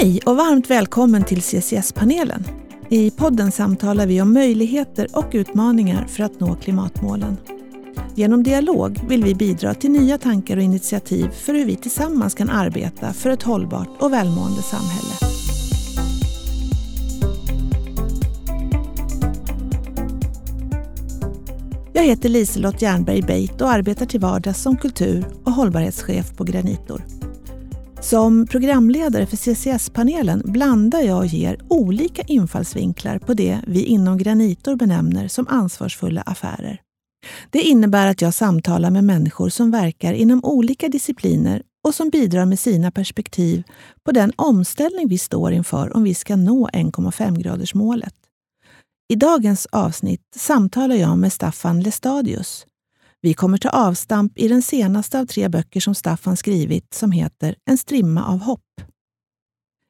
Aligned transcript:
Hej 0.00 0.20
och 0.26 0.36
varmt 0.36 0.70
välkommen 0.70 1.24
till 1.24 1.42
CCS-panelen. 1.42 2.44
I 2.88 3.10
podden 3.10 3.52
samtalar 3.52 4.06
vi 4.06 4.22
om 4.22 4.32
möjligheter 4.32 5.06
och 5.12 5.30
utmaningar 5.32 6.06
för 6.06 6.22
att 6.24 6.40
nå 6.40 6.56
klimatmålen. 6.56 7.36
Genom 8.14 8.42
dialog 8.42 9.00
vill 9.08 9.24
vi 9.24 9.34
bidra 9.34 9.74
till 9.74 9.90
nya 9.90 10.18
tankar 10.18 10.56
och 10.56 10.62
initiativ 10.62 11.30
för 11.30 11.54
hur 11.54 11.64
vi 11.64 11.76
tillsammans 11.76 12.34
kan 12.34 12.50
arbeta 12.50 13.12
för 13.12 13.30
ett 13.30 13.42
hållbart 13.42 14.02
och 14.02 14.12
välmående 14.12 14.62
samhälle. 14.62 15.27
Jag 21.98 22.04
heter 22.04 22.28
Liselott 22.28 22.82
Jernberg 22.82 23.22
Beit 23.22 23.60
och 23.60 23.70
arbetar 23.70 24.06
till 24.06 24.20
vardags 24.20 24.62
som 24.62 24.76
kultur 24.76 25.26
och 25.44 25.52
hållbarhetschef 25.52 26.36
på 26.36 26.44
Granitor. 26.44 27.04
Som 28.00 28.46
programledare 28.46 29.26
för 29.26 29.36
CCS-panelen 29.36 30.42
blandar 30.44 31.00
jag 31.00 31.18
och 31.18 31.26
ger 31.26 31.58
olika 31.68 32.22
infallsvinklar 32.22 33.18
på 33.18 33.34
det 33.34 33.60
vi 33.66 33.84
inom 33.84 34.18
Granitor 34.18 34.76
benämner 34.76 35.28
som 35.28 35.48
ansvarsfulla 35.48 36.20
affärer. 36.20 36.80
Det 37.50 37.62
innebär 37.62 38.06
att 38.06 38.22
jag 38.22 38.34
samtalar 38.34 38.90
med 38.90 39.04
människor 39.04 39.48
som 39.48 39.70
verkar 39.70 40.12
inom 40.12 40.44
olika 40.44 40.88
discipliner 40.88 41.62
och 41.88 41.94
som 41.94 42.10
bidrar 42.10 42.44
med 42.44 42.58
sina 42.58 42.90
perspektiv 42.90 43.62
på 44.04 44.12
den 44.12 44.32
omställning 44.36 45.08
vi 45.08 45.18
står 45.18 45.52
inför 45.52 45.96
om 45.96 46.04
vi 46.04 46.14
ska 46.14 46.36
nå 46.36 46.68
1,5-gradersmålet. 46.72 48.14
I 49.10 49.16
dagens 49.16 49.66
avsnitt 49.66 50.22
samtalar 50.36 50.96
jag 50.96 51.18
med 51.18 51.32
Staffan 51.32 51.80
Lestadius, 51.80 52.66
vi 53.20 53.34
kommer 53.34 53.58
ta 53.58 53.68
avstamp 53.68 54.38
i 54.38 54.48
den 54.48 54.62
senaste 54.62 55.20
av 55.20 55.26
tre 55.26 55.48
böcker 55.48 55.80
som 55.80 55.94
Staffan 55.94 56.36
skrivit 56.36 56.94
som 56.94 57.12
heter 57.12 57.56
En 57.64 57.78
strimma 57.78 58.24
av 58.24 58.38
hopp. 58.38 58.80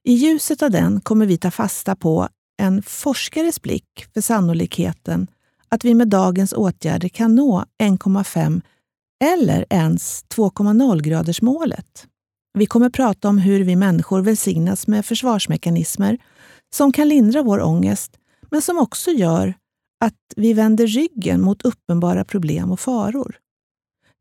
I 0.09 0.13
ljuset 0.13 0.63
av 0.63 0.71
den 0.71 1.01
kommer 1.01 1.27
vi 1.27 1.39
ta 1.39 1.51
fasta 1.51 1.97
på 1.97 2.29
en 2.63 2.83
forskares 2.83 3.63
blick 3.63 4.07
för 4.15 4.21
sannolikheten 4.21 5.27
att 5.69 5.85
vi 5.85 5.95
med 5.95 6.09
dagens 6.09 6.53
åtgärder 6.53 7.09
kan 7.09 7.35
nå 7.35 7.65
1,5 7.83 8.63
eller 9.25 9.67
ens 9.71 10.25
2,0-gradersmålet. 10.35 12.07
Vi 12.59 12.67
kommer 12.67 12.91
prata 12.91 13.29
om 13.29 13.39
hur 13.39 13.65
vi 13.65 13.77
människor 13.77 14.21
välsignas 14.21 14.87
med 14.87 15.07
försvarsmekanismer 15.07 16.19
som 16.75 16.93
kan 16.93 17.09
lindra 17.09 17.43
vår 17.43 17.61
ångest, 17.63 18.18
men 18.51 18.63
som 18.63 18.79
också 18.79 19.11
gör 19.11 19.55
att 20.05 20.15
vi 20.37 20.53
vänder 20.53 20.87
ryggen 20.87 21.41
mot 21.41 21.63
uppenbara 21.63 22.25
problem 22.25 22.73
och 22.73 22.81
faror. 22.81 23.39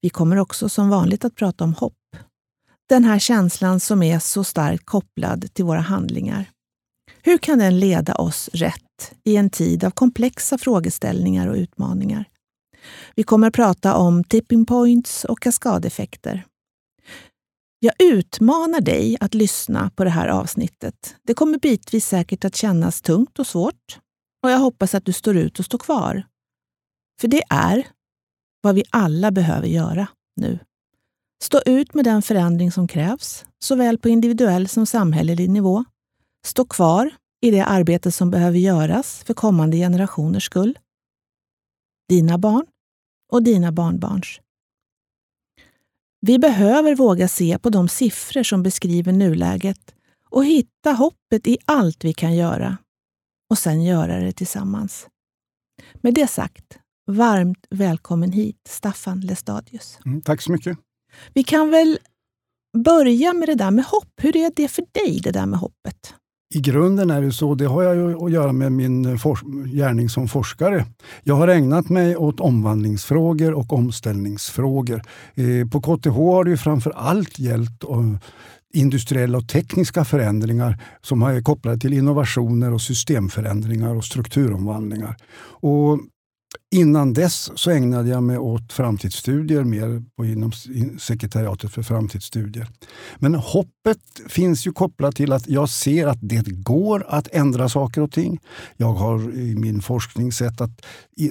Vi 0.02 0.10
kommer 0.10 0.38
också 0.38 0.70
som 0.70 0.90
vanligt 0.90 1.26
att 1.26 1.36
prata 1.36 1.64
om 1.64 1.74
hopp. 1.74 1.94
Den 2.90 3.04
här 3.04 3.20
känslan 3.20 3.80
som 3.80 4.04
är 4.04 4.20
så 4.20 4.44
starkt 4.44 4.86
kopplad 4.86 5.54
till 5.54 5.66
våra 5.66 5.80
handlingar. 5.80 6.52
Hur 7.22 7.38
kan 7.38 7.60
den 7.60 7.80
leda 7.80 8.16
oss 8.16 8.50
rätt 8.54 9.14
i 9.24 9.36
en 9.36 9.50
tid 9.50 9.84
av 9.84 9.92
komplexa 9.92 10.58
frågeställningar 10.58 11.48
och 11.48 11.56
utmaningar? 11.56 12.26
Vi 13.16 13.24
kommer 13.24 13.48
att 13.48 13.54
prata 13.54 13.96
om 13.96 14.24
tipping 14.24 14.66
points 14.66 15.26
och 15.26 15.40
kaskadeffekter. 15.40 16.46
Jag 17.80 17.94
utmanar 18.00 18.82
dig 18.82 19.18
att 19.20 19.34
lyssna 19.34 19.92
på 19.96 20.04
det 20.04 20.10
här 20.10 20.28
avsnittet. 20.28 21.16
Det 21.24 21.34
kommer 21.34 21.60
bitvis 21.60 22.08
säkert 22.08 22.46
att 22.46 22.56
kännas 22.56 23.02
tungt 23.02 23.40
och 23.40 23.48
svårt. 23.48 24.00
Och 24.44 24.52
jag 24.52 24.58
hoppas 24.58 24.96
att 24.96 25.06
du 25.06 25.14
står 25.14 25.38
ut 25.38 25.60
och 25.60 25.66
står 25.66 25.78
kvar. 25.78 26.28
För 27.22 27.28
det 27.28 27.44
är 27.50 27.88
vad 28.62 28.76
vi 28.76 28.84
alla 28.90 29.32
behöver 29.32 29.68
göra 29.68 30.08
nu. 30.36 30.60
Stå 31.44 31.62
ut 31.66 31.94
med 31.94 32.06
den 32.06 32.22
förändring 32.22 32.72
som 32.72 32.88
krävs, 32.88 33.46
såväl 33.60 33.98
på 33.98 34.10
individuell 34.10 34.68
som 34.68 34.86
samhällelig 34.86 35.50
nivå. 35.50 35.86
Stå 36.46 36.66
kvar 36.66 37.12
i 37.42 37.52
det 37.52 37.66
arbete 37.66 38.12
som 38.12 38.32
behöver 38.32 38.58
göras 38.58 39.24
för 39.24 39.34
kommande 39.34 39.78
generationers 39.78 40.46
skull. 40.46 40.80
Dina 42.10 42.38
barn 42.38 42.66
och 43.32 43.44
dina 43.44 43.72
barnbarns. 43.72 44.40
Vi 46.22 46.40
behöver 46.40 46.96
våga 46.96 47.28
se 47.28 47.60
på 47.60 47.70
de 47.70 47.90
siffror 47.90 48.44
som 48.44 48.64
beskriver 48.64 49.12
nuläget 49.12 49.96
och 50.30 50.46
hitta 50.46 50.92
hoppet 50.92 51.48
i 51.48 51.58
allt 51.66 52.04
vi 52.04 52.14
kan 52.14 52.36
göra 52.36 52.78
och 53.50 53.58
sen 53.58 53.84
göra 53.84 54.20
det 54.20 54.32
tillsammans. 54.32 55.08
Med 56.02 56.14
det 56.14 56.28
sagt, 56.28 56.80
varmt 57.12 57.66
välkommen 57.70 58.32
hit 58.32 58.60
Staffan 58.70 59.20
Lestadius. 59.20 60.00
Mm, 60.06 60.22
tack 60.22 60.42
så 60.42 60.52
mycket. 60.52 60.78
Vi 61.34 61.44
kan 61.44 61.72
väl 61.72 62.00
börja 62.78 63.34
med 63.34 63.50
det 63.50 63.56
där 63.56 63.72
med 63.72 63.86
hopp. 63.86 64.10
Hur 64.22 64.36
är 64.36 64.52
det 64.56 64.68
för 64.68 64.84
dig, 64.92 65.20
det 65.24 65.32
där 65.32 65.46
med 65.46 65.60
hoppet? 65.60 66.14
I 66.56 66.60
grunden 66.60 67.10
är 67.10 67.22
det 67.22 67.32
så, 67.32 67.56
det 67.56 67.66
har 67.66 67.84
jag 67.84 68.24
att 68.24 68.32
göra 68.32 68.52
med 68.52 68.72
min 68.72 69.18
gärning 69.66 70.10
som 70.10 70.28
forskare. 70.28 70.86
Jag 71.24 71.36
har 71.36 71.48
ägnat 71.48 71.90
mig 71.90 72.16
åt 72.16 72.40
omvandlingsfrågor 72.40 73.54
och 73.54 73.74
omställningsfrågor. 73.74 75.02
Eh, 75.36 75.70
på 75.70 75.82
KTH 75.82 76.10
har 76.10 76.44
det 76.44 76.58
framför 76.58 76.92
allt 76.92 77.40
gällt 77.40 77.84
industriella 78.74 79.38
och 79.38 79.48
tekniska 79.48 80.06
förändringar 80.06 80.84
som 81.02 81.22
är 81.22 81.42
kopplade 81.42 81.78
till 81.78 81.94
innovationer 81.94 82.74
och 82.74 82.82
systemförändringar 82.82 83.96
och 83.96 84.06
strukturomvandlingar. 84.06 85.18
Och 85.60 86.00
Innan 86.76 87.14
dess 87.14 87.52
så 87.56 87.72
ägnade 87.72 88.10
jag 88.10 88.24
mig 88.24 88.38
åt 88.38 88.74
framtidsstudier 88.74 89.64
mer 89.64 90.04
inom 90.24 90.52
sekretariatet 91.00 91.72
för 91.72 91.84
framtidsstudier. 91.84 92.68
Men 93.18 93.36
hoppet 93.36 94.00
finns 94.28 94.68
ju 94.68 94.72
kopplat 94.72 95.16
till 95.16 95.32
att 95.34 95.48
jag 95.48 95.70
ser 95.70 96.08
att 96.08 96.18
det 96.22 96.50
går 96.52 97.06
att 97.08 97.28
ändra 97.32 97.70
saker 97.70 98.02
och 98.02 98.12
ting. 98.12 98.40
Jag 98.78 98.94
har 98.94 99.34
i 99.34 99.56
min 99.56 99.82
forskning 99.82 100.32
sett 100.32 100.62
att 100.62 100.86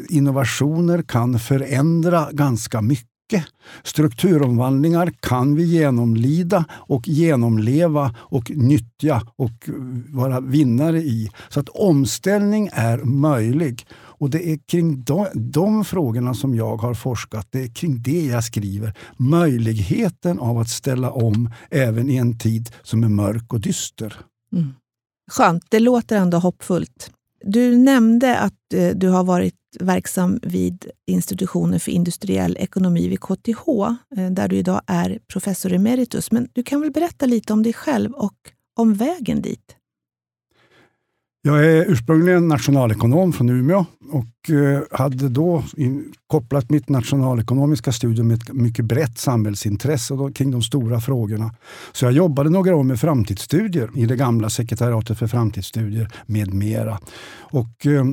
innovationer 0.08 1.02
kan 1.02 1.38
förändra 1.38 2.28
ganska 2.32 2.82
mycket. 2.82 3.15
Strukturomvandlingar 3.82 5.12
kan 5.20 5.54
vi 5.54 5.64
genomlida 5.64 6.64
och 6.70 7.08
genomleva 7.08 8.14
och 8.18 8.50
nyttja 8.50 9.22
och 9.36 9.68
vara 10.08 10.40
vinnare 10.40 10.98
i. 10.98 11.30
Så 11.48 11.60
att 11.60 11.68
omställning 11.68 12.68
är 12.72 12.98
möjlig. 12.98 13.86
Och 14.18 14.30
det 14.30 14.48
är 14.48 14.58
kring 14.66 15.04
de, 15.04 15.26
de 15.34 15.84
frågorna 15.84 16.34
som 16.34 16.54
jag 16.54 16.76
har 16.76 16.94
forskat. 16.94 17.48
Det 17.50 17.62
är 17.62 17.68
kring 17.68 18.02
det 18.02 18.24
jag 18.24 18.44
skriver. 18.44 18.94
Möjligheten 19.16 20.38
av 20.38 20.58
att 20.58 20.68
ställa 20.68 21.10
om 21.10 21.50
även 21.70 22.10
i 22.10 22.16
en 22.16 22.38
tid 22.38 22.70
som 22.82 23.04
är 23.04 23.08
mörk 23.08 23.52
och 23.52 23.60
dyster. 23.60 24.16
Mm. 24.52 24.74
Skönt, 25.30 25.64
det 25.68 25.80
låter 25.80 26.16
ändå 26.16 26.38
hoppfullt. 26.38 27.10
Du 27.44 27.76
nämnde 27.76 28.38
att 28.38 28.74
eh, 28.74 28.88
du 28.88 29.08
har 29.08 29.24
varit 29.24 29.54
verksam 29.80 30.38
vid 30.42 30.86
institutionen 31.06 31.80
för 31.80 31.92
industriell 31.92 32.56
ekonomi 32.60 33.08
vid 33.08 33.20
KTH, 33.20 33.68
eh, 34.16 34.30
där 34.30 34.48
du 34.48 34.56
idag 34.56 34.80
är 34.86 35.18
professor 35.32 35.72
emeritus. 35.72 36.32
Men 36.32 36.48
du 36.52 36.62
kan 36.62 36.80
väl 36.80 36.92
berätta 36.92 37.26
lite 37.26 37.52
om 37.52 37.62
dig 37.62 37.72
själv 37.72 38.12
och 38.12 38.36
om 38.76 38.94
vägen 38.94 39.42
dit? 39.42 39.76
Jag 41.46 41.64
är 41.64 41.90
ursprungligen 41.90 42.48
nationalekonom 42.48 43.32
från 43.32 43.48
Umeå 43.48 43.84
och 44.10 44.50
eh, 44.50 44.82
hade 44.90 45.28
då 45.28 45.64
kopplat 46.26 46.70
mitt 46.70 46.88
nationalekonomiska 46.88 47.92
studium 47.92 48.28
med 48.28 48.42
ett 48.42 48.52
mycket 48.52 48.84
brett 48.84 49.18
samhällsintresse 49.18 50.14
kring 50.34 50.50
de 50.50 50.62
stora 50.62 51.00
frågorna. 51.00 51.54
Så 51.92 52.04
jag 52.04 52.12
jobbade 52.12 52.50
några 52.50 52.76
år 52.76 52.82
med 52.82 53.00
framtidsstudier 53.00 53.90
i 53.94 54.06
det 54.06 54.16
gamla 54.16 54.50
sekretariatet 54.50 55.18
för 55.18 55.26
framtidsstudier 55.26 56.08
med 56.26 56.54
mera. 56.54 56.98
Och 57.38 57.86
eh, 57.86 58.04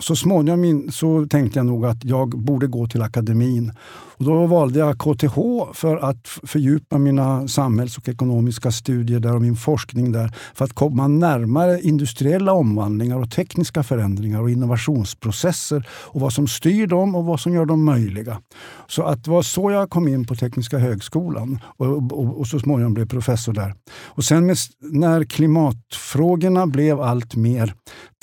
så 0.00 0.16
småningom 0.16 0.90
så 0.90 1.26
tänkte 1.26 1.58
jag 1.58 1.66
nog 1.66 1.86
att 1.86 2.04
jag 2.04 2.28
borde 2.28 2.66
gå 2.66 2.86
till 2.86 3.02
akademin. 3.02 3.72
Och 4.22 4.28
då 4.28 4.46
valde 4.46 4.78
jag 4.78 4.98
KTH 4.98 5.36
för 5.72 5.96
att 5.96 6.28
fördjupa 6.28 6.98
mina 6.98 7.48
samhälls 7.48 7.98
och 7.98 8.08
ekonomiska 8.08 8.70
studier 8.70 9.20
där 9.20 9.34
och 9.34 9.42
min 9.42 9.56
forskning 9.56 10.12
där 10.12 10.34
för 10.54 10.64
att 10.64 10.72
komma 10.72 11.08
närmare 11.08 11.80
industriella 11.80 12.52
omvandlingar 12.52 13.18
och 13.18 13.30
tekniska 13.30 13.82
förändringar 13.82 14.40
och 14.40 14.50
innovationsprocesser 14.50 15.88
och 15.90 16.20
vad 16.20 16.32
som 16.32 16.48
styr 16.48 16.86
dem 16.86 17.14
och 17.14 17.24
vad 17.24 17.40
som 17.40 17.54
gör 17.54 17.66
dem 17.66 17.84
möjliga. 17.84 18.40
Så 18.86 19.02
att 19.02 19.24
det 19.24 19.30
var 19.30 19.42
så 19.42 19.70
jag 19.70 19.90
kom 19.90 20.08
in 20.08 20.26
på 20.26 20.34
Tekniska 20.34 20.78
högskolan 20.78 21.58
och, 21.64 21.86
och, 21.86 22.40
och 22.40 22.46
så 22.46 22.58
småningom 22.58 22.94
blev 22.94 23.08
professor 23.08 23.52
där. 23.52 23.74
Och 24.04 24.24
sen 24.24 24.46
med, 24.46 24.56
när 24.80 25.24
klimatfrågorna 25.24 26.66
blev 26.66 27.00
allt 27.00 27.36
mer 27.36 27.74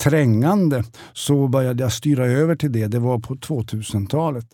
trängande 0.02 0.84
så 1.12 1.48
började 1.48 1.82
jag 1.82 1.92
styra 1.92 2.26
över 2.26 2.56
till 2.56 2.72
det. 2.72 2.86
Det 2.86 2.98
var 2.98 3.18
på 3.18 3.34
2000-talet. 3.34 4.46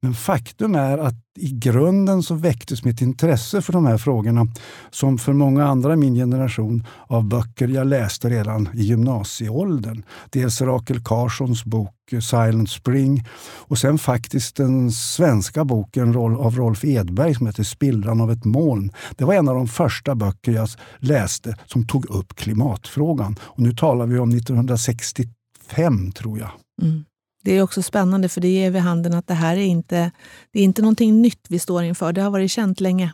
Men 0.00 0.14
faktum 0.14 0.74
är 0.74 0.98
att 0.98 1.14
i 1.36 1.50
grunden 1.50 2.22
så 2.22 2.34
väcktes 2.34 2.84
mitt 2.84 3.00
intresse 3.00 3.62
för 3.62 3.72
de 3.72 3.86
här 3.86 3.98
frågorna 3.98 4.46
som 4.90 5.18
för 5.18 5.32
många 5.32 5.64
andra 5.66 5.92
i 5.92 5.96
min 5.96 6.14
generation 6.14 6.86
av 7.06 7.24
böcker 7.24 7.68
jag 7.68 7.86
läste 7.86 8.30
redan 8.30 8.68
i 8.74 8.82
gymnasieåldern. 8.82 10.02
Dels 10.30 10.60
Rakel 10.60 11.04
Carsons 11.04 11.64
bok 11.64 12.12
eh, 12.12 12.20
Silent 12.20 12.70
Spring 12.70 13.24
och 13.42 13.78
sen 13.78 13.98
faktiskt 13.98 14.56
den 14.56 14.92
svenska 14.92 15.64
boken 15.64 16.16
av 16.16 16.56
Rolf 16.56 16.84
Edberg 16.84 17.34
som 17.34 17.46
heter 17.46 17.62
Spillran 17.62 18.20
av 18.20 18.32
ett 18.32 18.44
moln. 18.44 18.92
Det 19.16 19.24
var 19.24 19.34
en 19.34 19.48
av 19.48 19.54
de 19.54 19.68
första 19.68 20.14
böcker 20.14 20.52
jag 20.52 20.68
läste 20.98 21.56
som 21.66 21.86
tog 21.86 22.10
upp 22.10 22.34
klimatfrågan. 22.34 23.36
Och 23.42 23.62
nu 23.62 23.72
talar 23.72 24.06
vi 24.06 24.18
om 24.18 24.30
1965 24.30 26.12
tror 26.12 26.38
jag. 26.38 26.50
Mm. 26.82 27.04
Det 27.46 27.56
är 27.56 27.62
också 27.62 27.82
spännande 27.82 28.28
för 28.28 28.40
det 28.40 28.48
ger 28.48 28.70
vid 28.70 28.82
handen 28.82 29.14
att 29.14 29.26
det 29.26 29.34
här 29.34 29.56
är 29.56 29.64
inte, 29.64 30.10
det 30.52 30.60
är 30.60 30.64
inte 30.64 30.82
någonting 30.82 31.22
nytt 31.22 31.46
vi 31.48 31.58
står 31.58 31.84
inför. 31.84 32.12
Det 32.12 32.20
har 32.20 32.30
varit 32.30 32.50
känt 32.50 32.80
länge. 32.80 33.12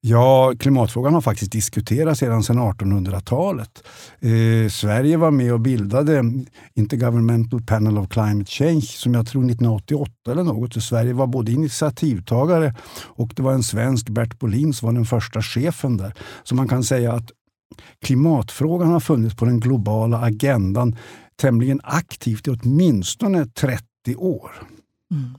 Ja, 0.00 0.52
klimatfrågan 0.58 1.14
har 1.14 1.20
faktiskt 1.20 1.52
diskuterats 1.52 2.20
sedan 2.20 2.42
1800-talet. 2.42 3.82
Eh, 4.20 4.70
Sverige 4.70 5.16
var 5.16 5.30
med 5.30 5.52
och 5.52 5.60
bildade 5.60 6.22
Intergovernmental 6.74 7.62
Panel 7.62 7.98
of 7.98 8.08
Climate 8.08 8.50
Change 8.50 8.80
som 8.80 9.14
jag 9.14 9.26
tror 9.26 9.42
1988 9.42 10.12
eller 10.30 10.44
något. 10.44 10.74
Så 10.74 10.80
Sverige 10.80 11.12
var 11.12 11.26
både 11.26 11.52
initiativtagare 11.52 12.74
och 13.04 13.32
det 13.36 13.42
var 13.42 13.52
en 13.52 13.62
svensk, 13.62 14.08
Bert 14.08 14.38
Bolin, 14.38 14.72
som 14.72 14.86
var 14.86 14.92
den 14.92 15.06
första 15.06 15.42
chefen 15.42 15.96
där. 15.96 16.14
Så 16.44 16.54
man 16.54 16.68
kan 16.68 16.84
säga 16.84 17.12
att 17.12 17.30
klimatfrågan 18.04 18.88
har 18.88 19.00
funnits 19.00 19.36
på 19.36 19.44
den 19.44 19.60
globala 19.60 20.18
agendan 20.18 20.96
tämligen 21.40 21.80
aktivt 21.84 22.48
i 22.48 22.50
åtminstone 22.50 23.46
30 23.46 23.82
år. 24.16 24.50
Mm. 25.10 25.38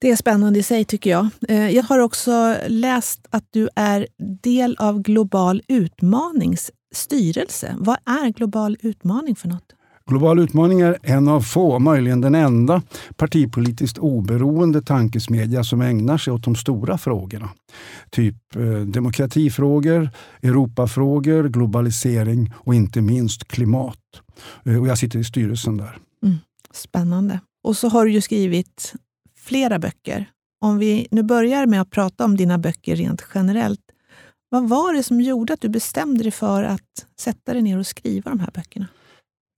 Det 0.00 0.10
är 0.10 0.16
spännande 0.16 0.58
i 0.58 0.62
sig 0.62 0.84
tycker 0.84 1.10
jag. 1.10 1.28
Eh, 1.48 1.70
jag 1.70 1.82
har 1.82 1.98
också 1.98 2.56
läst 2.66 3.26
att 3.30 3.44
du 3.50 3.68
är 3.76 4.06
del 4.42 4.76
av 4.78 5.02
Global 5.02 5.62
Utmanings 5.68 6.70
styrelse. 6.94 7.76
Vad 7.78 7.96
är 8.04 8.28
Global 8.28 8.76
Utmaning 8.80 9.36
för 9.36 9.48
något? 9.48 9.72
Global 10.06 10.38
utmaning 10.38 10.80
är 10.80 10.98
en 11.02 11.28
av 11.28 11.40
få, 11.40 11.78
möjligen 11.78 12.20
den 12.20 12.34
enda, 12.34 12.82
partipolitiskt 13.16 13.98
oberoende 13.98 14.82
tankesmedja 14.82 15.64
som 15.64 15.80
ägnar 15.80 16.18
sig 16.18 16.32
åt 16.32 16.44
de 16.44 16.56
stora 16.56 16.98
frågorna. 16.98 17.48
Typ 18.10 18.56
eh, 18.56 18.62
demokratifrågor, 18.62 20.10
Europafrågor, 20.42 21.48
globalisering 21.48 22.52
och 22.56 22.74
inte 22.74 23.00
minst 23.00 23.48
klimat. 23.48 23.98
Eh, 24.64 24.80
och 24.80 24.88
jag 24.88 24.98
sitter 24.98 25.18
i 25.18 25.24
styrelsen 25.24 25.76
där. 25.76 25.98
Mm, 26.22 26.38
spännande. 26.70 27.40
Och 27.64 27.76
så 27.76 27.88
har 27.88 28.04
du 28.04 28.12
ju 28.12 28.20
skrivit 28.20 28.92
flera 29.38 29.78
böcker. 29.78 30.30
Om 30.60 30.78
vi 30.78 31.06
nu 31.10 31.22
börjar 31.22 31.66
med 31.66 31.80
att 31.80 31.90
prata 31.90 32.24
om 32.24 32.36
dina 32.36 32.58
böcker 32.58 32.96
rent 32.96 33.24
generellt. 33.34 33.80
Vad 34.48 34.68
var 34.68 34.94
det 34.94 35.02
som 35.02 35.20
gjorde 35.20 35.52
att 35.52 35.60
du 35.60 35.68
bestämde 35.68 36.22
dig 36.22 36.32
för 36.32 36.62
att 36.62 37.06
sätta 37.20 37.52
dig 37.52 37.62
ner 37.62 37.78
och 37.78 37.86
skriva 37.86 38.30
de 38.30 38.40
här 38.40 38.50
böckerna? 38.54 38.86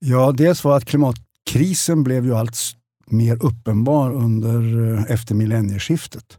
Ja, 0.05 0.31
dels 0.31 0.63
var 0.63 0.77
att 0.77 0.85
klimatkrisen 0.85 2.03
blev 2.03 2.25
ju 2.25 2.35
allt 2.35 2.57
mer 3.05 3.45
uppenbar 3.45 4.11
under 4.11 4.93
eh, 4.93 5.11
efter 5.11 5.35
millennieskiftet. 5.35 6.37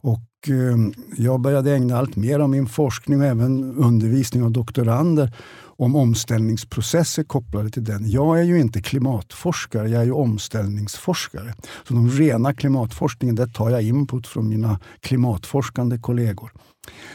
Och 0.00 0.48
ehm, 0.48 0.94
jag 1.16 1.40
började 1.40 1.74
ägna 1.74 1.98
allt 1.98 2.16
mer 2.16 2.38
av 2.38 2.48
min 2.50 2.66
forskning 2.66 3.20
och 3.20 3.26
även 3.26 3.74
undervisning 3.74 4.42
av 4.42 4.50
doktorander 4.50 5.36
om 5.60 5.96
omställningsprocesser 5.96 7.24
kopplade 7.24 7.70
till 7.70 7.84
den. 7.84 8.10
Jag 8.10 8.38
är 8.38 8.44
ju 8.44 8.60
inte 8.60 8.82
klimatforskare, 8.82 9.88
jag 9.88 10.00
är 10.00 10.06
ju 10.06 10.12
omställningsforskare. 10.12 11.54
Så 11.88 11.94
den 11.94 12.10
rena 12.10 12.54
klimatforskningen, 12.54 13.34
där 13.34 13.46
tar 13.46 13.70
jag 13.70 13.82
input 13.82 14.26
från 14.26 14.48
mina 14.48 14.80
klimatforskande 15.00 15.98
kollegor. 15.98 16.52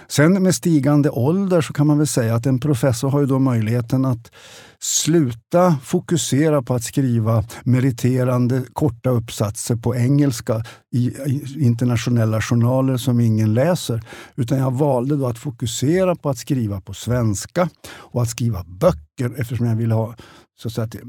Sen 0.08 0.44
med 0.44 0.56
stigande 0.56 1.10
ålder 1.10 1.62
så 1.62 1.74
kan 1.74 1.88
man 1.88 1.98
väl 1.98 2.08
säga 2.08 2.36
att 2.36 2.46
en 2.46 2.60
professor 2.60 3.10
har 3.10 3.20
ju 3.20 3.26
då 3.26 3.40
möjligheten 3.40 4.06
att 4.06 4.32
sluta 4.80 5.76
fokusera 5.84 6.62
på 6.62 6.74
att 6.74 6.84
skriva 6.84 7.44
meriterande 7.64 8.64
korta 8.74 9.10
uppsatser 9.10 9.76
på 9.76 9.96
engelska 9.96 10.64
i 10.92 11.12
internationella 11.58 12.42
journaler 12.42 12.98
som 12.98 13.20
ingen 13.20 13.54
läser. 13.54 14.04
Utan 14.36 14.58
jag 14.58 14.72
valde 14.72 15.16
då 15.16 15.28
att 15.28 15.40
fokusera 15.40 16.16
på 16.16 16.30
att 16.30 16.38
skriva 16.38 16.82
på 16.82 16.94
svenska 16.94 17.70
och 17.86 18.22
att 18.22 18.30
skriva 18.30 18.64
böcker 18.64 19.40
eftersom 19.42 19.66
jag 19.66 19.76
ville 19.76 19.94
ha 19.94 20.16
så 20.60 20.68
att 20.68 20.74
säga, 20.74 21.04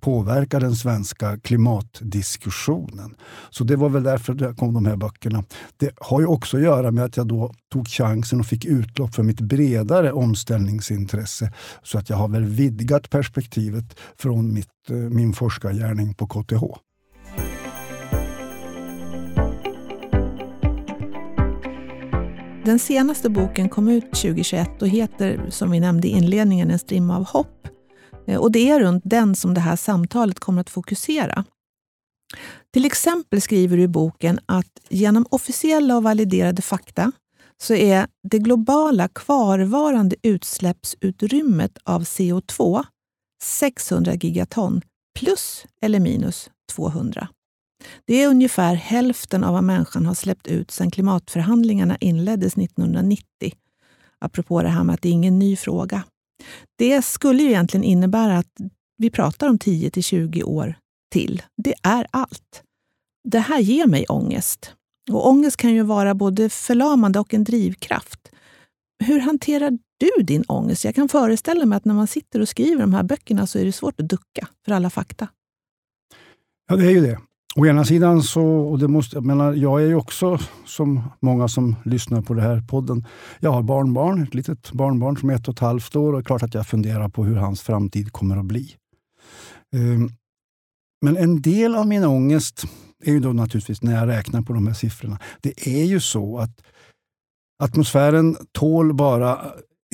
påverka 0.00 0.60
den 0.60 0.76
svenska 0.76 1.38
klimatdiskussionen. 1.38 3.14
Så 3.50 3.64
det 3.64 3.76
var 3.76 3.88
väl 3.88 4.02
därför 4.02 4.34
det 4.34 4.54
kom 4.54 4.74
de 4.74 4.86
här 4.86 4.96
böckerna. 4.96 5.44
Det 5.76 5.90
har 5.96 6.20
ju 6.20 6.26
också 6.26 6.56
att 6.56 6.62
göra 6.62 6.90
med 6.90 7.04
att 7.04 7.16
jag 7.16 7.28
då 7.28 7.52
tog 7.72 7.88
chansen 7.88 8.40
och 8.40 8.46
fick 8.46 8.64
utlopp 8.64 9.14
för 9.14 9.22
mitt 9.22 9.40
bredare 9.40 10.12
omställningsintresse. 10.12 11.52
Så 11.82 11.98
att 11.98 12.10
jag 12.10 12.16
har 12.16 12.28
väl 12.28 12.44
vidgat 12.44 13.10
perspektivet 13.10 13.98
från 14.18 14.54
mitt, 14.54 14.90
eh, 14.90 14.96
min 14.96 15.32
forskargärning 15.32 16.14
på 16.14 16.26
KTH. 16.26 16.62
Den 22.66 22.78
senaste 22.78 23.30
boken 23.30 23.68
kom 23.68 23.88
ut 23.88 24.10
2021 24.14 24.82
och 24.82 24.88
heter, 24.88 25.40
som 25.48 25.70
vi 25.70 25.80
nämnde 25.80 26.08
i 26.08 26.10
inledningen, 26.10 26.70
En 26.70 26.78
strimma 26.78 27.16
av 27.16 27.24
hopp. 27.24 27.68
Eh, 28.26 28.40
och 28.40 28.52
det 28.52 28.70
är 28.70 28.80
runt 28.80 29.02
den 29.06 29.34
som 29.34 29.54
det 29.54 29.60
här 29.60 29.76
samtalet 29.76 30.40
kommer 30.40 30.60
att 30.60 30.70
fokusera. 30.70 31.44
Till 32.72 32.84
exempel 32.84 33.40
skriver 33.40 33.76
du 33.76 33.82
i 33.82 33.88
boken 33.88 34.40
att 34.46 34.80
genom 34.88 35.26
officiella 35.30 35.96
och 35.96 36.02
validerade 36.02 36.62
fakta 36.62 37.12
så 37.62 37.74
är 37.74 38.06
det 38.30 38.38
globala 38.38 39.08
kvarvarande 39.08 40.16
utsläppsutrymmet 40.22 41.78
av 41.84 42.02
CO2 42.02 42.84
600 43.42 44.14
gigaton 44.14 44.82
plus 45.18 45.66
eller 45.82 46.00
minus 46.00 46.50
200. 46.72 47.28
Det 48.04 48.22
är 48.22 48.28
ungefär 48.28 48.74
hälften 48.74 49.44
av 49.44 49.52
vad 49.52 49.64
människan 49.64 50.06
har 50.06 50.14
släppt 50.14 50.46
ut 50.46 50.70
sedan 50.70 50.90
klimatförhandlingarna 50.90 51.96
inleddes 52.00 52.56
1990. 52.58 53.52
Apropå 54.18 54.62
det 54.62 54.68
här 54.68 54.84
med 54.84 54.94
att 54.94 55.02
det 55.02 55.08
är 55.08 55.12
ingen 55.12 55.38
ny 55.38 55.56
fråga. 55.56 56.02
Det 56.78 57.02
skulle 57.02 57.42
ju 57.42 57.48
egentligen 57.48 57.84
innebära 57.84 58.38
att 58.38 58.60
vi 58.98 59.10
pratar 59.10 59.48
om 59.48 59.58
10 59.58 59.90
till 59.90 60.02
20 60.02 60.42
år 60.42 60.74
till. 61.12 61.42
Det 61.56 61.74
är 61.82 62.06
allt. 62.10 62.62
Det 63.28 63.38
här 63.38 63.60
ger 63.60 63.86
mig 63.86 64.06
ångest. 64.08 64.72
Och 65.10 65.28
ångest 65.28 65.56
kan 65.56 65.74
ju 65.74 65.82
vara 65.82 66.14
både 66.14 66.48
förlamande 66.48 67.20
och 67.20 67.34
en 67.34 67.44
drivkraft. 67.44 68.30
Hur 69.04 69.20
hanterar 69.20 69.78
du 69.98 70.22
din 70.22 70.44
ångest? 70.48 70.84
Jag 70.84 70.94
kan 70.94 71.08
föreställa 71.08 71.66
mig 71.66 71.76
att 71.76 71.84
när 71.84 71.94
man 71.94 72.06
sitter 72.06 72.40
och 72.40 72.48
skriver 72.48 72.80
de 72.80 72.94
här 72.94 73.02
böckerna 73.02 73.46
så 73.46 73.58
är 73.58 73.64
det 73.64 73.72
svårt 73.72 74.00
att 74.00 74.08
ducka 74.08 74.48
för 74.64 74.72
alla 74.72 74.90
fakta. 74.90 75.28
Ja, 76.68 76.76
det 76.76 76.86
är 76.86 76.90
ju 76.90 77.00
det. 77.00 77.20
Å 77.56 77.66
ena 77.66 77.84
sidan 77.84 78.22
så, 78.22 78.44
och 78.44 78.78
det 78.78 78.88
måste, 78.88 79.16
jag, 79.16 79.24
menar, 79.24 79.52
jag 79.54 79.82
är 79.82 79.86
ju 79.86 79.94
också 79.94 80.38
som 80.66 81.02
många 81.20 81.48
som 81.48 81.76
lyssnar 81.84 82.22
på 82.22 82.34
den 82.34 82.44
här 82.44 82.60
podden. 82.60 83.06
Jag 83.40 83.52
har 83.52 83.62
barnbarn, 83.62 84.22
ett 84.22 84.34
litet 84.34 84.72
barnbarn 84.72 85.16
som 85.16 85.30
är 85.30 85.34
ett 85.34 85.48
och 85.48 85.54
ett 85.54 85.60
halvt 85.60 85.96
år 85.96 86.12
och 86.12 86.18
det 86.18 86.22
är 86.22 86.24
klart 86.24 86.42
att 86.42 86.54
jag 86.54 86.66
funderar 86.66 87.08
på 87.08 87.24
hur 87.24 87.36
hans 87.36 87.62
framtid 87.62 88.12
kommer 88.12 88.36
att 88.36 88.44
bli. 88.44 88.74
Um, 89.76 90.10
men 91.04 91.16
en 91.16 91.42
del 91.42 91.74
av 91.74 91.86
min 91.86 92.04
ångest 92.04 92.64
är 93.04 93.12
ju 93.12 93.20
då 93.20 93.32
naturligtvis 93.32 93.82
när 93.82 93.94
jag 93.94 94.08
räknar 94.08 94.42
på 94.42 94.52
de 94.52 94.66
här 94.66 94.74
siffrorna. 94.74 95.18
Det 95.40 95.68
är 95.68 95.84
ju 95.84 96.00
så 96.00 96.38
att 96.38 96.62
atmosfären 97.62 98.36
tål 98.52 98.94
bara 98.94 99.38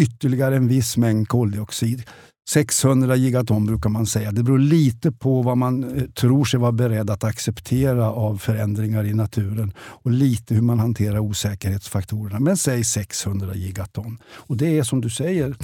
ytterligare 0.00 0.56
en 0.56 0.68
viss 0.68 0.96
mängd 0.96 1.28
koldioxid. 1.28 2.02
600 2.48 3.16
gigaton 3.16 3.66
brukar 3.66 3.90
man 3.90 4.06
säga. 4.06 4.32
Det 4.32 4.42
beror 4.42 4.58
lite 4.58 5.12
på 5.12 5.42
vad 5.42 5.58
man 5.58 5.98
eh, 5.98 6.04
tror 6.04 6.44
sig 6.44 6.60
vara 6.60 6.72
beredd 6.72 7.10
att 7.10 7.24
acceptera 7.24 8.10
av 8.10 8.38
förändringar 8.38 9.04
i 9.04 9.14
naturen 9.14 9.72
och 9.78 10.10
lite 10.10 10.54
hur 10.54 10.62
man 10.62 10.78
hanterar 10.78 11.18
osäkerhetsfaktorerna. 11.18 12.40
Men 12.40 12.56
säg 12.56 12.84
600 12.84 13.54
gigaton. 13.54 14.18
Och 14.24 14.56
det 14.56 14.78
är 14.78 14.82
som 14.82 15.00
du 15.00 15.10
säger, 15.10 15.56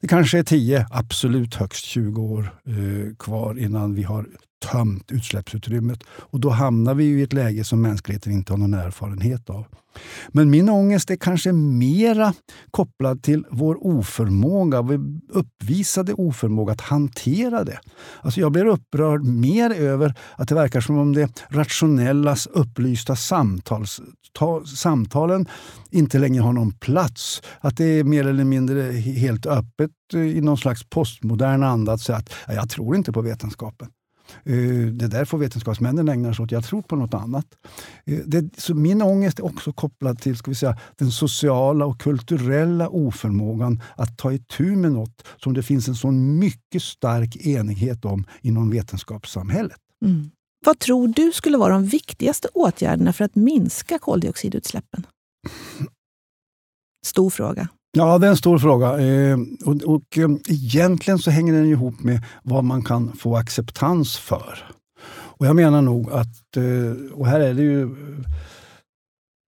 det 0.00 0.08
kanske 0.08 0.38
är 0.38 0.42
10, 0.42 0.86
absolut 0.90 1.54
högst 1.54 1.84
20 1.84 2.22
år 2.22 2.54
eh, 2.66 3.16
kvar 3.18 3.58
innan 3.58 3.94
vi 3.94 4.02
har 4.02 4.26
tömt 4.60 5.12
utsläppsutrymmet. 5.12 6.02
Och 6.08 6.40
då 6.40 6.50
hamnar 6.50 6.94
vi 6.94 7.04
i 7.04 7.22
ett 7.22 7.32
läge 7.32 7.64
som 7.64 7.82
mänskligheten 7.82 8.32
inte 8.32 8.52
har 8.52 8.58
någon 8.58 8.74
erfarenhet 8.74 9.50
av. 9.50 9.64
Men 10.28 10.50
min 10.50 10.68
ångest 10.68 11.10
är 11.10 11.16
kanske 11.16 11.52
mera 11.52 12.34
kopplad 12.70 13.22
till 13.22 13.44
vår 13.50 13.86
oförmåga, 13.86 14.82
vår 14.82 15.00
uppvisade 15.28 16.14
oförmåga 16.14 16.72
att 16.72 16.80
hantera 16.80 17.64
det. 17.64 17.80
Alltså 18.22 18.40
jag 18.40 18.52
blir 18.52 18.66
upprörd 18.66 19.24
mer 19.24 19.70
över 19.70 20.14
att 20.36 20.48
det 20.48 20.54
verkar 20.54 20.80
som 20.80 20.98
om 20.98 21.12
det 21.12 21.46
rationellas 21.48 22.46
upplysta 22.46 23.16
samtals, 23.16 24.00
ta, 24.32 24.64
samtalen 24.64 25.48
inte 25.90 26.18
längre 26.18 26.42
har 26.42 26.52
någon 26.52 26.72
plats. 26.72 27.42
Att 27.60 27.76
det 27.76 27.84
är 27.84 28.04
mer 28.04 28.26
eller 28.26 28.44
mindre 28.44 28.82
helt 28.92 29.46
öppet 29.46 29.90
i 30.14 30.40
någon 30.40 30.58
slags 30.58 30.84
postmodern 30.84 31.62
anda 31.62 31.92
att 31.92 32.00
säga 32.00 32.18
att 32.18 32.32
jag 32.46 32.70
tror 32.70 32.96
inte 32.96 33.12
på 33.12 33.22
vetenskapen. 33.22 33.88
Eh, 34.44 34.86
det 34.92 35.08
där 35.08 35.24
får 35.24 35.38
vetenskapsmännen 35.38 36.08
ägna 36.08 36.34
sig 36.34 36.42
åt. 36.42 36.52
Jag 36.52 36.64
tror 36.64 36.82
på 36.82 36.96
något 36.96 37.14
annat. 37.14 37.46
Eh, 38.04 38.18
det, 38.26 38.60
så 38.60 38.74
min 38.74 39.02
ångest 39.02 39.38
är 39.38 39.44
också 39.44 39.72
kopplad 39.72 40.18
till 40.18 40.36
ska 40.36 40.50
vi 40.50 40.54
säga, 40.54 40.78
den 40.96 41.10
sociala 41.10 41.86
och 41.86 42.00
kulturella 42.00 42.88
oförmågan 42.88 43.82
att 43.96 44.18
ta 44.18 44.32
itu 44.32 44.76
med 44.76 44.92
något 44.92 45.26
som 45.36 45.54
det 45.54 45.62
finns 45.62 45.88
en 45.88 45.94
sån 45.94 46.38
mycket 46.38 46.82
stark 46.82 47.36
enighet 47.36 48.04
om 48.04 48.24
inom 48.40 48.70
vetenskapssamhället. 48.70 49.78
Mm. 50.04 50.30
Vad 50.64 50.78
tror 50.78 51.08
du 51.08 51.32
skulle 51.32 51.58
vara 51.58 51.72
de 51.72 51.86
viktigaste 51.86 52.48
åtgärderna 52.54 53.12
för 53.12 53.24
att 53.24 53.34
minska 53.34 53.98
koldioxidutsläppen? 53.98 55.06
Stor 57.06 57.30
fråga. 57.30 57.68
Ja, 57.92 58.18
det 58.18 58.26
är 58.26 58.30
en 58.30 58.36
stor 58.36 58.58
fråga. 58.58 58.98
Eh, 58.98 59.38
och, 59.64 59.82
och 59.82 60.18
eh, 60.18 60.30
egentligen 60.48 61.18
så 61.18 61.30
hänger 61.30 61.52
den 61.52 61.66
ihop 61.66 62.02
med 62.02 62.24
vad 62.42 62.64
man 62.64 62.84
kan 62.84 63.12
få 63.12 63.36
acceptans 63.36 64.18
för. 64.18 64.72
Och 65.10 65.46
jag 65.46 65.56
menar 65.56 65.82
nog 65.82 66.10
att, 66.12 66.56
eh, 66.56 67.12
och 67.12 67.26
här 67.26 67.40
är 67.40 67.54
det 67.54 67.62
ju 67.62 67.82
eh, 67.82 67.88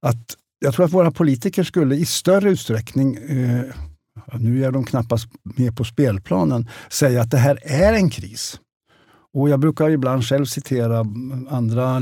att 0.06 0.36
jag 0.58 0.74
tror 0.74 0.84
att 0.84 0.92
våra 0.92 1.10
politiker 1.10 1.62
skulle 1.62 1.94
i 1.94 2.06
större 2.06 2.50
utsträckning, 2.50 3.18
nu 4.38 4.64
är 4.64 4.70
de 4.70 4.84
knappast 4.84 5.28
med 5.42 5.76
på 5.76 5.84
spelplanen, 5.84 6.68
säga 6.90 7.22
att 7.22 7.30
det 7.30 7.38
här 7.38 7.58
är 7.62 7.92
en 7.92 8.10
kris. 8.10 8.60
Och 9.34 9.48
jag 9.48 9.60
brukar 9.60 9.90
ibland 9.90 10.24
själv 10.24 10.44
citera 10.44 11.06
andra 11.48 11.98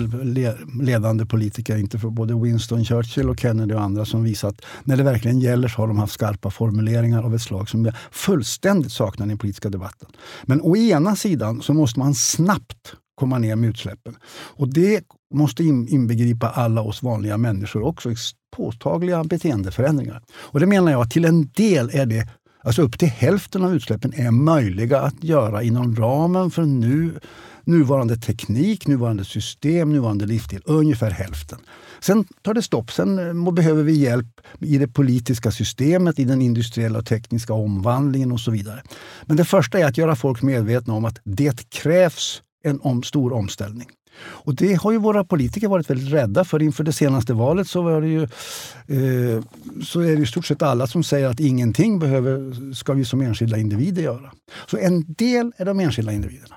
ledande 0.80 1.26
politiker, 1.26 1.76
inte 1.76 1.98
för 1.98 2.08
både 2.08 2.34
Winston 2.34 2.84
Churchill 2.84 3.30
och 3.30 3.40
Kennedy 3.40 3.74
och 3.74 3.80
andra, 3.80 4.04
som 4.04 4.24
visat 4.24 4.50
att 4.54 4.64
när 4.84 4.96
det 4.96 5.02
verkligen 5.02 5.40
gäller 5.40 5.68
så 5.68 5.76
har 5.76 5.88
de 5.88 5.98
haft 5.98 6.12
skarpa 6.12 6.50
formuleringar 6.50 7.22
av 7.22 7.34
ett 7.34 7.42
slag 7.42 7.68
som 7.68 7.84
jag 7.84 7.94
fullständigt 8.10 8.92
saknar 8.92 9.26
i 9.26 9.28
den 9.28 9.38
politiska 9.38 9.70
debatten. 9.70 10.08
Men 10.42 10.60
å 10.60 10.76
ena 10.76 11.16
sidan 11.16 11.62
så 11.62 11.74
måste 11.74 11.98
man 11.98 12.14
snabbt 12.14 12.94
komma 13.14 13.38
ner 13.38 13.56
med 13.56 13.70
utsläppen. 13.70 14.16
Och 14.56 14.68
det 14.68 15.04
måste 15.34 15.64
inbegripa 15.64 16.48
alla 16.48 16.82
oss 16.82 17.02
vanliga 17.02 17.38
människor 17.38 17.82
också, 17.82 18.10
påtagliga 18.56 19.24
beteendeförändringar. 19.24 20.22
Och 20.30 20.60
det 20.60 20.66
menar 20.66 20.92
jag 20.92 21.00
att 21.00 21.10
till 21.10 21.24
en 21.24 21.48
del 21.48 21.90
är 21.92 22.06
det 22.06 22.28
Alltså 22.62 22.82
upp 22.82 22.98
till 22.98 23.08
hälften 23.08 23.64
av 23.64 23.74
utsläppen 23.74 24.12
är 24.14 24.30
möjliga 24.30 25.00
att 25.00 25.24
göra 25.24 25.62
inom 25.62 25.96
ramen 25.96 26.50
för 26.50 26.62
nu, 26.62 27.20
nuvarande 27.64 28.16
teknik, 28.16 28.86
nuvarande 28.86 29.24
system, 29.24 29.92
nuvarande 29.92 30.26
livsstil. 30.26 30.62
Ungefär 30.64 31.10
hälften. 31.10 31.58
Sen 32.00 32.24
tar 32.42 32.54
det 32.54 32.62
stopp. 32.62 32.92
Sen 32.92 33.46
eh, 33.46 33.52
behöver 33.52 33.82
vi 33.82 33.92
hjälp 33.92 34.40
i 34.58 34.78
det 34.78 34.88
politiska 34.88 35.50
systemet, 35.50 36.18
i 36.18 36.24
den 36.24 36.42
industriella 36.42 36.98
och 36.98 37.06
tekniska 37.06 37.52
omvandlingen 37.52 38.32
och 38.32 38.40
så 38.40 38.50
vidare. 38.50 38.82
Men 39.26 39.36
det 39.36 39.44
första 39.44 39.78
är 39.78 39.84
att 39.84 39.98
göra 39.98 40.16
folk 40.16 40.42
medvetna 40.42 40.94
om 40.94 41.04
att 41.04 41.20
det 41.24 41.70
krävs 41.70 42.42
en 42.64 42.80
om, 42.80 43.02
stor 43.02 43.32
omställning. 43.32 43.88
Och 44.22 44.54
det 44.54 44.74
har 44.74 44.92
ju 44.92 44.98
våra 44.98 45.24
politiker 45.24 45.68
varit 45.68 45.90
väldigt 45.90 46.12
rädda 46.12 46.44
för. 46.44 46.62
Inför 46.62 46.84
det 46.84 46.92
senaste 46.92 47.32
valet 47.32 47.68
så, 47.68 47.82
var 47.82 48.00
det 48.00 48.08
ju, 48.08 48.22
eh, 48.22 49.42
så 49.84 50.00
är 50.00 50.16
det 50.16 50.22
i 50.22 50.26
stort 50.26 50.46
sett 50.46 50.62
alla 50.62 50.86
som 50.86 51.02
säger 51.02 51.26
att 51.26 51.40
ingenting 51.40 51.98
behöver, 51.98 52.74
ska 52.74 52.92
vi 52.92 53.04
som 53.04 53.20
enskilda 53.20 53.58
individer 53.58 54.02
göra. 54.02 54.32
Så 54.66 54.76
en 54.76 55.04
del 55.08 55.52
är 55.56 55.64
de 55.64 55.80
enskilda 55.80 56.12
individerna. 56.12 56.56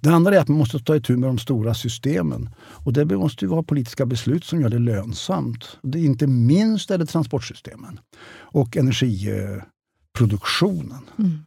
Det 0.00 0.10
andra 0.10 0.34
är 0.34 0.38
att 0.40 0.48
man 0.48 0.58
måste 0.58 0.78
ta 0.78 0.96
itu 0.96 1.16
med 1.16 1.28
de 1.28 1.38
stora 1.38 1.74
systemen. 1.74 2.48
Och 2.58 2.92
det 2.92 3.04
måste 3.04 3.44
ju 3.44 3.48
vara 3.48 3.62
politiska 3.62 4.06
beslut 4.06 4.44
som 4.44 4.60
gör 4.60 4.68
det 4.68 4.78
lönsamt. 4.78 5.78
Det 5.82 5.98
är 5.98 6.04
inte 6.04 6.26
minst 6.26 6.90
är 6.90 6.98
det 6.98 7.06
transportsystemen 7.06 8.00
och 8.34 8.76
energiproduktionen. 8.76 11.02
Mm. 11.18 11.38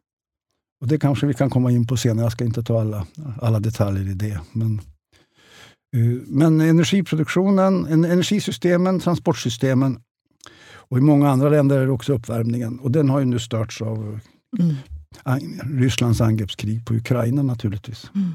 Och 0.81 0.87
det 0.87 0.97
kanske 0.97 1.27
vi 1.27 1.33
kan 1.33 1.49
komma 1.49 1.71
in 1.71 1.87
på 1.87 1.97
senare. 1.97 2.25
Jag 2.25 2.31
ska 2.31 2.45
inte 2.45 2.63
ta 2.63 2.81
alla, 2.81 3.07
alla 3.41 3.59
detaljer 3.59 4.09
i 4.09 4.13
det. 4.13 4.39
Men 4.51 4.81
men 6.27 6.61
energiproduktionen, 6.61 7.85
energisystemen, 7.85 8.99
transportsystemen 8.99 9.99
och 10.87 10.97
i 10.97 11.01
många 11.01 11.29
andra 11.29 11.49
länder 11.49 11.77
är 11.77 11.85
det 11.85 11.91
också 11.91 12.13
uppvärmningen. 12.13 12.79
Och 12.79 12.91
den 12.91 13.09
har 13.09 13.19
ju 13.19 13.25
nu 13.25 13.39
störts 13.39 13.81
av 13.81 14.19
mm. 14.59 14.75
Rysslands 15.81 16.21
angreppskrig 16.21 16.85
på 16.85 16.93
Ukraina 16.93 17.43
naturligtvis. 17.43 18.11
Mm. 18.15 18.31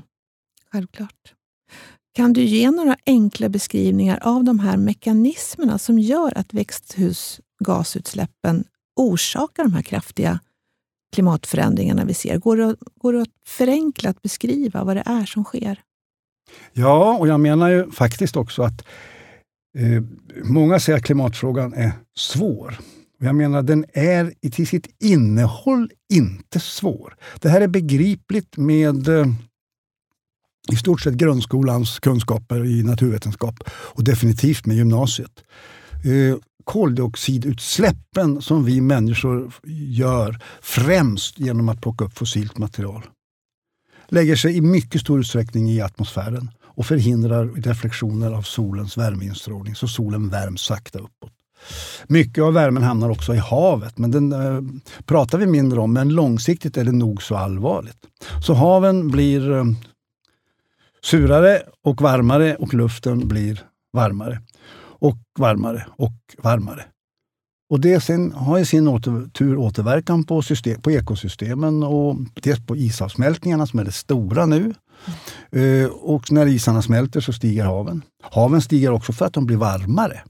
Självklart. 0.73 1.35
Kan 2.13 2.33
du 2.33 2.43
ge 2.43 2.71
några 2.71 2.97
enkla 3.07 3.49
beskrivningar 3.49 4.19
av 4.23 4.45
de 4.45 4.59
här 4.59 4.77
mekanismerna 4.77 5.79
som 5.79 5.99
gör 5.99 6.39
att 6.39 6.55
växthusgasutsläppen 6.55 8.65
orsakar 8.97 9.63
de 9.63 9.73
här 9.73 9.83
kraftiga 9.83 10.41
klimatförändringarna 11.13 12.05
vi 12.05 12.15
ser? 12.15 12.39
Går 12.39 12.57
det, 12.57 12.77
går 12.97 13.13
det 13.13 13.23
att 13.23 13.29
förenklat 13.47 14.23
beskriva 14.23 14.85
vad 14.85 14.97
det 14.97 15.03
är 15.07 15.25
som 15.25 15.45
sker? 15.45 15.83
Ja, 16.73 17.17
och 17.19 17.29
jag 17.29 17.41
menar 17.41 17.71
ju 17.71 17.91
faktiskt 17.91 18.37
också 18.37 18.63
att 18.63 18.85
eh, 19.79 20.03
många 20.45 20.81
säger 20.81 20.99
att 20.99 21.05
klimatfrågan 21.05 21.75
är 21.75 21.93
svår. 22.17 22.79
Jag 23.19 23.35
menar, 23.35 23.63
den 23.63 23.85
är 23.93 24.51
till 24.51 24.67
sitt 24.67 24.89
innehåll 24.99 25.91
inte 26.13 26.61
svår. 26.61 27.17
Det 27.41 27.49
här 27.49 27.61
är 27.61 27.69
begripligt 27.69 28.57
med 28.57 29.09
eh, 29.09 29.27
i 30.73 30.77
stort 30.77 31.01
sett 31.01 31.15
grundskolans 31.15 31.99
kunskaper 31.99 32.65
i 32.65 32.83
naturvetenskap 32.83 33.55
och 33.69 34.05
definitivt 34.05 34.67
med 34.67 34.77
gymnasiet. 34.77 35.45
Eh, 36.05 36.39
koldioxidutsläppen 36.65 38.43
som 38.43 38.65
vi 38.65 38.81
människor 38.81 39.53
gör 39.89 40.39
främst 40.61 41.39
genom 41.39 41.69
att 41.69 41.81
plocka 41.81 42.05
upp 42.05 42.19
fossilt 42.19 42.59
material 42.59 43.03
lägger 44.11 44.37
sig 44.37 44.57
i 44.57 44.61
mycket 44.61 45.01
stor 45.01 45.21
utsträckning 45.21 45.71
i 45.71 45.81
atmosfären 45.81 46.51
och 46.65 46.87
förhindrar 46.87 47.47
reflektioner 47.47 48.33
av 48.33 48.43
solens 48.43 48.97
värmeinstrålning, 48.97 49.75
så 49.75 49.89
solen 49.89 50.29
värms 50.29 50.61
sakta 50.61 50.99
uppåt. 50.99 51.33
Mycket 52.07 52.45
av 52.45 52.53
värmen 52.53 52.83
hamnar 52.83 53.11
också 53.11 53.35
i 53.35 53.39
havet, 53.39 53.99
men 53.99 54.11
den 54.11 54.33
eh, 54.33 54.61
pratar 55.05 55.39
vi 55.39 55.47
mindre 55.47 55.81
om. 55.81 55.93
Men 55.93 56.09
långsiktigt 56.09 56.77
är 56.77 56.85
det 56.85 56.93
nog 56.93 57.23
så 57.23 57.37
allvarligt. 57.37 58.07
Så 58.47 58.55
haven 58.55 59.09
blir 59.09 59.53
eh, 59.53 59.65
surare 61.03 61.63
och 61.85 62.03
varmare 62.03 62.57
och 62.57 62.75
luften 62.75 63.29
blir 63.29 63.63
varmare 63.93 64.41
och 64.83 65.19
varmare 65.39 65.87
och 65.97 66.15
varmare. 66.43 66.85
Och 67.71 67.81
det 67.81 68.01
sen 68.01 68.33
har 68.33 68.59
i 68.59 68.65
sin 68.65 68.89
åter, 68.89 69.31
tur 69.33 69.57
återverkan 69.57 70.25
på, 70.25 70.43
system, 70.43 70.81
på 70.81 70.91
ekosystemen 70.91 71.83
och 71.83 72.17
dels 72.43 72.67
på 72.67 72.77
isavsmältningarna 72.77 73.67
som 73.67 73.79
är 73.79 73.85
det 73.85 73.93
stora 73.93 74.47
nu. 74.47 74.75
Mm. 75.53 75.85
Uh, 75.85 75.91
och 75.91 76.33
när 76.33 76.47
isarna 76.47 76.83
smälter 76.83 77.21
så 77.21 77.33
stiger 77.33 77.65
haven. 77.65 78.03
Haven 78.23 78.63
stiger 78.63 78.91
också 78.91 79.13
för 79.13 79.27
att 79.27 79.33
de 79.33 79.47
blir 79.47 79.57
varmare. 79.57 80.21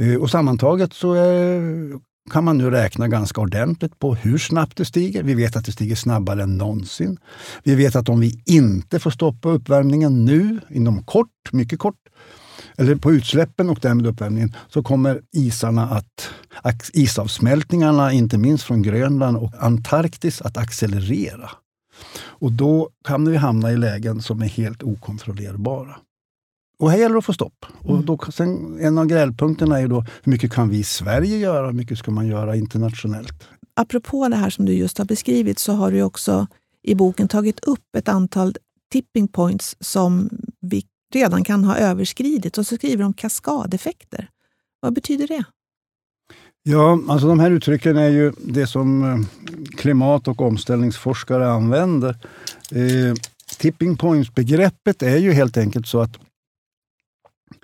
Uh, 0.00 0.16
och 0.16 0.30
sammantaget 0.30 0.92
så 0.92 1.14
uh, 1.14 1.98
kan 2.30 2.44
man 2.44 2.58
nu 2.58 2.70
räkna 2.70 3.08
ganska 3.08 3.40
ordentligt 3.40 3.98
på 3.98 4.14
hur 4.14 4.38
snabbt 4.38 4.76
det 4.76 4.84
stiger. 4.84 5.22
Vi 5.22 5.34
vet 5.34 5.56
att 5.56 5.64
det 5.64 5.72
stiger 5.72 5.96
snabbare 5.96 6.42
än 6.42 6.58
någonsin. 6.58 7.18
Vi 7.62 7.74
vet 7.74 7.96
att 7.96 8.08
om 8.08 8.20
vi 8.20 8.42
inte 8.46 8.98
får 8.98 9.10
stoppa 9.10 9.48
uppvärmningen 9.48 10.24
nu, 10.24 10.60
inom 10.70 11.02
kort, 11.02 11.52
mycket 11.52 11.78
kort, 11.78 11.96
eller 12.80 12.96
på 12.96 13.12
utsläppen 13.12 13.70
och 13.70 13.78
därmed 13.82 14.06
uppvärmningen, 14.06 14.56
så 14.68 14.82
kommer 14.82 15.22
isarna 15.32 15.88
att, 16.62 16.90
isavsmältningarna, 16.92 18.12
inte 18.12 18.38
minst 18.38 18.64
från 18.64 18.82
Grönland 18.82 19.36
och 19.36 19.52
Antarktis, 19.58 20.42
att 20.42 20.56
accelerera. 20.56 21.50
Och 22.22 22.52
då 22.52 22.90
kan 23.04 23.30
vi 23.30 23.36
hamna 23.36 23.72
i 23.72 23.76
lägen 23.76 24.22
som 24.22 24.42
är 24.42 24.46
helt 24.46 24.82
okontrollerbara. 24.82 25.96
Och 26.78 26.90
här 26.90 26.98
gäller 26.98 27.14
det 27.14 27.18
att 27.18 27.24
få 27.24 27.32
stopp. 27.32 27.66
Och 27.78 27.94
mm. 27.94 28.06
då, 28.06 28.18
sen, 28.32 28.78
en 28.80 28.98
av 28.98 29.06
grälpunkterna 29.06 29.80
är 29.80 29.88
då 29.88 30.04
hur 30.22 30.30
mycket 30.32 30.52
kan 30.52 30.68
vi 30.68 30.78
i 30.78 30.84
Sverige 30.84 31.36
göra? 31.36 31.66
Hur 31.66 31.72
mycket 31.72 31.98
ska 31.98 32.10
man 32.10 32.26
göra 32.26 32.56
internationellt? 32.56 33.48
Apropå 33.74 34.28
det 34.28 34.36
här 34.36 34.50
som 34.50 34.66
du 34.66 34.72
just 34.72 34.98
har 34.98 35.04
beskrivit 35.04 35.58
så 35.58 35.72
har 35.72 35.92
du 35.92 36.02
också 36.02 36.46
i 36.82 36.94
boken 36.94 37.28
tagit 37.28 37.60
upp 37.64 37.96
ett 37.96 38.08
antal 38.08 38.54
tipping 38.92 39.28
points 39.28 39.76
som 39.80 40.30
vi 40.60 40.84
redan 41.14 41.44
kan 41.44 41.64
ha 41.64 41.76
överskridits 41.76 42.58
och 42.58 42.66
så 42.66 42.76
skriver 42.76 43.02
de 43.02 43.12
kaskadeffekter. 43.12 44.28
Vad 44.80 44.92
betyder 44.92 45.28
det? 45.28 45.44
Ja, 46.62 46.98
alltså 47.08 47.28
de 47.28 47.40
här 47.40 47.50
uttrycken 47.50 47.96
är 47.96 48.08
ju 48.08 48.32
det 48.38 48.66
som 48.66 49.04
eh, 49.04 49.18
klimat 49.76 50.28
och 50.28 50.40
omställningsforskare 50.40 51.50
använder. 51.50 52.16
Eh, 52.70 53.14
tipping 53.58 53.96
points-begreppet 53.96 55.02
är 55.02 55.16
ju 55.16 55.32
helt 55.32 55.56
enkelt 55.56 55.86
så 55.86 56.00
att 56.00 56.18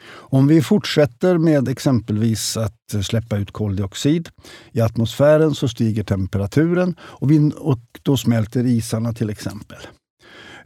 om 0.08 0.46
vi 0.46 0.62
fortsätter 0.62 1.38
med 1.38 1.68
exempelvis 1.68 2.56
att 2.56 2.94
släppa 3.02 3.36
ut 3.36 3.50
koldioxid 3.50 4.28
i 4.72 4.80
atmosfären 4.80 5.54
så 5.54 5.68
stiger 5.68 6.04
temperaturen 6.04 6.94
och, 7.00 7.30
vi, 7.30 7.52
och 7.56 7.80
då 8.02 8.16
smälter 8.16 8.66
isarna 8.66 9.12
till 9.12 9.30
exempel. 9.30 9.78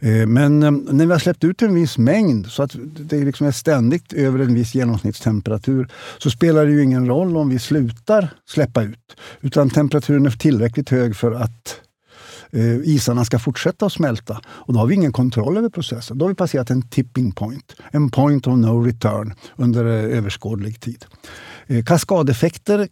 Eh, 0.01 0.27
men 0.27 0.63
eh, 0.63 0.71
när 0.71 1.07
vi 1.07 1.13
har 1.13 1.19
släppt 1.19 1.45
ut 1.45 1.63
en 1.63 1.75
viss 1.75 1.99
mängd 1.99 2.47
så 2.47 2.63
att 2.63 2.77
det 2.99 3.25
liksom 3.25 3.47
är 3.47 3.53
ständigt 3.53 4.13
över 4.13 4.39
en 4.39 4.55
viss 4.55 4.75
genomsnittstemperatur 4.75 5.89
så 6.19 6.31
spelar 6.31 6.67
det 6.67 6.73
ju 6.73 6.83
ingen 6.83 7.07
roll 7.07 7.37
om 7.37 7.49
vi 7.49 7.59
slutar 7.59 8.29
släppa 8.47 8.83
ut. 8.83 9.17
Utan 9.41 9.71
temperaturen 9.71 10.27
är 10.27 10.31
tillräckligt 10.31 10.89
hög 10.89 11.17
för 11.17 11.33
att 11.33 11.81
eh, 12.51 12.77
isarna 12.77 13.25
ska 13.25 13.39
fortsätta 13.39 13.87
att 13.87 13.93
smälta 13.93 14.41
och 14.47 14.73
då 14.73 14.81
har 14.81 14.87
vi 14.87 14.95
ingen 14.95 15.13
kontroll 15.13 15.57
över 15.57 15.69
processen. 15.69 16.19
Då 16.19 16.25
har 16.25 16.29
vi 16.29 16.35
passerat 16.35 16.71
en 16.71 16.89
tipping 16.89 17.33
point, 17.33 17.77
en 17.91 18.11
point 18.11 18.47
of 18.47 18.59
no 18.59 18.85
return 18.85 19.35
under 19.57 19.85
överskådlig 19.85 20.81
tid. 20.81 21.05
Kaskadeffekter 21.87 22.89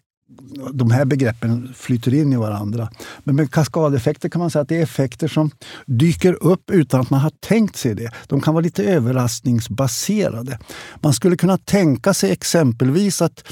de 0.73 0.91
här 0.91 1.05
begreppen 1.05 1.75
flyter 1.75 2.15
in 2.15 2.33
i 2.33 2.37
varandra. 2.37 2.91
Men 3.25 3.37
med 3.37 3.51
kaskadeffekter 3.51 4.29
kan 4.29 4.41
man 4.41 4.51
säga 4.51 4.63
att 4.63 4.69
det 4.69 4.77
är 4.77 4.83
effekter 4.83 5.29
som 5.29 5.51
dyker 5.87 6.43
upp 6.43 6.71
utan 6.71 7.01
att 7.01 7.11
man 7.11 7.21
har 7.21 7.33
tänkt 7.41 7.77
sig 7.77 7.95
det. 7.95 8.11
De 8.27 8.41
kan 8.41 8.55
vara 8.55 8.63
lite 8.63 8.85
överraskningsbaserade. 8.85 10.59
Man 11.01 11.13
skulle 11.13 11.37
kunna 11.37 11.59
tänka 11.59 12.15
sig 12.15 12.31
exempelvis 12.31 13.23
att 13.23 13.45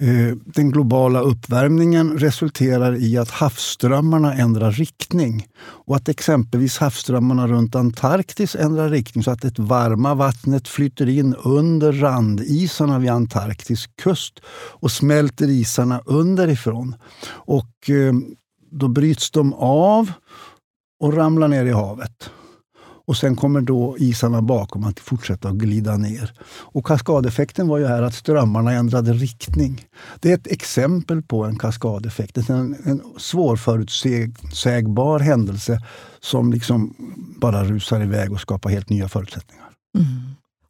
Eh, 0.00 0.36
den 0.44 0.70
globala 0.70 1.20
uppvärmningen 1.20 2.18
resulterar 2.18 2.96
i 2.96 3.18
att 3.18 3.30
havsströmmarna 3.30 4.34
ändrar 4.34 4.72
riktning. 4.72 5.46
Och 5.58 5.96
att 5.96 6.08
exempelvis 6.08 6.78
havsströmmarna 6.78 7.48
runt 7.48 7.74
Antarktis 7.74 8.56
ändrar 8.56 8.88
riktning 8.88 9.24
så 9.24 9.30
att 9.30 9.42
det 9.42 9.58
varma 9.58 10.14
vattnet 10.14 10.68
flyter 10.68 11.08
in 11.08 11.34
under 11.34 11.92
randisarna 11.92 12.98
vid 12.98 13.10
Antarktis 13.10 13.86
kust 14.02 14.40
och 14.80 14.90
smälter 14.90 15.50
isarna 15.50 16.00
underifrån. 16.06 16.94
Och 17.26 17.90
eh, 17.90 18.14
då 18.70 18.88
bryts 18.88 19.30
de 19.30 19.54
av 19.54 20.12
och 21.00 21.14
ramlar 21.14 21.48
ner 21.48 21.64
i 21.64 21.72
havet. 21.72 22.30
Och 23.06 23.16
sen 23.16 23.36
kommer 23.36 23.60
då 23.60 23.96
isarna 23.98 24.42
bakom 24.42 24.84
att 24.84 25.00
fortsätta 25.00 25.48
att 25.48 25.54
glida 25.54 25.96
ner. 25.96 26.32
Och 26.46 26.86
kaskadeffekten 26.86 27.68
var 27.68 27.78
ju 27.78 27.86
här 27.86 28.02
att 28.02 28.14
strömmarna 28.14 28.72
ändrade 28.72 29.12
riktning. 29.12 29.86
Det 30.20 30.30
är 30.30 30.34
ett 30.34 30.46
exempel 30.46 31.22
på 31.22 31.44
en 31.44 31.58
kaskadeffekt. 31.58 32.36
En, 32.36 32.76
en 32.84 33.02
svårförutsägbar 33.18 35.18
händelse 35.18 35.80
som 36.20 36.52
liksom 36.52 36.94
bara 37.40 37.64
rusar 37.64 38.02
iväg 38.02 38.32
och 38.32 38.40
skapar 38.40 38.70
helt 38.70 38.90
nya 38.90 39.08
förutsättningar. 39.08 39.64
Mm. 39.98 40.08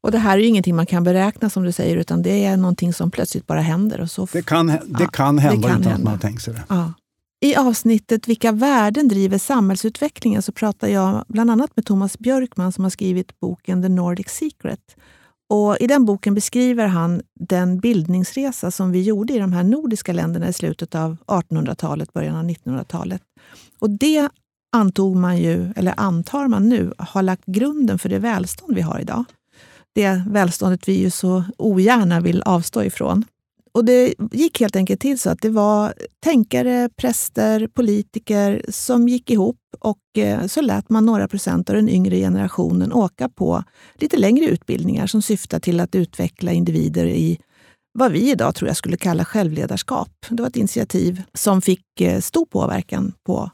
Och 0.00 0.10
Det 0.10 0.18
här 0.18 0.38
är 0.38 0.42
ju 0.42 0.48
ingenting 0.48 0.76
man 0.76 0.86
kan 0.86 1.04
beräkna 1.04 1.50
som 1.50 1.62
du 1.62 1.72
säger, 1.72 1.96
utan 1.96 2.22
det 2.22 2.44
är 2.44 2.56
någonting 2.56 2.92
som 2.92 3.10
plötsligt 3.10 3.46
bara 3.46 3.60
händer. 3.60 4.00
Och 4.00 4.10
så 4.10 4.26
det 4.32 4.46
kan, 4.46 4.66
det 4.66 4.80
ja, 4.86 5.06
kan 5.06 5.38
hända 5.38 5.68
det 5.68 5.72
kan 5.72 5.80
utan 5.80 5.82
hända. 5.82 5.96
att 5.96 6.02
man 6.02 6.12
har 6.12 6.18
tänkt 6.18 6.42
sig 6.42 6.54
det. 6.54 6.64
Ja. 6.68 6.92
I 7.44 7.56
avsnittet 7.56 8.28
Vilka 8.28 8.52
värden 8.52 9.08
driver 9.08 9.38
samhällsutvecklingen 9.38 10.42
så 10.42 10.52
pratar 10.52 10.88
jag 10.88 11.24
bland 11.28 11.50
annat 11.50 11.76
med 11.76 11.86
Thomas 11.86 12.18
Björkman 12.18 12.72
som 12.72 12.84
har 12.84 12.90
skrivit 12.90 13.40
boken 13.40 13.82
The 13.82 13.88
Nordic 13.88 14.28
Secret. 14.28 14.96
Och 15.48 15.76
I 15.80 15.86
den 15.86 16.04
boken 16.04 16.34
beskriver 16.34 16.86
han 16.86 17.22
den 17.40 17.80
bildningsresa 17.80 18.70
som 18.70 18.92
vi 18.92 19.02
gjorde 19.02 19.32
i 19.32 19.38
de 19.38 19.52
här 19.52 19.64
nordiska 19.64 20.12
länderna 20.12 20.48
i 20.48 20.52
slutet 20.52 20.94
av 20.94 21.16
1800-talet, 21.26 22.12
början 22.12 22.36
av 22.36 22.44
1900-talet. 22.44 23.22
Och 23.78 23.90
det 23.90 24.28
antog 24.72 25.16
man 25.16 25.38
ju, 25.38 25.72
eller 25.76 25.94
antar 25.96 26.48
man 26.48 26.68
nu, 26.68 26.92
har 26.98 27.22
lagt 27.22 27.46
grunden 27.46 27.98
för 27.98 28.08
det 28.08 28.18
välstånd 28.18 28.74
vi 28.74 28.82
har 28.82 29.00
idag. 29.00 29.24
Det 29.94 30.22
välståndet 30.28 30.88
vi 30.88 30.92
ju 30.92 31.10
så 31.10 31.44
ogärna 31.58 32.20
vill 32.20 32.42
avstå 32.42 32.84
ifrån. 32.84 33.24
Och 33.74 33.84
Det 33.84 34.14
gick 34.32 34.60
helt 34.60 34.76
enkelt 34.76 35.00
till 35.00 35.18
så 35.18 35.30
att 35.30 35.42
det 35.42 35.50
var 35.50 35.94
tänkare, 36.20 36.88
präster, 36.96 37.66
politiker 37.66 38.64
som 38.68 39.08
gick 39.08 39.30
ihop 39.30 39.56
och 39.80 40.18
eh, 40.18 40.46
så 40.46 40.60
lät 40.60 40.90
man 40.90 41.06
några 41.06 41.28
procent 41.28 41.70
av 41.70 41.76
den 41.76 41.88
yngre 41.88 42.16
generationen 42.16 42.92
åka 42.92 43.28
på 43.28 43.64
lite 43.94 44.16
längre 44.16 44.44
utbildningar 44.46 45.06
som 45.06 45.22
syftar 45.22 45.60
till 45.60 45.80
att 45.80 45.94
utveckla 45.94 46.52
individer 46.52 47.06
i 47.06 47.38
vad 47.98 48.12
vi 48.12 48.30
idag 48.30 48.54
tror 48.54 48.68
jag 48.68 48.76
skulle 48.76 48.96
kalla 48.96 49.24
självledarskap. 49.24 50.26
Det 50.28 50.42
var 50.42 50.48
ett 50.48 50.56
initiativ 50.56 51.22
som 51.34 51.62
fick 51.62 52.00
eh, 52.00 52.20
stor 52.20 52.46
påverkan 52.46 53.12
på 53.26 53.50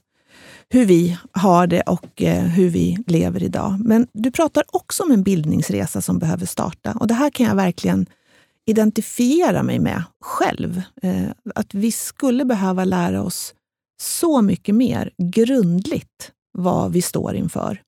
hur 0.69 0.85
vi 0.87 1.19
har 1.33 1.67
det 1.67 1.81
och 1.81 2.23
eh, 2.23 2.43
hur 2.43 2.71
vi 2.71 2.99
lever 3.07 3.43
idag. 3.43 3.81
Men 3.85 4.07
du 4.13 4.31
pratar 4.31 4.65
också 4.67 5.03
om 5.03 5.11
en 5.11 5.23
bildningsresa 5.23 6.01
som 6.01 6.19
behöver 6.19 6.47
starta. 6.47 6.93
Och 7.01 7.07
Det 7.07 7.15
här 7.15 7.31
kan 7.31 7.47
jag 7.47 7.55
verkligen 7.55 8.07
identifiera 8.71 9.63
mig 9.63 9.79
med 9.79 10.03
själv. 10.21 10.83
Eh, 11.03 11.31
att 11.55 11.75
vi 11.75 11.93
skulle 11.93 12.45
behöva 12.45 12.85
lära 12.85 13.23
oss 13.23 13.55
så 14.03 14.43
mycket 14.43 14.75
mer 14.75 15.11
grundligt 15.19 16.33
vad 16.59 16.93
vi 16.93 17.03
står 17.03 17.35
inför. 17.35 17.83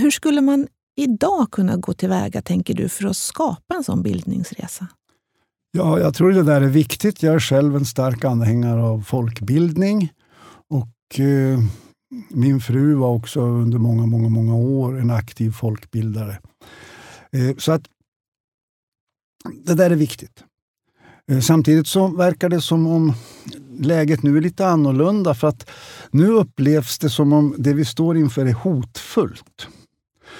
Hur 0.00 0.10
skulle 0.10 0.40
man 0.40 0.66
idag 0.96 1.50
kunna 1.50 1.76
gå 1.76 1.92
tillväga, 1.92 2.42
tänker 2.42 2.74
du, 2.74 2.88
för 2.88 3.06
att 3.06 3.16
skapa 3.16 3.74
en 3.74 3.84
sån 3.84 4.02
bildningsresa? 4.02 4.86
Ja, 5.70 5.98
jag 5.98 6.14
tror 6.14 6.32
det 6.32 6.42
där 6.42 6.60
är 6.60 6.66
viktigt. 6.66 7.22
Jag 7.22 7.34
är 7.34 7.40
själv 7.40 7.76
en 7.76 7.84
stark 7.84 8.24
anhängare 8.24 8.82
av 8.82 9.02
folkbildning. 9.02 10.12
Och 10.68 11.20
eh, 11.20 11.58
Min 12.28 12.60
fru 12.60 12.94
var 12.94 13.08
också 13.08 13.40
under 13.40 13.78
många, 13.78 14.06
många, 14.06 14.28
många 14.28 14.54
år 14.54 15.00
en 15.00 15.10
aktiv 15.10 15.50
folkbildare. 15.50 16.38
Eh, 17.32 17.56
så 17.58 17.72
att 17.72 17.82
det 19.64 19.74
där 19.74 19.90
är 19.90 19.96
viktigt. 19.96 20.44
Eh, 21.30 21.40
samtidigt 21.40 21.86
så 21.86 22.08
verkar 22.08 22.48
det 22.48 22.60
som 22.60 22.86
om 22.86 23.12
läget 23.80 24.22
nu 24.22 24.36
är 24.36 24.40
lite 24.40 24.66
annorlunda 24.66 25.34
för 25.34 25.48
att 25.48 25.70
nu 26.10 26.26
upplevs 26.28 26.98
det 26.98 27.10
som 27.10 27.32
om 27.32 27.54
det 27.58 27.72
vi 27.72 27.84
står 27.84 28.16
inför 28.16 28.46
är 28.46 28.52
hotfullt. 28.52 29.68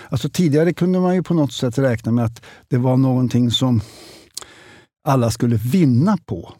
Alltså 0.08 0.28
tidigare 0.28 0.72
kunde 0.72 1.00
man 1.00 1.14
ju 1.14 1.22
på 1.22 1.34
något 1.34 1.52
sätt 1.52 1.78
räkna 1.78 2.12
med 2.12 2.24
att 2.24 2.42
det 2.68 2.78
var 2.78 2.96
någonting 2.96 3.50
som 3.50 3.80
alla 5.04 5.30
skulle 5.30 5.56
vinna 5.56 6.18
på. 6.26 6.54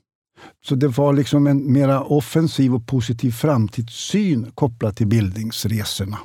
Så 0.65 0.75
det 0.75 0.89
var 0.89 1.13
liksom 1.13 1.47
en 1.47 1.73
mera 1.73 2.03
offensiv 2.03 2.75
och 2.75 2.87
positiv 2.87 3.31
framtidssyn 3.31 4.51
kopplat 4.55 4.97
till 4.97 5.07
bildningsresorna. 5.07 6.19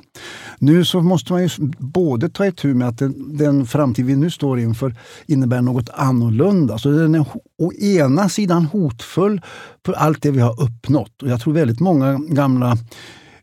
Nu 0.58 0.84
så 0.84 1.00
måste 1.00 1.32
man 1.32 1.42
ju 1.42 1.48
både 1.78 2.28
ta 2.28 2.46
itu 2.46 2.74
med 2.74 2.88
att 2.88 2.98
den, 2.98 3.36
den 3.36 3.66
framtid 3.66 4.06
vi 4.06 4.16
nu 4.16 4.30
står 4.30 4.60
inför 4.60 4.94
innebär 5.26 5.62
något 5.62 5.88
annorlunda. 5.94 6.78
Så 6.78 6.90
den 6.90 7.14
är 7.14 7.26
å 7.58 7.72
ena 7.72 8.28
sidan 8.28 8.64
hotfull 8.64 9.40
för 9.86 9.92
allt 9.92 10.22
det 10.22 10.30
vi 10.30 10.40
har 10.40 10.62
uppnått. 10.62 11.22
Och 11.22 11.28
jag 11.28 11.40
tror 11.40 11.54
väldigt 11.54 11.80
många 11.80 12.18
gamla 12.28 12.76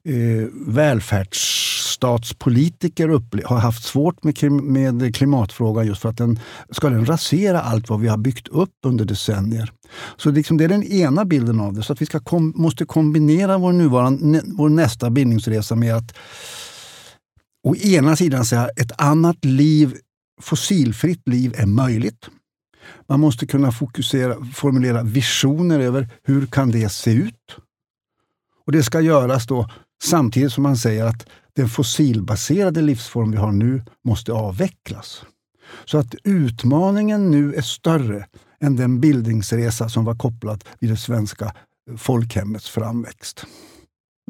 eh, 0.05 0.47
välfärdsstatspolitiker 0.67 3.07
har 3.45 3.57
haft 3.57 3.83
svårt 3.83 4.23
med, 4.23 4.51
med 4.51 5.15
klimatfrågan 5.15 5.87
just 5.87 6.01
för 6.01 6.09
att 6.09 6.17
den 6.17 6.39
ska 6.71 6.89
den 6.89 7.05
rasera 7.05 7.61
allt 7.61 7.89
vad 7.89 7.99
vi 7.99 8.07
har 8.07 8.17
byggt 8.17 8.47
upp 8.47 8.73
under 8.85 9.05
decennier. 9.05 9.71
Så 10.17 10.31
liksom 10.31 10.57
det 10.57 10.63
är 10.63 10.69
den 10.69 10.83
ena 10.83 11.25
bilden 11.25 11.59
av 11.59 11.73
det. 11.73 11.83
Så 11.83 11.93
att 11.93 12.01
vi 12.01 12.05
ska 12.05 12.19
kom, 12.19 12.53
måste 12.55 12.85
kombinera 12.85 13.57
vår, 13.57 13.71
nuvarande, 13.71 14.41
vår 14.45 14.69
nästa 14.69 15.09
bildningsresa 15.09 15.75
med 15.75 15.95
att 15.95 16.17
å 17.63 17.75
ena 17.75 18.15
sidan 18.15 18.45
säga 18.45 18.61
att 18.61 18.79
ett 18.79 19.01
annat 19.01 19.45
liv, 19.45 19.97
fossilfritt 20.41 21.27
liv, 21.27 21.53
är 21.57 21.65
möjligt. 21.65 22.29
Man 23.09 23.19
måste 23.19 23.47
kunna 23.47 23.71
fokusera, 23.71 24.45
formulera 24.53 25.03
visioner 25.03 25.79
över 25.79 26.09
hur 26.23 26.45
kan 26.45 26.71
det 26.71 26.89
se 26.89 27.11
ut? 27.11 27.57
Och 28.65 28.71
Det 28.71 28.83
ska 28.83 29.01
göras 29.01 29.47
då 29.47 29.69
Samtidigt 30.09 30.53
som 30.53 30.63
man 30.63 30.77
säger 30.77 31.05
att 31.05 31.27
den 31.53 31.69
fossilbaserade 31.69 32.81
livsform 32.81 33.31
vi 33.31 33.37
har 33.37 33.51
nu 33.51 33.83
måste 34.03 34.33
avvecklas. 34.33 35.25
Så 35.85 35.97
att 35.97 36.15
utmaningen 36.23 37.31
nu 37.31 37.53
är 37.53 37.61
större 37.61 38.25
än 38.59 38.75
den 38.75 39.01
bildningsresa 39.01 39.89
som 39.89 40.05
var 40.05 40.15
kopplad 40.15 40.63
vid 40.79 40.89
det 40.89 40.97
svenska 40.97 41.55
folkhemmets 41.97 42.69
framväxt. 42.69 43.45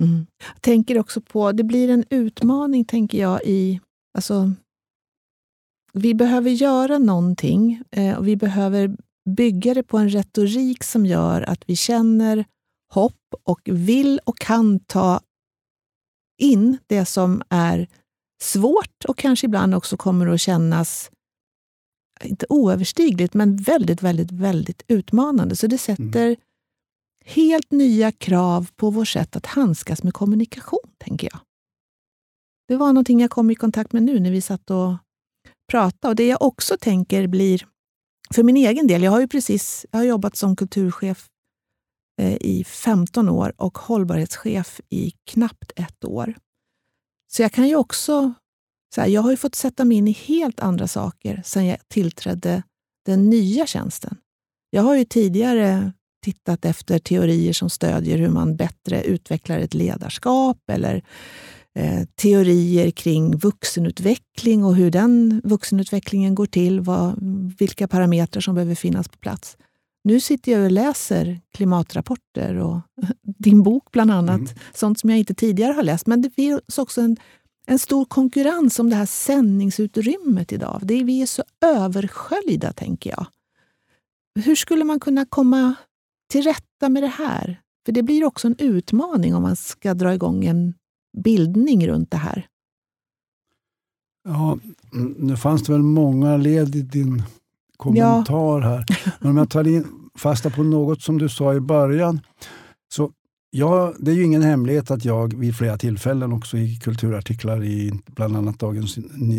Mm. 0.01 0.25
Jag 0.53 0.61
tänker 0.61 0.99
också 0.99 1.21
på, 1.21 1.51
det 1.51 1.63
blir 1.63 1.89
en 1.89 2.03
utmaning, 2.09 2.85
tänker 2.85 3.17
jag, 3.21 3.41
i... 3.43 3.79
Alltså, 4.17 4.51
vi 5.93 6.13
behöver 6.13 6.49
göra 6.49 6.97
någonting 6.97 7.81
eh, 7.91 8.17
och 8.17 8.27
vi 8.27 8.35
behöver 8.35 8.97
bygga 9.29 9.73
det 9.73 9.83
på 9.83 9.97
en 9.97 10.09
retorik 10.09 10.83
som 10.83 11.05
gör 11.05 11.41
att 11.41 11.63
vi 11.65 11.75
känner 11.75 12.45
hopp 12.93 13.33
och 13.43 13.61
vill 13.65 14.19
och 14.25 14.37
kan 14.37 14.79
ta 14.79 15.19
in 16.37 16.77
det 16.87 17.05
som 17.05 17.41
är 17.49 17.87
svårt 18.41 19.05
och 19.07 19.17
kanske 19.17 19.45
ibland 19.45 19.75
också 19.75 19.97
kommer 19.97 20.27
att 20.27 20.41
kännas, 20.41 21.11
inte 22.23 22.45
oöverstigligt, 22.49 23.33
men 23.33 23.57
väldigt, 23.57 24.01
väldigt, 24.01 24.31
väldigt 24.31 24.83
utmanande. 24.87 25.55
Så 25.55 25.67
det 25.67 25.77
sätter 25.77 26.25
mm. 26.25 26.35
helt 27.25 27.71
nya 27.71 28.11
krav 28.11 28.69
på 28.75 28.89
vårt 28.89 29.07
sätt 29.07 29.35
att 29.35 29.45
handskas 29.45 30.03
med 30.03 30.13
kommunikation, 30.13 30.89
tänker 30.97 31.29
jag. 31.31 31.39
Det 32.67 32.75
var 32.75 32.87
någonting 32.87 33.21
jag 33.21 33.31
kom 33.31 33.51
i 33.51 33.55
kontakt 33.55 33.93
med 33.93 34.03
nu 34.03 34.19
när 34.19 34.31
vi 34.31 34.41
satt 34.41 34.71
och 34.71 34.93
pratade. 35.71 36.09
Och 36.09 36.15
det 36.15 36.27
jag 36.27 36.41
också 36.41 36.77
tänker 36.77 37.27
blir, 37.27 37.67
för 38.33 38.43
min 38.43 38.57
egen 38.57 38.87
del, 38.87 39.03
jag 39.03 39.11
har 39.11 39.19
ju 39.19 39.27
precis 39.27 39.85
jag 39.91 39.99
har 39.99 40.05
jobbat 40.05 40.35
som 40.35 40.55
kulturchef 40.55 41.27
Eh, 42.21 42.37
i 42.41 42.63
15 42.63 43.29
år 43.29 43.53
och 43.57 43.77
hållbarhetschef 43.77 44.81
i 44.89 45.11
knappt 45.25 45.71
ett 45.75 46.05
år. 46.05 46.37
Så 47.31 47.41
jag 47.41 47.51
kan 47.51 47.67
ju 47.67 47.75
också... 47.75 48.33
Så 48.95 49.01
här, 49.01 49.07
jag 49.07 49.21
har 49.21 49.31
ju 49.31 49.37
fått 49.37 49.55
sätta 49.55 49.85
mig 49.85 49.97
in 49.97 50.07
i 50.07 50.11
helt 50.11 50.59
andra 50.59 50.87
saker 50.87 51.41
sedan 51.45 51.65
jag 51.65 51.77
tillträdde 51.87 52.63
den 53.05 53.29
nya 53.29 53.67
tjänsten. 53.67 54.17
Jag 54.69 54.81
har 54.81 54.95
ju 54.95 55.05
tidigare 55.05 55.91
tittat 56.23 56.65
efter 56.65 56.99
teorier 56.99 57.53
som 57.53 57.69
stödjer 57.69 58.17
hur 58.17 58.29
man 58.29 58.55
bättre 58.55 59.03
utvecklar 59.03 59.59
ett 59.59 59.73
ledarskap 59.73 60.57
eller 60.71 61.03
eh, 61.75 62.05
teorier 62.15 62.91
kring 62.91 63.37
vuxenutveckling 63.37 64.63
och 64.63 64.75
hur 64.75 64.91
den 64.91 65.41
vuxenutvecklingen 65.43 66.35
går 66.35 66.45
till, 66.45 66.79
vad, 66.79 67.15
vilka 67.59 67.87
parametrar 67.87 68.41
som 68.41 68.55
behöver 68.55 68.75
finnas 68.75 69.07
på 69.07 69.17
plats. 69.17 69.57
Nu 70.05 70.19
sitter 70.19 70.51
jag 70.51 70.63
och 70.63 70.71
läser 70.71 71.41
klimatrapporter 71.51 72.55
och 72.55 72.79
din 73.21 73.63
bok 73.63 73.91
bland 73.91 74.11
annat. 74.11 74.39
Mm. 74.39 74.53
Sånt 74.73 74.99
som 74.99 75.09
jag 75.09 75.19
inte 75.19 75.33
tidigare 75.33 75.73
har 75.73 75.83
läst. 75.83 76.07
Men 76.07 76.21
det 76.21 76.29
finns 76.29 76.77
också 76.77 77.01
en, 77.01 77.17
en 77.65 77.79
stor 77.79 78.05
konkurrens 78.05 78.79
om 78.79 78.89
det 78.89 78.95
här 78.95 79.05
sändningsutrymmet 79.05 80.51
idag. 80.51 80.79
Det 80.83 80.93
är, 80.93 81.03
vi 81.03 81.21
är 81.21 81.25
så 81.25 81.43
översköljda, 81.61 82.73
tänker 82.73 83.09
jag. 83.09 83.25
Hur 84.39 84.55
skulle 84.55 84.83
man 84.83 84.99
kunna 84.99 85.25
komma 85.25 85.75
till 86.31 86.43
rätta 86.43 86.89
med 86.89 87.03
det 87.03 87.07
här? 87.07 87.61
För 87.85 87.91
det 87.91 88.03
blir 88.03 88.25
också 88.25 88.47
en 88.47 88.55
utmaning 88.57 89.35
om 89.35 89.43
man 89.43 89.55
ska 89.55 89.93
dra 89.93 90.13
igång 90.13 90.45
en 90.45 90.73
bildning 91.17 91.87
runt 91.87 92.11
det 92.11 92.17
här. 92.17 92.47
Ja, 94.23 94.59
nu 95.17 95.37
fanns 95.37 95.63
det 95.63 95.71
väl 95.71 95.83
många 95.83 96.37
led 96.37 96.75
i 96.75 96.81
din 96.81 97.23
kommentar 97.77 98.61
ja. 98.61 98.67
här. 98.67 98.85
Men 99.19 99.31
om 99.31 99.37
jag 99.37 99.49
tar 99.49 99.67
in 99.67 99.85
fasta 100.17 100.49
på 100.49 100.63
något 100.63 101.01
som 101.01 101.17
du 101.17 101.29
sa 101.29 101.53
i 101.53 101.59
början. 101.59 102.19
Så 102.93 103.11
Ja, 103.57 103.93
det 103.99 104.11
är 104.11 104.15
ju 104.15 104.23
ingen 104.23 104.41
hemlighet 104.41 104.91
att 104.91 105.05
jag 105.05 105.37
vid 105.37 105.55
flera 105.55 105.77
tillfällen, 105.77 106.33
också 106.33 106.57
i 106.57 106.75
kulturartiklar 106.75 107.63
i 107.63 107.91
bland 108.05 108.37
annat 108.37 108.59
Dagens 108.59 108.97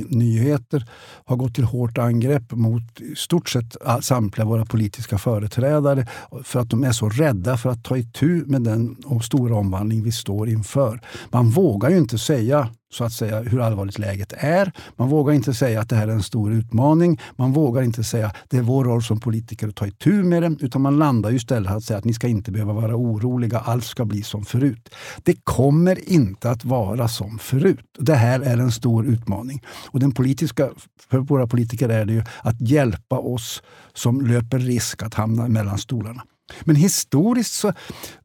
Nyheter, 0.09 0.85
har 1.25 1.37
gått 1.37 1.55
till 1.55 1.65
hårt 1.65 1.99
angrepp 1.99 2.53
mot 2.53 3.01
i 3.01 3.17
stort 3.17 3.49
sett 3.49 3.77
samtliga 4.01 4.47
våra 4.47 4.65
politiska 4.65 5.19
företrädare 5.19 6.07
för 6.45 6.61
att 6.61 6.71
de 6.71 6.85
är 6.85 6.93
så 6.93 7.09
rädda 7.09 7.57
för 7.57 7.71
att 7.71 7.85
ta 7.85 7.97
itu 7.97 8.45
med 8.47 8.63
den 8.63 8.97
stora 9.23 9.57
omvandling 9.57 10.03
vi 10.03 10.13
står 10.13 10.49
inför. 10.49 11.01
Man 11.31 11.51
vågar 11.51 11.91
ju 11.91 11.99
inte 11.99 12.19
säga 12.19 12.71
så 12.93 13.05
att 13.05 13.13
säga 13.13 13.43
hur 13.43 13.61
allvarligt 13.61 13.99
läget 13.99 14.33
är. 14.37 14.73
Man 14.97 15.09
vågar 15.09 15.35
inte 15.35 15.55
säga 15.55 15.81
att 15.81 15.89
det 15.89 15.97
här 15.97 16.09
är 16.09 16.13
en 16.13 16.23
stor 16.23 16.53
utmaning. 16.53 17.21
Man 17.37 17.53
vågar 17.53 17.83
inte 17.83 18.05
säga 18.05 18.27
att 18.27 18.37
det 18.49 18.57
är 18.57 18.63
vår 18.63 18.85
roll 18.85 19.03
som 19.03 19.21
politiker 19.21 19.69
att 19.69 19.77
ta 19.77 19.87
itu 19.87 20.23
med 20.23 20.43
det. 20.43 20.57
Utan 20.61 20.83
man 20.83 20.99
landar 20.99 21.31
ju 21.31 21.37
istället 21.37 21.73
att 21.73 21.85
säga 21.85 21.99
att 21.99 22.05
ni 22.05 22.15
ska 22.15 22.29
inte 22.29 22.53
behöva 22.53 22.73
vara 22.73 22.97
oroliga. 22.97 23.59
Allt 23.59 23.85
ska 23.85 24.05
bli 24.05 24.23
som 24.23 24.45
förut. 24.45 24.95
Det 25.23 25.35
kommer 25.45 26.13
inte 26.13 26.51
att 26.51 26.65
vara 26.65 27.09
som 27.09 27.39
förut. 27.39 27.87
Det 27.99 28.15
här 28.15 28.41
är 28.41 28.59
en 28.59 28.73
stor 28.73 29.07
utmaning. 29.07 29.63
Och 29.87 30.01
den 30.01 30.13
politiska, 30.13 30.71
för 31.11 31.19
våra 31.19 31.47
politiker 31.47 31.89
är 31.89 32.05
det 32.05 32.13
ju 32.13 32.23
att 32.43 32.61
hjälpa 32.61 33.19
oss 33.19 33.63
som 33.95 34.27
löper 34.27 34.59
risk 34.59 35.03
att 35.03 35.15
hamna 35.15 35.49
mellan 35.49 35.79
stolarna. 35.79 36.23
Men 36.65 36.77
historiskt 36.77 37.55
så, 37.55 37.73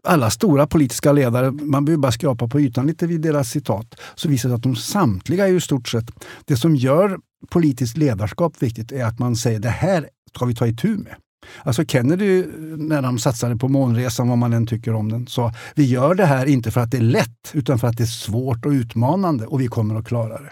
alla 0.04 0.30
stora 0.30 0.68
politiska 0.68 1.12
ledare, 1.12 1.52
man 1.52 1.86
behöver 1.86 2.02
bara 2.02 2.12
skrapa 2.12 2.48
på 2.48 2.60
ytan 2.60 2.88
lite 2.88 3.08
vid 3.08 3.22
deras 3.22 3.50
citat, 3.50 3.96
så 4.16 4.30
visar 4.30 4.50
det 4.50 4.56
att 4.56 4.64
de 4.64 4.76
samtliga 4.76 5.48
är 5.48 5.54
i 5.54 5.62
stort 5.62 5.88
sett, 5.88 6.06
det 6.46 6.58
som 6.58 6.76
gör 6.76 7.20
politiskt 7.50 7.98
ledarskap 7.98 8.64
viktigt 8.64 8.92
är 8.92 9.06
att 9.06 9.20
man 9.20 9.36
säger 9.36 9.60
det 9.60 9.70
här 9.70 10.10
ska 10.36 10.46
vi 10.46 10.56
ta 10.56 10.68
itu 10.68 10.98
med. 10.98 11.16
Alltså 11.64 11.86
Kennedy, 11.86 12.46
när 12.78 13.02
de 13.02 13.20
satsade 13.20 13.56
på 13.56 13.68
månresan, 13.68 14.30
vad 14.30 14.38
man 14.38 14.54
än 14.54 14.68
tycker 14.68 14.94
om 14.94 15.12
den, 15.12 15.28
sa 15.28 15.54
vi 15.76 15.86
gör 15.86 16.16
det 16.16 16.26
här 16.26 16.46
inte 16.46 16.72
för 16.72 16.82
att 16.82 16.92
det 16.92 16.98
är 16.98 17.02
lätt, 17.02 17.52
utan 17.54 17.80
för 17.80 17.88
att 17.88 17.98
det 17.98 18.04
är 18.04 18.08
svårt 18.08 18.66
och 18.66 18.72
utmanande 18.72 19.46
och 19.46 19.62
vi 19.62 19.68
kommer 19.68 19.96
att 19.96 20.08
klara 20.08 20.42
det. 20.42 20.52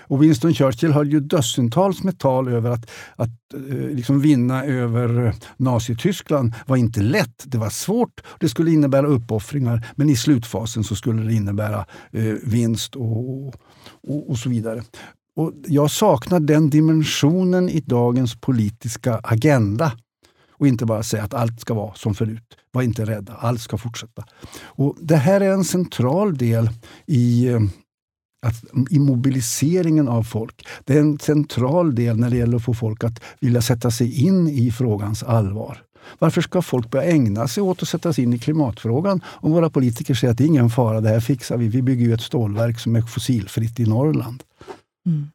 Och 0.00 0.22
Winston 0.22 0.54
Churchill 0.54 0.92
höll 0.92 1.12
ju 1.12 1.20
dussintals 1.20 2.02
med 2.02 2.18
tal 2.18 2.48
över 2.48 2.70
att, 2.70 2.90
att 3.16 3.54
eh, 3.54 3.76
liksom 3.76 4.20
vinna 4.20 4.64
över 4.64 5.34
Nazityskland 5.56 6.54
var 6.66 6.76
inte 6.76 7.00
lätt. 7.00 7.44
Det 7.44 7.58
var 7.58 7.70
svårt. 7.70 8.20
Det 8.40 8.48
skulle 8.48 8.70
innebära 8.70 9.06
uppoffringar, 9.06 9.86
men 9.96 10.10
i 10.10 10.16
slutfasen 10.16 10.84
så 10.84 10.96
skulle 10.96 11.22
det 11.22 11.34
innebära 11.34 11.86
eh, 12.12 12.34
vinst 12.42 12.96
och, 12.96 13.48
och, 14.08 14.30
och 14.30 14.38
så 14.38 14.48
vidare. 14.48 14.82
Och 15.36 15.52
jag 15.66 15.90
saknar 15.90 16.40
den 16.40 16.70
dimensionen 16.70 17.68
i 17.68 17.80
dagens 17.80 18.40
politiska 18.40 19.20
agenda. 19.22 19.92
Och 20.62 20.68
inte 20.68 20.86
bara 20.86 21.02
säga 21.02 21.22
att 21.22 21.34
allt 21.34 21.60
ska 21.60 21.74
vara 21.74 21.94
som 21.94 22.14
förut. 22.14 22.56
Var 22.72 22.82
inte 22.82 23.04
rädda, 23.04 23.32
allt 23.32 23.60
ska 23.60 23.78
fortsätta. 23.78 24.24
Och 24.62 24.96
Det 25.00 25.16
här 25.16 25.40
är 25.40 25.50
en 25.52 25.64
central 25.64 26.36
del 26.36 26.70
i 27.06 27.48
eh, 27.48 27.60
att, 28.46 28.64
i 28.90 28.98
mobiliseringen 28.98 30.08
av 30.08 30.22
folk. 30.22 30.66
Det 30.84 30.96
är 30.96 31.00
en 31.00 31.18
central 31.18 31.94
del 31.94 32.16
när 32.16 32.30
det 32.30 32.36
gäller 32.36 32.56
att 32.56 32.64
få 32.64 32.74
folk 32.74 33.04
att 33.04 33.20
vilja 33.40 33.62
sätta 33.62 33.90
sig 33.90 34.24
in 34.26 34.48
i 34.48 34.70
frågans 34.70 35.22
allvar. 35.22 35.82
Varför 36.18 36.40
ska 36.40 36.62
folk 36.62 36.90
börja 36.90 37.10
ägna 37.10 37.48
sig 37.48 37.62
åt 37.62 37.82
att 37.82 37.88
sätta 37.88 38.12
sig 38.12 38.24
in 38.24 38.32
i 38.32 38.38
klimatfrågan 38.38 39.20
om 39.26 39.52
våra 39.52 39.70
politiker 39.70 40.14
säger 40.14 40.32
att 40.32 40.38
det 40.38 40.44
är 40.44 40.48
ingen 40.48 40.70
fara, 40.70 41.00
det 41.00 41.08
här 41.08 41.20
fixar 41.20 41.56
vi. 41.56 41.68
Vi 41.68 41.82
bygger 41.82 42.06
ju 42.06 42.14
ett 42.14 42.20
stålverk 42.20 42.80
som 42.80 42.96
är 42.96 43.02
fossilfritt 43.02 43.80
i 43.80 43.86
Norrland. 43.86 44.42
Mm. 45.06 45.28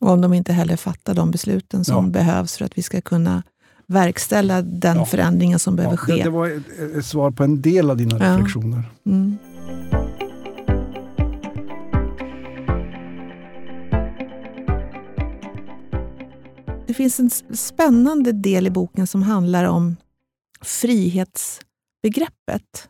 Och 0.00 0.10
om 0.10 0.20
de 0.20 0.32
inte 0.34 0.52
heller 0.52 0.76
fattar 0.76 1.14
de 1.14 1.30
besluten 1.30 1.84
som 1.84 2.04
ja. 2.04 2.10
behövs 2.10 2.56
för 2.56 2.64
att 2.64 2.78
vi 2.78 2.82
ska 2.82 3.00
kunna 3.00 3.42
verkställa 3.86 4.62
den 4.62 4.96
ja. 4.96 5.06
förändringen 5.06 5.58
som 5.58 5.76
behöver 5.76 5.96
ja, 5.96 5.98
ske. 5.98 6.12
Det, 6.12 6.22
det 6.22 6.30
var 6.30 6.48
ett, 6.48 6.96
ett, 6.96 7.06
svar 7.06 7.30
på 7.30 7.44
en 7.44 7.62
del 7.62 7.90
av 7.90 7.96
dina 7.96 8.14
reflektioner. 8.18 8.82
Mm. 9.06 9.38
Det 16.94 16.96
finns 16.96 17.20
en 17.20 17.30
spännande 17.56 18.32
del 18.32 18.66
i 18.66 18.70
boken 18.70 19.06
som 19.06 19.22
handlar 19.22 19.64
om 19.64 19.96
frihetsbegreppet. 20.60 22.88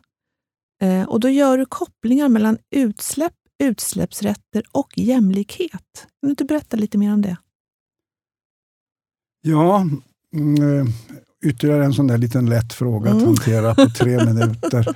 Eh, 0.81 1.03
och 1.03 1.19
Då 1.19 1.29
gör 1.29 1.57
du 1.57 1.65
kopplingar 1.65 2.29
mellan 2.29 2.57
utsläpp, 2.75 3.33
utsläppsrätter 3.63 4.63
och 4.71 4.89
jämlikhet. 4.95 5.71
Kan 5.71 6.09
du 6.21 6.29
inte 6.29 6.45
berätta 6.45 6.77
lite 6.77 6.97
mer 6.97 7.13
om 7.13 7.21
det? 7.21 7.37
Ja, 9.41 9.87
mm, 10.33 10.79
eh, 10.79 10.85
ytterligare 11.45 11.85
en 11.85 11.93
sån 11.93 12.07
där 12.07 12.17
liten 12.17 12.49
lätt 12.49 12.73
fråga 12.73 13.11
mm. 13.11 13.21
att 13.21 13.27
hantera 13.27 13.75
på 13.75 13.89
tre 13.89 14.25
minuter. 14.25 14.95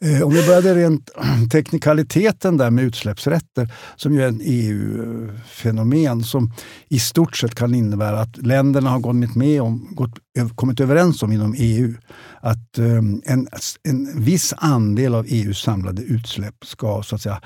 Eh, 0.00 0.22
om 0.22 0.32
vi 0.32 0.46
började 0.46 0.74
rent 0.74 1.10
teknikaliteten 1.52 2.56
där 2.56 2.70
med 2.70 2.84
utsläppsrätter, 2.84 3.72
som 3.96 4.14
ju 4.14 4.22
är 4.22 4.28
ett 4.28 4.40
EU-fenomen 4.40 6.24
som 6.24 6.52
i 6.88 6.98
stort 6.98 7.36
sett 7.36 7.54
kan 7.54 7.74
innebära 7.74 8.20
att 8.20 8.36
länderna 8.36 8.90
har 8.90 8.98
gått 8.98 9.36
med 9.36 9.62
om, 9.62 9.88
gått, 9.90 10.18
kommit 10.54 10.80
överens 10.80 11.22
om 11.22 11.32
inom 11.32 11.54
EU 11.58 11.94
att 12.40 12.78
ehm, 12.78 13.22
en, 13.24 13.48
en 13.82 14.22
viss 14.24 14.54
andel 14.56 15.14
av 15.14 15.26
EUs 15.28 15.58
samlade 15.58 16.02
utsläpp 16.02 16.64
ska 16.64 17.02
så 17.02 17.14
att 17.14 17.22
säga, 17.22 17.40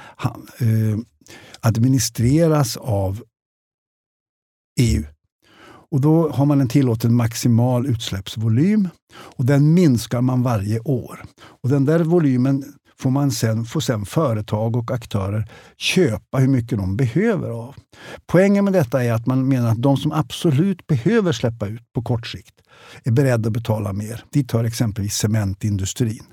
ehm, 0.58 1.04
administreras 1.60 2.76
av 2.76 3.22
EU. 4.80 5.04
Och 5.90 6.00
Då 6.00 6.30
har 6.30 6.46
man 6.46 6.60
en 6.60 6.68
tillåten 6.68 7.14
maximal 7.14 7.86
utsläppsvolym 7.86 8.88
och 9.14 9.44
den 9.44 9.74
minskar 9.74 10.20
man 10.20 10.42
varje 10.42 10.80
år. 10.80 11.24
Och 11.62 11.68
Den 11.68 11.84
där 11.84 12.00
volymen 12.04 12.64
får, 13.00 13.10
man 13.10 13.30
sen, 13.30 13.64
får 13.64 13.80
sen 13.80 14.06
företag 14.06 14.76
och 14.76 14.90
aktörer 14.90 15.48
köpa 15.76 16.38
hur 16.38 16.48
mycket 16.48 16.78
de 16.78 16.96
behöver 16.96 17.50
av. 17.50 17.74
Poängen 18.26 18.64
med 18.64 18.72
detta 18.72 19.04
är 19.04 19.12
att 19.12 19.26
man 19.26 19.48
menar 19.48 19.68
att 19.68 19.82
de 19.82 19.96
som 19.96 20.12
absolut 20.12 20.86
behöver 20.86 21.32
släppa 21.32 21.66
ut 21.66 21.92
på 21.92 22.02
kort 22.02 22.26
sikt 22.26 22.54
är 23.04 23.10
beredda 23.10 23.46
att 23.46 23.52
betala 23.52 23.92
mer. 23.92 24.24
Dit 24.32 24.52
hör 24.52 24.64
exempelvis 24.64 25.14
cementindustrin. 25.14 26.24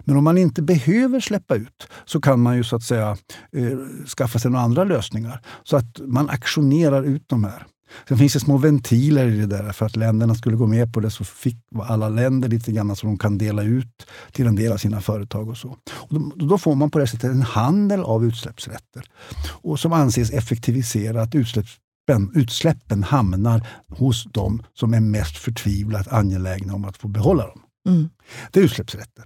Men 0.00 0.16
om 0.16 0.24
man 0.24 0.38
inte 0.38 0.62
behöver 0.62 1.20
släppa 1.20 1.54
ut 1.54 1.88
så 2.04 2.20
kan 2.20 2.40
man 2.40 2.56
ju 2.56 2.64
så 2.64 2.76
att 2.76 2.82
säga 2.82 3.16
eh, 3.56 3.78
skaffa 4.16 4.38
sig 4.38 4.50
några 4.50 4.64
andra 4.64 4.84
lösningar 4.84 5.40
så 5.64 5.76
att 5.76 6.00
man 6.06 6.30
aktionerar 6.30 7.02
ut 7.02 7.24
de 7.26 7.44
här. 7.44 7.66
Sen 8.08 8.18
finns 8.18 8.32
det 8.32 8.40
små 8.40 8.56
ventiler 8.56 9.28
i 9.28 9.36
det 9.36 9.46
där. 9.46 9.72
För 9.72 9.86
att 9.86 9.96
länderna 9.96 10.34
skulle 10.34 10.56
gå 10.56 10.66
med 10.66 10.92
på 10.94 11.00
det 11.00 11.10
så 11.10 11.24
fick 11.24 11.56
alla 11.82 12.08
länder 12.08 12.48
lite 12.48 12.72
grann 12.72 12.96
så 12.96 13.06
de 13.06 13.18
kan 13.18 13.38
dela 13.38 13.62
ut 13.62 14.06
till 14.32 14.46
en 14.46 14.56
del 14.56 14.72
av 14.72 14.76
sina 14.76 15.00
företag. 15.00 15.48
och 15.48 15.56
så. 15.56 15.68
Och 15.90 16.14
då, 16.14 16.46
då 16.46 16.58
får 16.58 16.74
man 16.74 16.90
på 16.90 16.98
det 16.98 17.06
sättet 17.06 17.30
en 17.30 17.42
handel 17.42 18.00
av 18.00 18.24
utsläppsrätter 18.24 19.10
och 19.46 19.80
som 19.80 19.92
anses 19.92 20.30
effektivisera 20.30 21.22
att 21.22 21.34
utsläppen, 21.34 22.32
utsläppen 22.34 23.02
hamnar 23.02 23.68
hos 23.88 24.24
de 24.24 24.62
som 24.74 24.94
är 24.94 25.00
mest 25.00 25.36
förtvivlat 25.36 26.08
angelägna 26.08 26.74
om 26.74 26.84
att 26.84 26.96
få 26.96 27.08
behålla 27.08 27.46
dem. 27.46 27.60
Mm. 27.88 28.08
Det 28.50 28.60
är 28.60 28.64
utsläppsrätter. 28.64 29.24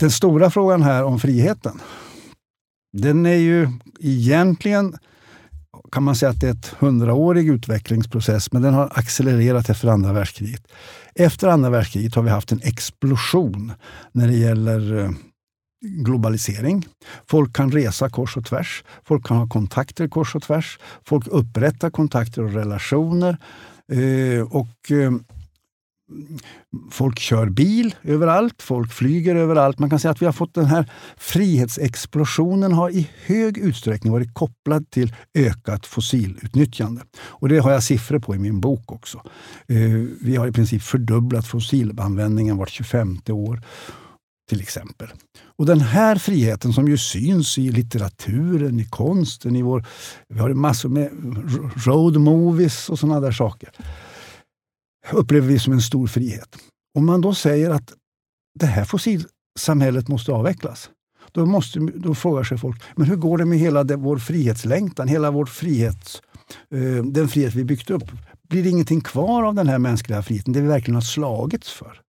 Den 0.00 0.10
stora 0.10 0.50
frågan 0.50 0.82
här 0.82 1.04
om 1.04 1.20
friheten, 1.20 1.80
den 2.92 3.26
är 3.26 3.34
ju 3.34 3.68
egentligen 4.00 4.96
kan 5.92 6.02
man 6.02 6.16
säga 6.16 6.30
att 6.30 6.40
det 6.40 6.46
är 6.46 6.52
ett 6.52 6.74
hundraårig 6.78 7.48
utvecklingsprocess, 7.48 8.52
men 8.52 8.62
den 8.62 8.74
har 8.74 8.92
accelererat 8.94 9.70
efter 9.70 9.88
andra 9.88 10.12
världskriget. 10.12 10.62
Efter 11.14 11.48
andra 11.48 11.70
världskriget 11.70 12.14
har 12.14 12.22
vi 12.22 12.30
haft 12.30 12.52
en 12.52 12.60
explosion 12.62 13.72
när 14.12 14.28
det 14.28 14.36
gäller 14.36 14.98
eh, 14.98 15.10
globalisering. 15.82 16.86
Folk 17.30 17.56
kan 17.56 17.72
resa 17.72 18.10
kors 18.10 18.36
och 18.36 18.44
tvärs. 18.44 18.84
Folk 19.04 19.26
kan 19.26 19.36
ha 19.36 19.48
kontakter 19.48 20.08
kors 20.08 20.34
och 20.34 20.42
tvärs. 20.42 20.78
Folk 21.04 21.26
upprättar 21.26 21.90
kontakter 21.90 22.42
och 22.42 22.52
relationer. 22.52 23.36
Eh, 23.92 24.42
och 24.42 24.90
eh, 24.90 25.12
folk 26.90 27.18
kör 27.18 27.48
bil 27.48 27.94
överallt, 28.02 28.62
folk 28.62 28.92
flyger 28.92 29.34
överallt. 29.34 29.78
Man 29.78 29.90
kan 29.90 30.00
säga 30.00 30.12
att 30.12 30.22
vi 30.22 30.26
har 30.26 30.32
fått 30.32 30.54
den 30.54 30.64
här 30.64 30.90
frihetsexplosionen 31.16 32.72
har 32.72 32.90
i 32.90 33.10
hög 33.26 33.58
utsträckning 33.58 34.12
varit 34.12 34.34
kopplad 34.34 34.90
till 34.90 35.14
ökat 35.34 35.86
fossilutnyttjande. 35.86 37.02
Och 37.18 37.48
det 37.48 37.58
har 37.58 37.72
jag 37.72 37.82
siffror 37.82 38.18
på 38.18 38.34
i 38.34 38.38
min 38.38 38.60
bok 38.60 38.92
också. 38.92 39.22
Eh, 39.68 39.76
vi 40.20 40.36
har 40.36 40.46
i 40.46 40.52
princip 40.52 40.82
fördubblat 40.82 41.46
fossilanvändningen 41.46 42.56
vart 42.56 42.70
25 42.70 43.18
år 43.28 43.62
till 44.50 44.60
exempel. 44.60 45.08
Och 45.58 45.66
den 45.66 45.80
här 45.80 46.16
friheten 46.16 46.72
som 46.72 46.88
ju 46.88 46.98
syns 46.98 47.58
i 47.58 47.70
litteraturen, 47.70 48.80
i 48.80 48.84
konsten, 48.84 49.56
i 49.56 49.62
vår... 49.62 49.86
Vi 50.28 50.40
har 50.40 50.54
massor 50.54 50.88
med 50.88 51.10
road 51.86 52.20
movies 52.20 52.88
och 52.90 52.98
sådana 52.98 53.20
där 53.20 53.32
saker 53.32 53.70
upplever 55.12 55.48
vi 55.48 55.58
som 55.58 55.72
en 55.72 55.80
stor 55.80 56.06
frihet. 56.06 56.56
Om 56.94 57.06
man 57.06 57.20
då 57.20 57.34
säger 57.34 57.70
att 57.70 57.92
det 58.58 58.66
här 58.66 58.84
fossilsamhället 58.84 60.08
måste 60.08 60.32
avvecklas, 60.32 60.90
då, 61.32 61.46
måste, 61.46 61.78
då 61.78 62.14
frågar 62.14 62.44
sig 62.44 62.58
folk, 62.58 62.82
men 62.96 63.06
hur 63.06 63.16
går 63.16 63.38
det 63.38 63.44
med 63.44 63.58
hela 63.58 63.84
det, 63.84 63.96
vår 63.96 64.18
frihetslängtan, 64.18 65.08
hela 65.08 65.30
vår 65.30 65.46
frihets, 65.46 66.22
eh, 66.70 67.04
den 67.04 67.28
frihet 67.28 67.54
vi 67.54 67.64
byggt 67.64 67.90
upp? 67.90 68.04
Blir 68.48 68.62
det 68.62 68.68
ingenting 68.68 69.00
kvar 69.00 69.42
av 69.42 69.54
den 69.54 69.68
här 69.68 69.78
mänskliga 69.78 70.22
friheten, 70.22 70.52
det 70.52 70.60
vi 70.60 70.68
verkligen 70.68 70.94
har 70.94 71.02
slagits 71.02 71.72
för? 71.72 72.00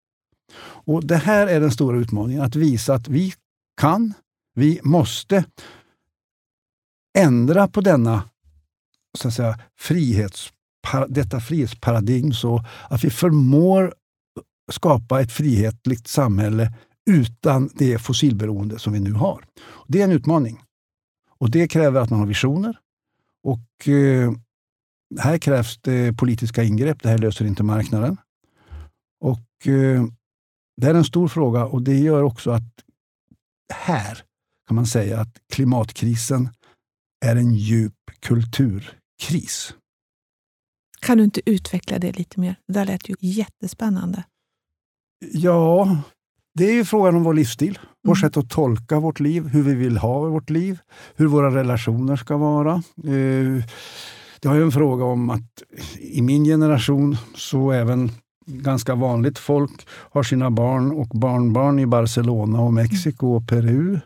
Och 0.83 1.05
Det 1.05 1.17
här 1.17 1.47
är 1.47 1.59
den 1.59 1.71
stora 1.71 1.97
utmaningen, 1.97 2.41
att 2.41 2.55
visa 2.55 2.93
att 2.93 3.07
vi 3.07 3.33
kan, 3.81 4.13
vi 4.55 4.79
måste 4.83 5.45
ändra 7.17 7.67
på 7.67 7.81
denna 7.81 8.29
så 9.17 9.27
att 9.27 9.33
säga, 9.33 9.59
frihets, 9.79 10.53
detta 11.07 11.39
frihetsparadigm 11.39 12.33
så 12.33 12.65
att 12.89 13.03
vi 13.03 13.09
förmår 13.09 13.93
skapa 14.71 15.21
ett 15.21 15.31
frihetligt 15.31 16.07
samhälle 16.07 16.73
utan 17.09 17.69
det 17.73 17.97
fossilberoende 17.97 18.79
som 18.79 18.93
vi 18.93 18.99
nu 18.99 19.13
har. 19.13 19.45
Det 19.87 19.99
är 19.99 20.03
en 20.03 20.11
utmaning. 20.11 20.61
Och 21.39 21.51
Det 21.51 21.67
kräver 21.67 22.01
att 22.01 22.09
man 22.09 22.19
har 22.19 22.27
visioner. 22.27 22.77
Och 23.43 23.87
eh, 23.87 24.31
Här 25.19 25.37
krävs 25.37 25.77
det 25.81 26.13
politiska 26.13 26.63
ingrepp. 26.63 27.03
Det 27.03 27.09
här 27.09 27.17
löser 27.17 27.45
inte 27.45 27.63
marknaden. 27.63 28.17
Och 29.23 29.67
eh, 29.67 30.05
det 30.81 30.87
är 30.87 30.93
en 30.93 31.03
stor 31.03 31.27
fråga 31.27 31.65
och 31.65 31.81
det 31.81 31.99
gör 31.99 32.23
också 32.23 32.51
att 32.51 32.83
här 33.73 34.23
kan 34.67 34.75
man 34.75 34.85
säga 34.85 35.19
att 35.19 35.37
klimatkrisen 35.53 36.49
är 37.25 37.35
en 37.35 37.53
djup 37.53 37.93
kulturkris. 38.19 39.75
Kan 41.01 41.17
du 41.17 41.23
inte 41.23 41.41
utveckla 41.45 41.99
det 41.99 42.11
lite 42.11 42.39
mer? 42.39 42.55
Det 42.67 42.73
där 42.73 42.85
lät 42.85 43.09
ju 43.09 43.15
jättespännande. 43.19 44.23
Ja, 45.31 45.97
det 46.53 46.65
är 46.65 46.73
ju 46.73 46.85
frågan 46.85 47.15
om 47.15 47.23
vår 47.23 47.33
livsstil. 47.33 47.79
Vårt 48.03 48.17
mm. 48.17 48.29
sätt 48.29 48.37
att 48.37 48.49
tolka 48.49 48.99
vårt 48.99 49.19
liv, 49.19 49.47
hur 49.47 49.63
vi 49.63 49.75
vill 49.75 49.97
ha 49.97 50.19
vårt 50.19 50.49
liv, 50.49 50.79
hur 51.15 51.27
våra 51.27 51.55
relationer 51.55 52.15
ska 52.15 52.37
vara. 52.37 52.73
Eh, 52.97 53.63
det 54.39 54.47
har 54.47 54.55
ju 54.55 54.63
en 54.63 54.71
fråga 54.71 55.05
om 55.05 55.29
att 55.29 55.63
i 55.99 56.21
min 56.21 56.43
generation, 56.43 57.17
så 57.35 57.71
även 57.71 58.11
ganska 58.45 58.95
vanligt 58.95 59.39
folk 59.39 59.87
har 59.89 60.23
sina 60.23 60.51
barn 60.51 60.91
och 60.91 61.07
barnbarn 61.07 61.79
i 61.79 61.85
Barcelona 61.85 62.59
och 62.61 62.73
Mexiko 62.73 63.27
och 63.27 63.47
Peru 63.47 63.99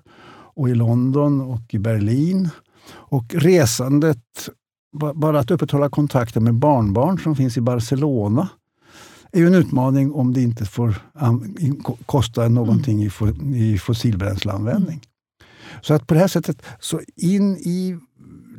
och 0.56 0.70
i 0.70 0.76
London 0.76 1.42
och 1.42 1.74
i 1.74 1.80
Berlin. 1.80 2.50
Och 2.92 3.34
resandet, 3.34 4.50
bara 5.16 5.40
att 5.40 5.52
upprätthålla 5.52 5.90
kontakten 5.90 6.44
med 6.44 6.54
barnbarn 6.54 7.20
som 7.20 7.36
finns 7.36 7.58
i 7.58 7.62
Barcelona 7.62 8.50
är 9.32 9.40
ju 9.40 9.48
en 9.48 9.56
utmaning 9.56 10.12
om 10.12 10.34
det 10.34 10.42
inte 10.42 10.66
får 10.66 10.96
kosta 12.06 12.48
någonting 12.48 13.10
i 13.56 13.78
fossilbränsleanvändning. 13.78 15.02
Så 15.82 15.94
att 15.94 16.08
på 16.08 16.14
det 16.14 16.20
här 16.20 16.28
sättet, 16.28 16.62
så 16.80 17.02
in 17.16 17.58
i 17.58 17.98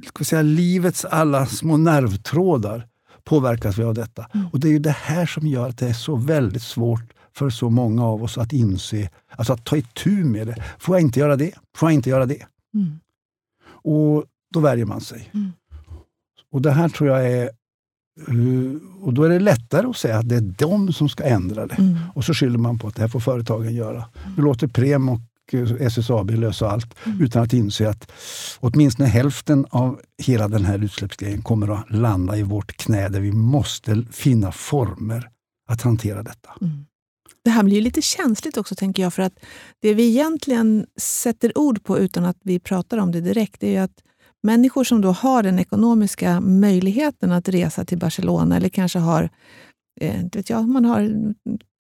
ska 0.07 0.25
säga, 0.25 0.42
livets 0.42 1.05
alla 1.05 1.46
små 1.46 1.77
nervtrådar 1.77 2.87
påverkas 3.25 3.79
vi 3.79 3.83
av 3.83 3.94
detta. 3.94 4.27
Mm. 4.35 4.46
Och 4.53 4.61
Det 4.61 4.68
är 4.68 4.72
ju 4.72 4.79
det 4.79 4.96
här 4.96 5.27
som 5.27 5.46
gör 5.46 5.68
att 5.68 5.79
det 5.79 5.88
är 5.88 5.92
så 5.92 6.16
väldigt 6.16 6.62
svårt 6.62 7.12
för 7.35 7.51
så 7.51 7.70
många 7.70 8.05
av 8.05 8.22
oss 8.22 8.38
att 8.38 8.53
inse, 8.53 9.11
alltså 9.31 9.53
att 9.53 9.64
ta 9.64 9.77
itu 9.77 10.25
med 10.25 10.46
det. 10.46 10.64
Får 10.79 10.96
jag 10.96 11.03
inte 11.03 11.20
göra 11.20 11.37
det? 11.37 11.53
Får 11.77 11.88
jag 11.88 11.94
inte 11.94 12.11
göra 12.11 12.27
det? 12.27 12.46
Mm. 12.75 13.01
Och 13.68 14.25
då 14.53 14.61
värjer 14.61 14.85
man 14.85 15.01
sig. 15.01 15.31
Mm. 15.35 15.53
Och 16.57 16.62
det 16.62 16.71
här 16.71 16.88
tror 16.88 17.11
jag 17.11 17.31
är 17.33 17.42
eh, 18.29 19.03
och 19.03 19.14
då 19.14 19.23
är 19.23 19.29
det 19.29 19.38
lättare 19.38 19.87
att 19.87 19.97
säga 19.97 20.19
att 20.19 20.29
det 20.29 20.37
är 20.37 20.55
de 20.59 20.92
som 20.92 21.09
ska 21.09 21.25
ändra 21.25 21.66
det. 21.66 21.75
Mm. 21.75 21.97
Och 22.14 22.25
så 22.25 22.35
skyller 22.35 22.59
man 22.59 22.79
på 22.79 22.88
att 22.88 22.95
det 22.95 23.03
här 23.03 23.09
får 23.09 23.21
företagen 23.21 23.75
göra. 23.75 24.05
Nu 24.37 24.42
låter 24.42 24.66
Prem 24.66 25.09
och 25.09 25.21
SSAB 25.81 26.31
lösa 26.31 26.71
allt 26.71 26.95
mm. 27.07 27.21
utan 27.21 27.42
att 27.42 27.53
inse 27.53 27.88
att 27.88 28.12
åtminstone 28.61 29.09
hälften 29.09 29.66
av 29.71 30.01
hela 30.23 30.49
den 30.49 30.64
här 30.64 30.85
utsläppsgrejen 30.85 31.42
kommer 31.42 31.69
att 31.69 31.90
landa 31.90 32.37
i 32.37 32.42
vårt 32.42 32.77
knä 32.77 33.09
där 33.09 33.21
vi 33.21 33.33
måste 33.33 34.05
finna 34.12 34.53
former 34.53 35.29
att 35.69 35.83
hantera 35.83 36.23
detta. 36.23 36.51
Mm. 36.61 36.87
Det 37.45 37.51
här 37.51 37.62
blir 37.62 37.81
lite 37.81 38.03
känsligt 38.03 38.57
också, 38.57 38.75
tänker 38.75 39.03
jag, 39.03 39.14
för 39.14 39.23
att 39.23 39.38
det 39.83 39.95
vi 39.95 40.09
egentligen 40.09 40.87
sätter 40.97 41.59
ord 41.59 41.85
på 41.85 41.99
utan 41.99 42.25
att 42.25 42.38
vi 42.42 42.59
pratar 42.59 42.99
om 42.99 43.12
det 43.12 43.21
direkt, 43.21 43.61
det 43.61 43.77
är 43.77 43.83
att 43.83 44.03
människor 44.47 44.85
som 44.85 45.01
då 45.01 45.11
har 45.13 45.43
den 45.43 45.59
ekonomiska 45.59 46.41
möjligheten 46.41 47.33
att 47.33 47.49
resa 47.49 47.85
till 47.85 47.99
Barcelona 47.99 48.57
eller 48.57 48.69
kanske 48.69 48.99
har 48.99 49.31
eh, 50.01 50.23
vet 50.33 50.51
jag, 50.51 50.69
man 50.69 50.85
har 50.85 51.35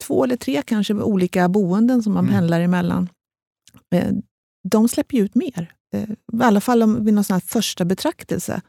två 0.04 0.24
eller 0.24 0.36
tre 0.36 0.62
kanske 0.66 0.94
olika 0.94 1.48
boenden 1.48 2.02
som 2.02 2.12
man 2.12 2.24
mm. 2.24 2.34
pendlar 2.34 2.60
emellan. 2.60 3.08
Eh, 3.94 4.12
de 4.68 4.88
släpper 4.88 5.16
ju 5.16 5.24
ut 5.24 5.34
mer. 5.34 5.72
Eh, 5.94 6.10
I 6.10 6.42
alla 6.42 6.60
fall 6.60 7.00
vid 7.04 7.14
någon 7.14 7.24
sån 7.24 7.40
första 7.40 7.84
betraktelse. 7.84 8.60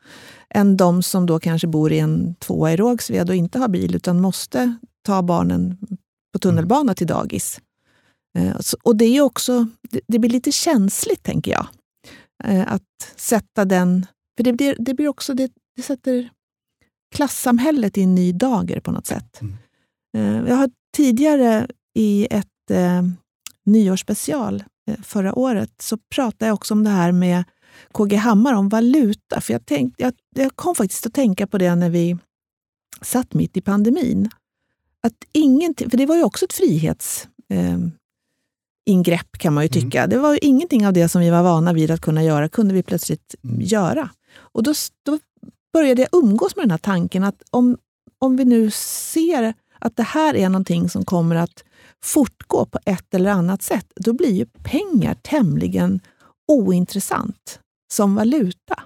Än 0.50 0.78
de 0.78 1.04
som 1.04 1.26
då 1.26 1.40
kanske 1.40 1.68
bor 1.68 1.92
i 1.92 2.00
en 2.00 2.36
tvåa 2.36 2.74
i 2.74 2.78
Rågsved 2.78 3.30
och 3.30 3.36
inte 3.36 3.60
har 3.60 3.68
bil 3.68 3.96
utan 3.96 4.22
måste 4.22 4.76
ta 5.06 5.22
barnen 5.22 5.78
på 6.34 6.40
tunnelbana 6.40 6.94
till 6.94 7.08
dagis. 7.08 7.60
Och 8.84 8.96
det, 8.96 9.06
är 9.06 9.22
också, 9.22 9.68
det 10.08 10.20
blir 10.20 10.30
lite 10.30 10.52
känsligt, 10.52 11.24
tänker 11.24 11.52
jag. 11.52 11.68
Att 12.44 13.14
sätta 13.16 13.66
den... 13.66 14.06
För 14.38 14.44
det 14.44 14.54
blir, 14.54 14.76
det 14.80 14.94
blir 14.94 15.08
också... 15.08 15.34
Det, 15.34 15.52
det 15.76 15.82
sätter 15.82 16.30
klassamhället 17.16 17.98
i 17.98 18.04
en 18.04 18.16
ny 18.16 18.32
dager 18.32 18.80
på 18.80 18.92
något 18.92 19.08
sätt. 19.08 19.42
Mm. 19.42 20.48
Jag 20.48 20.56
har 20.56 20.70
tidigare 20.98 21.68
i 21.94 22.28
ett 22.32 22.72
eh, 22.72 23.04
nyårsspecial 23.66 24.64
Eh, 24.88 25.02
förra 25.04 25.36
året 25.40 25.72
så 25.82 25.98
pratade 25.98 26.46
jag 26.46 26.54
också 26.54 26.74
om 26.74 26.84
det 26.84 26.90
här 26.90 27.12
med 27.12 27.44
KG 27.92 28.16
Hammar, 28.16 28.54
om 28.54 28.70
valuta. 28.70 29.42
För 29.42 29.54
jag, 29.54 29.66
tänkte, 29.66 30.04
jag, 30.04 30.14
jag 30.36 30.56
kom 30.56 30.76
faktiskt 30.76 31.06
att 31.06 31.14
tänka 31.14 31.48
på 31.48 31.58
det 31.58 31.76
när 31.76 31.90
vi 31.90 32.18
satt 33.02 33.34
mitt 33.34 33.58
i 33.58 33.62
pandemin. 33.62 34.30
Att 35.04 35.14
ingenting, 35.34 35.90
för 35.90 35.98
det 35.98 36.06
var 36.06 36.16
ju 36.16 36.24
också 36.24 36.46
ett 36.46 36.54
frihetsingrepp 36.54 37.32
eh, 37.54 37.78
kan 39.38 39.54
man 39.54 39.64
ju 39.64 39.70
mm. 39.72 39.82
tycka. 39.82 40.00
Mm. 40.00 40.10
Det 40.10 40.20
var 40.20 40.34
ju 40.34 40.40
ingenting 40.42 40.88
av 40.88 40.94
det 40.94 41.10
som 41.10 41.22
vi 41.22 41.30
var 41.30 41.44
vana 41.44 41.74
vid 41.74 41.92
att 41.92 42.02
kunna 42.02 42.24
göra, 42.24 42.50
kunde 42.50 42.74
vi 42.74 42.84
plötsligt 42.84 43.36
mm. 43.44 43.62
göra. 43.62 44.10
Och 44.38 44.64
då, 44.64 44.74
då 45.06 45.20
började 45.74 46.02
jag 46.02 46.24
umgås 46.24 46.56
med 46.56 46.64
den 46.64 46.72
här 46.72 46.78
tanken 46.78 47.24
att 47.24 47.44
om, 47.50 47.78
om 48.20 48.38
vi 48.38 48.46
nu 48.46 48.72
ser 48.72 49.54
att 49.80 49.96
det 49.96 50.04
här 50.04 50.36
är 50.36 50.50
någonting 50.50 50.90
som 50.90 51.06
kommer 51.06 51.36
att 51.36 51.64
fortgå 52.04 52.66
på 52.66 52.80
ett 52.86 53.14
eller 53.14 53.30
annat 53.30 53.62
sätt, 53.62 53.86
då 53.96 54.14
blir 54.14 54.32
ju 54.32 54.46
pengar 54.46 55.14
tämligen 55.14 56.00
ointressant 56.48 57.60
som 57.94 58.16
valuta. 58.16 58.84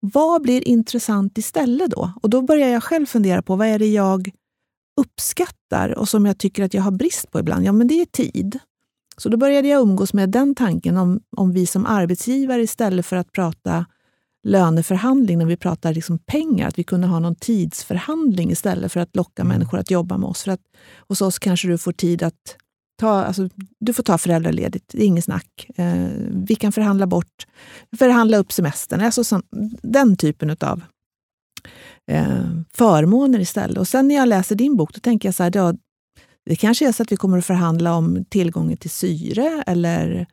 Vad 0.00 0.42
blir 0.42 0.68
intressant 0.68 1.38
istället 1.38 1.90
då? 1.90 2.12
Och 2.22 2.30
då 2.30 2.42
börjar 2.42 2.68
jag 2.68 2.82
själv 2.82 3.06
fundera 3.06 3.42
på 3.42 3.56
vad 3.56 3.66
är 3.66 3.78
det 3.78 3.92
jag 3.92 4.30
uppskattar 5.00 5.98
och 5.98 6.08
som 6.08 6.26
jag 6.26 6.38
tycker 6.38 6.62
att 6.62 6.74
jag 6.74 6.82
har 6.82 6.90
brist 6.90 7.30
på 7.30 7.40
ibland? 7.40 7.64
Ja, 7.64 7.72
men 7.72 7.88
det 7.88 8.00
är 8.00 8.04
tid. 8.04 8.58
Så 9.20 9.28
då 9.28 9.36
började 9.36 9.68
jag 9.68 9.80
umgås 9.82 10.12
med 10.12 10.30
den 10.30 10.54
tanken 10.54 10.96
om, 10.96 11.20
om 11.36 11.52
vi 11.52 11.66
som 11.66 11.86
arbetsgivare 11.86 12.62
istället 12.62 13.06
för 13.06 13.16
att 13.16 13.32
prata 13.32 13.86
löneförhandling, 14.44 15.38
när 15.38 15.46
vi 15.46 15.56
pratar 15.56 15.94
liksom 15.94 16.18
pengar, 16.18 16.68
att 16.68 16.78
vi 16.78 16.84
kunde 16.84 17.06
ha 17.06 17.18
någon 17.18 17.34
tidsförhandling 17.34 18.50
istället 18.50 18.92
för 18.92 19.00
att 19.00 19.16
locka 19.16 19.42
mm. 19.42 19.48
människor 19.56 19.78
att 19.78 19.90
jobba 19.90 20.18
med 20.18 20.28
oss. 20.28 20.42
För 20.42 20.50
att 20.50 20.60
hos 21.08 21.20
oss 21.20 21.38
kanske 21.38 21.68
du 21.68 21.78
får 21.78 21.92
tid 21.92 22.22
att 22.22 22.56
ta, 23.00 23.24
alltså, 23.24 23.48
du 23.80 23.92
får 23.92 24.02
ta 24.02 24.18
föräldraledigt, 24.18 24.84
det 24.88 25.02
är 25.02 25.06
inget 25.06 25.24
snack. 25.24 25.70
Eh, 25.76 26.08
vi 26.30 26.54
kan 26.54 26.72
förhandla 26.72 27.06
bort, 27.06 27.46
förhandla 27.98 28.38
upp 28.38 28.52
semestern, 28.52 29.00
alltså 29.00 29.24
som, 29.24 29.42
den 29.82 30.16
typen 30.16 30.56
av 30.60 30.82
eh, 32.10 32.50
förmåner 32.74 33.40
istället. 33.40 33.78
Och 33.78 33.88
sen 33.88 34.08
när 34.08 34.14
jag 34.14 34.28
läser 34.28 34.54
din 34.54 34.76
bok, 34.76 34.94
då 34.94 35.00
tänker 35.00 35.28
jag 35.28 35.34
så 35.34 35.42
här, 35.42 35.52
ja, 35.54 35.74
det 36.48 36.56
kanske 36.56 36.88
är 36.88 36.92
så 36.92 37.02
att 37.02 37.12
vi 37.12 37.16
kommer 37.16 37.38
att 37.38 37.44
förhandla 37.44 37.94
om 37.94 38.24
tillgången 38.28 38.76
till 38.76 38.90
syre 38.90 39.64
eller 39.66 40.26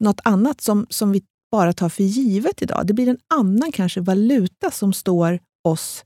något 0.00 0.20
annat 0.24 0.60
som, 0.60 0.86
som 0.90 1.12
vi 1.12 1.22
bara 1.50 1.72
tar 1.72 1.88
för 1.88 2.02
givet 2.02 2.62
idag. 2.62 2.86
Det 2.86 2.94
blir 2.94 3.08
en 3.08 3.18
annan 3.34 3.72
kanske 3.72 4.00
valuta 4.00 4.70
som 4.70 4.92
står 4.92 5.38
oss 5.64 6.04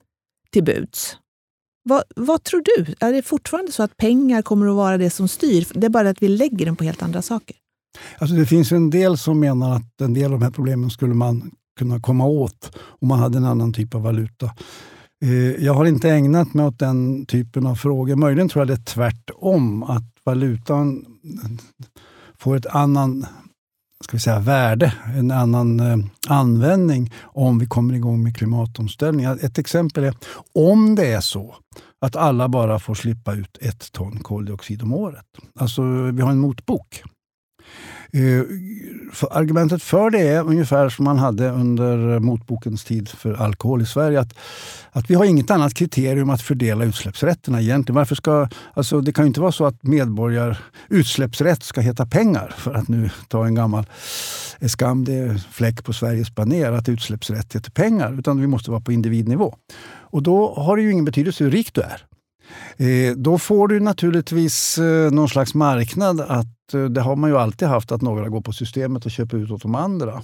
till 0.53 0.65
buds. 0.65 1.17
Vad, 1.83 2.03
vad, 2.17 2.45
tror 2.45 2.63
du? 2.77 2.95
Är 3.01 3.13
det 3.13 3.23
fortfarande 3.23 3.73
så 3.73 3.83
att 3.83 3.97
pengar 3.97 4.43
kommer 4.43 4.67
att 4.69 4.77
vara 4.77 4.99
det 4.99 5.11
som 5.11 5.29
styr? 5.29 5.67
Det 5.75 5.87
är 5.87 5.91
bara 5.91 6.11
att 6.11 6.23
vi 6.23 6.29
lägger 6.29 6.67
den 6.67 6.77
på 6.77 6.85
helt 6.85 7.03
andra 7.03 7.23
saker. 7.23 7.57
Alltså 8.19 8.37
det 8.37 8.47
finns 8.47 8.73
en 8.73 8.91
del 8.91 9.19
som 9.19 9.41
menar 9.41 9.77
att 9.77 10.01
en 10.01 10.15
del 10.15 10.25
av 10.25 10.31
de 10.31 10.43
här 10.43 10.51
problemen 10.51 10.91
skulle 10.91 11.15
man 11.15 11.51
kunna 11.79 12.01
komma 12.01 12.27
åt 12.27 12.77
om 12.77 13.09
man 13.09 13.19
hade 13.19 13.39
en 13.39 13.45
annan 13.45 13.73
typ 13.73 13.95
av 13.95 14.03
valuta. 14.03 14.51
Eh, 15.25 15.65
jag 15.65 15.75
har 15.75 15.85
inte 15.85 16.11
ägnat 16.11 16.55
mig 16.55 16.67
åt 16.67 16.79
den 16.79 17.27
typen 17.27 17.67
av 17.67 17.75
frågor. 17.75 18.17
Möjligen 18.17 18.49
tror 18.49 18.61
jag 18.61 18.69
det 18.69 18.83
är 18.83 18.95
tvärtom, 18.95 19.83
att 19.83 20.05
valutan 20.25 21.05
får 22.39 22.57
ett 22.57 22.67
annan 22.67 23.27
ska 24.05 24.17
vi 24.17 24.21
säga, 24.21 24.41
värde, 24.41 24.93
en 25.17 25.31
annan 25.31 25.81
eh, 25.81 25.97
användning 26.29 27.13
om 27.23 27.59
vi 27.59 27.67
kommer 27.67 27.95
igång 27.95 28.23
med 28.23 28.37
klimatomställningen. 28.37 29.39
Ett 29.43 29.59
exempel 29.59 30.05
är 30.05 30.15
om 30.55 30.95
det 30.95 31.07
är 31.07 31.21
så 31.21 31.57
att 32.01 32.17
alla 32.17 32.49
bara 32.49 32.79
får 32.79 32.95
slippa 32.95 33.35
ut 33.35 33.59
ett 33.61 33.93
ton 33.93 34.19
koldioxid 34.19 34.83
om 34.83 34.93
året. 34.93 35.27
Alltså, 35.59 35.83
vi 36.13 36.23
har 36.23 36.31
en 36.31 36.39
motbok 36.39 37.03
Eh, 38.13 38.43
för 39.13 39.39
argumentet 39.39 39.83
för 39.83 40.11
det 40.11 40.29
är 40.29 40.41
ungefär 40.41 40.89
som 40.89 41.05
man 41.05 41.19
hade 41.19 41.51
under 41.51 42.19
motbokens 42.19 42.85
tid 42.85 43.09
för 43.09 43.35
alkohol 43.35 43.83
i 43.83 43.87
Sverige. 43.87 44.21
Att, 44.21 44.35
att 44.93 45.11
vi 45.11 45.15
har 45.15 45.25
inget 45.25 45.51
annat 45.51 45.75
kriterium 45.75 46.31
att 46.31 46.43
fördela 46.43 46.85
utsläppsrätterna 46.85 47.61
egentligen. 47.61 47.97
Varför 47.97 48.15
ska, 48.15 48.49
alltså 48.75 49.01
det 49.01 49.13
kan 49.13 49.25
ju 49.25 49.27
inte 49.27 49.41
vara 49.41 49.53
så 49.53 49.67
att 49.67 49.83
medborgar 49.83 50.59
utsläppsrätt 50.89 51.63
ska 51.63 51.81
heta 51.81 52.07
pengar, 52.07 52.55
för 52.57 52.75
att 52.75 52.89
nu 52.89 53.11
ta 53.29 53.47
en 53.47 53.55
gammal 53.55 53.85
eh, 54.59 54.69
skam, 54.69 55.05
det 55.05 55.15
är 55.15 55.41
fläck 55.53 55.85
på 55.85 55.93
Sveriges 55.93 56.35
baner 56.35 56.73
att 56.73 56.89
utsläppsrätt 56.89 57.55
heter 57.55 57.71
pengar. 57.71 58.19
Utan 58.19 58.41
vi 58.41 58.47
måste 58.47 58.71
vara 58.71 58.81
på 58.81 58.93
individnivå. 58.93 59.55
Och 60.11 60.23
då 60.23 60.55
har 60.55 60.77
det 60.77 60.83
ju 60.83 60.93
ingen 60.93 61.05
betydelse 61.05 61.45
hur 61.45 61.51
rik 61.51 61.75
du 61.75 61.81
är. 61.81 62.07
Eh, 62.77 63.17
då 63.17 63.39
får 63.39 63.69
du 63.69 63.81
naturligtvis 63.81 64.79
eh, 64.79 65.11
någon 65.11 65.29
slags 65.29 65.55
marknad 65.55 66.21
att 66.21 66.75
eh, 66.75 66.85
det 66.85 67.01
har 67.01 67.17
man 67.17 67.31
ju 67.31 67.39
alltid 67.39 67.69
haft, 67.69 67.93
att 67.93 68.03
några 68.03 68.29
går 68.29 68.41
på 68.41 68.53
systemet 68.53 69.05
och 69.05 69.11
köper 69.11 69.37
ut 69.37 69.51
åt 69.51 69.63
de 69.63 69.75
andra. 69.75 70.23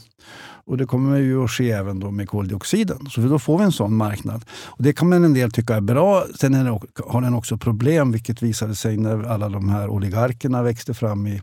Och 0.65 0.77
det 0.77 0.87
kommer 0.87 1.19
ju 1.19 1.45
att 1.45 1.51
ske 1.51 1.71
även 1.71 2.01
då 2.01 2.11
med 2.11 2.29
koldioxiden. 2.29 3.07
Så 3.11 3.21
då 3.21 3.39
får 3.39 3.59
vi 3.59 3.65
en 3.65 3.73
sån 3.73 3.95
marknad. 3.95 4.45
Och 4.65 4.83
det 4.83 4.93
kan 4.93 5.09
man 5.09 5.25
en 5.25 5.35
del 5.35 5.51
tycka 5.51 5.75
är 5.75 5.81
bra. 5.81 6.25
Sen 6.41 6.55
är 6.55 6.65
det, 6.65 6.81
har 7.07 7.21
den 7.21 7.35
också 7.35 7.57
problem, 7.57 8.13
vilket 8.13 8.43
visade 8.43 8.75
sig 8.75 8.97
när 8.97 9.25
alla 9.25 9.49
de 9.49 9.69
här 9.69 9.89
oligarkerna 9.89 10.63
växte 10.63 10.95
fram 10.95 11.27
i, 11.27 11.43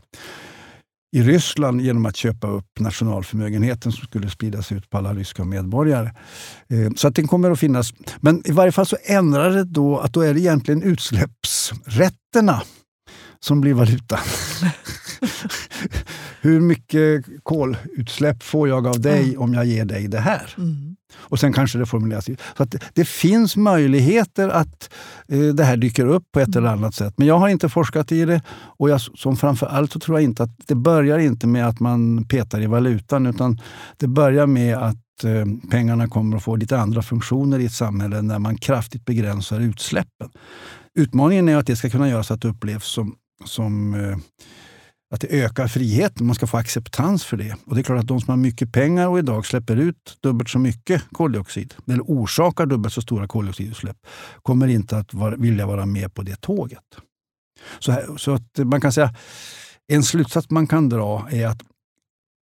i 1.12 1.22
Ryssland 1.22 1.80
genom 1.80 2.06
att 2.06 2.16
köpa 2.16 2.46
upp 2.46 2.80
nationalförmögenheten 2.80 3.92
som 3.92 4.04
skulle 4.04 4.30
spridas 4.30 4.72
ut 4.72 4.90
på 4.90 4.98
alla 4.98 5.14
ryska 5.14 5.44
medborgare. 5.44 6.10
Eh, 6.68 6.90
så 6.96 7.08
att 7.08 7.14
den 7.14 7.26
kommer 7.26 7.50
att 7.50 7.60
finnas. 7.60 7.92
Men 8.20 8.42
i 8.44 8.52
varje 8.52 8.72
fall 8.72 8.86
så 8.86 8.96
ändrar 9.04 9.50
det 9.50 9.64
då 9.64 9.98
att 9.98 10.12
då 10.12 10.20
är 10.20 10.34
det 10.34 10.40
egentligen 10.40 10.82
utsläppsrätterna 10.82 12.62
som 13.40 13.60
blir 13.60 13.74
valutan. 13.74 14.18
Hur 16.40 16.60
mycket 16.60 17.24
kolutsläpp 17.42 18.42
får 18.42 18.68
jag 18.68 18.86
av 18.86 19.00
dig 19.00 19.28
mm. 19.28 19.40
om 19.40 19.54
jag 19.54 19.64
ger 19.64 19.84
dig 19.84 20.08
det 20.08 20.20
här? 20.20 20.54
Mm. 20.58 20.96
Och 21.14 21.40
sen 21.40 21.52
kanske 21.52 21.78
det 21.78 21.86
formuleras. 21.86 22.24
Så 22.56 22.62
att 22.62 22.74
det 22.94 23.04
finns 23.04 23.56
möjligheter 23.56 24.48
att 24.48 24.90
eh, 25.28 25.38
det 25.38 25.64
här 25.64 25.76
dyker 25.76 26.06
upp 26.06 26.24
på 26.32 26.40
ett 26.40 26.48
mm. 26.48 26.58
eller 26.58 26.76
annat 26.76 26.94
sätt. 26.94 27.14
Men 27.16 27.26
jag 27.26 27.38
har 27.38 27.48
inte 27.48 27.68
forskat 27.68 28.12
i 28.12 28.24
det. 28.24 28.42
Och 28.50 28.90
jag, 28.90 29.00
som 29.00 29.36
framför 29.36 29.66
allt 29.66 29.92
så 29.92 29.98
tror 29.98 30.18
jag 30.18 30.24
inte 30.24 30.42
att 30.42 30.50
det 30.66 30.74
börjar 30.74 31.18
inte 31.18 31.46
med 31.46 31.68
att 31.68 31.80
man 31.80 32.24
petar 32.24 32.60
i 32.60 32.66
valutan. 32.66 33.26
Utan 33.26 33.60
det 33.96 34.06
börjar 34.06 34.46
med 34.46 34.76
att 34.76 35.24
eh, 35.24 35.70
pengarna 35.70 36.08
kommer 36.08 36.36
att 36.36 36.42
få 36.42 36.56
lite 36.56 36.78
andra 36.78 37.02
funktioner 37.02 37.58
i 37.58 37.66
ett 37.66 37.72
samhälle 37.72 38.22
när 38.22 38.38
man 38.38 38.58
kraftigt 38.58 39.04
begränsar 39.04 39.60
utsläppen. 39.60 40.30
Utmaningen 40.94 41.48
är 41.48 41.56
att 41.56 41.66
det 41.66 41.76
ska 41.76 41.90
kunna 41.90 42.08
göra 42.08 42.22
så 42.22 42.34
att 42.34 42.42
det 42.42 42.48
upplevs 42.48 42.86
som 42.86 43.14
som 43.44 43.94
eh, 43.94 44.16
att 45.14 45.20
det 45.20 45.28
ökar 45.28 45.68
friheten. 45.68 46.26
Man 46.26 46.34
ska 46.34 46.46
få 46.46 46.56
acceptans 46.56 47.24
för 47.24 47.36
det. 47.36 47.56
Och 47.66 47.74
det 47.74 47.80
är 47.80 47.82
klart 47.82 48.00
att 48.00 48.06
de 48.06 48.20
som 48.20 48.30
har 48.30 48.36
mycket 48.36 48.72
pengar 48.72 49.08
och 49.08 49.18
idag 49.18 49.46
släpper 49.46 49.76
ut 49.76 50.18
dubbelt 50.20 50.48
så 50.48 50.58
mycket 50.58 51.02
koldioxid, 51.12 51.74
eller 51.88 52.02
orsakar 52.02 52.66
dubbelt 52.66 52.94
så 52.94 53.02
stora 53.02 53.28
koldioxidutsläpp, 53.28 53.96
kommer 54.42 54.68
inte 54.68 54.96
att 54.98 55.14
var, 55.14 55.32
vilja 55.32 55.66
vara 55.66 55.86
med 55.86 56.14
på 56.14 56.22
det 56.22 56.40
tåget. 56.40 56.84
Så, 57.78 57.92
här, 57.92 58.16
så 58.16 58.34
att 58.34 58.58
man 58.58 58.80
kan 58.80 58.92
säga, 58.92 59.14
en 59.88 60.02
slutsats 60.02 60.50
man 60.50 60.66
kan 60.66 60.88
dra 60.88 61.28
är 61.30 61.46
att 61.46 61.62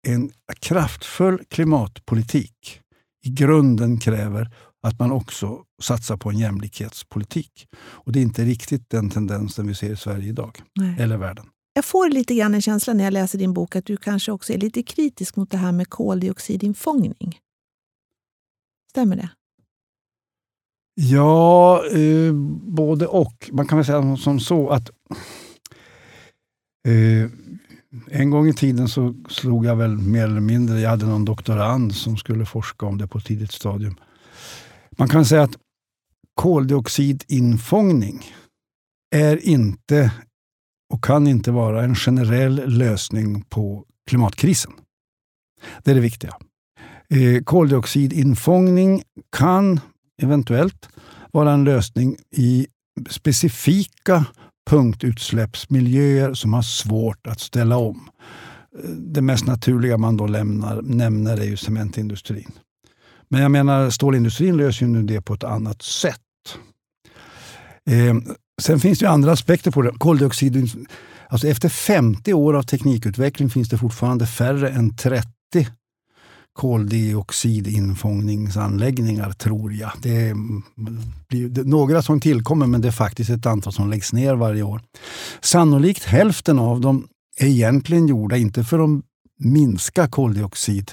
en 0.06 0.30
kraftfull 0.60 1.38
klimatpolitik 1.48 2.80
i 3.24 3.30
grunden 3.30 3.98
kräver 3.98 4.50
att 4.82 4.98
man 4.98 5.12
också 5.12 5.64
satsar 5.82 6.16
på 6.16 6.30
en 6.30 6.38
jämlikhetspolitik. 6.38 7.66
Och 7.78 8.12
Det 8.12 8.18
är 8.18 8.22
inte 8.22 8.44
riktigt 8.44 8.90
den 8.90 9.10
tendensen 9.10 9.66
vi 9.66 9.74
ser 9.74 9.92
i 9.92 9.96
Sverige 9.96 10.28
idag, 10.28 10.62
Nej. 10.74 10.96
eller 10.98 11.16
världen. 11.16 11.46
Jag 11.74 11.84
får 11.84 12.08
lite 12.08 12.34
grann 12.34 12.54
en 12.54 12.62
känsla 12.62 12.94
när 12.94 13.04
jag 13.04 13.12
läser 13.12 13.38
din 13.38 13.52
bok 13.52 13.76
att 13.76 13.84
du 13.84 13.96
kanske 13.96 14.32
också 14.32 14.52
är 14.52 14.58
lite 14.58 14.82
kritisk 14.82 15.36
mot 15.36 15.50
det 15.50 15.56
här 15.56 15.72
med 15.72 15.90
koldioxidinfångning. 15.90 17.38
Stämmer 18.90 19.16
det? 19.16 19.28
Ja, 20.94 21.84
eh, 21.86 22.32
både 22.62 23.06
och. 23.06 23.50
Man 23.52 23.66
kan 23.66 23.78
väl 23.78 23.84
säga 23.84 24.16
som 24.16 24.40
så 24.40 24.68
att 24.68 24.90
eh, 26.88 27.30
en 28.10 28.30
gång 28.30 28.48
i 28.48 28.54
tiden 28.54 28.88
så 28.88 29.14
slog 29.28 29.66
jag 29.66 29.76
väl 29.76 29.96
mer 29.96 30.24
eller 30.24 30.40
mindre, 30.40 30.80
jag 30.80 30.90
hade 30.90 31.06
någon 31.06 31.24
doktorand 31.24 31.94
som 31.94 32.16
skulle 32.16 32.46
forska 32.46 32.86
om 32.86 32.98
det 32.98 33.06
på 33.06 33.18
ett 33.18 33.24
tidigt 33.24 33.52
stadium. 33.52 33.96
Man 34.98 35.08
kan 35.08 35.24
säga 35.24 35.42
att 35.42 35.56
koldioxidinfångning 36.34 38.24
är 39.14 39.48
inte 39.48 40.12
och 40.94 41.04
kan 41.04 41.26
inte 41.26 41.50
vara 41.50 41.84
en 41.84 41.94
generell 41.94 42.62
lösning 42.66 43.42
på 43.42 43.84
klimatkrisen. 44.06 44.72
Det 45.84 45.90
är 45.90 45.94
det 45.94 46.00
viktiga. 46.00 46.36
Eh, 47.08 47.42
koldioxidinfångning 47.42 49.02
kan 49.36 49.80
eventuellt 50.22 50.88
vara 51.32 51.52
en 51.52 51.64
lösning 51.64 52.16
i 52.30 52.66
specifika 53.08 54.24
punktutsläppsmiljöer 54.70 56.34
som 56.34 56.52
har 56.52 56.62
svårt 56.62 57.26
att 57.26 57.40
ställa 57.40 57.76
om. 57.76 58.10
Eh, 58.84 58.90
det 58.90 59.22
mest 59.22 59.46
naturliga 59.46 59.98
man 59.98 60.16
då 60.16 60.26
lämnar, 60.26 60.82
nämner 60.82 61.36
är 61.40 61.44
ju 61.44 61.56
cementindustrin. 61.56 62.52
Men 63.28 63.42
jag 63.42 63.50
menar, 63.50 63.90
stålindustrin 63.90 64.56
löser 64.56 64.86
ju 64.86 64.92
nu 64.92 65.02
det 65.02 65.20
på 65.20 65.34
ett 65.34 65.44
annat 65.44 65.82
sätt. 65.82 66.20
Eh, 67.90 68.16
sen 68.62 68.80
finns 68.80 68.98
det 68.98 69.04
ju 69.04 69.10
andra 69.10 69.32
aspekter 69.32 69.70
på 69.70 69.82
det. 69.82 69.92
Koldioxid, 69.98 70.86
alltså 71.28 71.48
efter 71.48 71.68
50 71.68 72.32
år 72.32 72.54
av 72.54 72.62
teknikutveckling 72.62 73.50
finns 73.50 73.68
det 73.68 73.78
fortfarande 73.78 74.26
färre 74.26 74.70
än 74.70 74.96
30 74.96 75.32
koldioxidinfångningsanläggningar, 76.56 79.32
tror 79.32 79.72
jag. 79.72 79.92
Det 80.02 80.34
blir 81.28 81.64
några 81.64 82.02
som 82.02 82.20
tillkommer, 82.20 82.66
men 82.66 82.80
det 82.80 82.88
är 82.88 82.92
faktiskt 82.92 83.30
ett 83.30 83.46
antal 83.46 83.72
som 83.72 83.90
läggs 83.90 84.12
ner 84.12 84.34
varje 84.34 84.62
år. 84.62 84.80
Sannolikt 85.40 86.04
hälften 86.04 86.58
av 86.58 86.80
dem 86.80 87.08
är 87.36 87.46
egentligen 87.46 88.08
gjorda, 88.08 88.36
inte 88.36 88.64
för 88.64 88.78
att 88.78 88.90
minska 89.38 90.08
koldioxid 90.08 90.92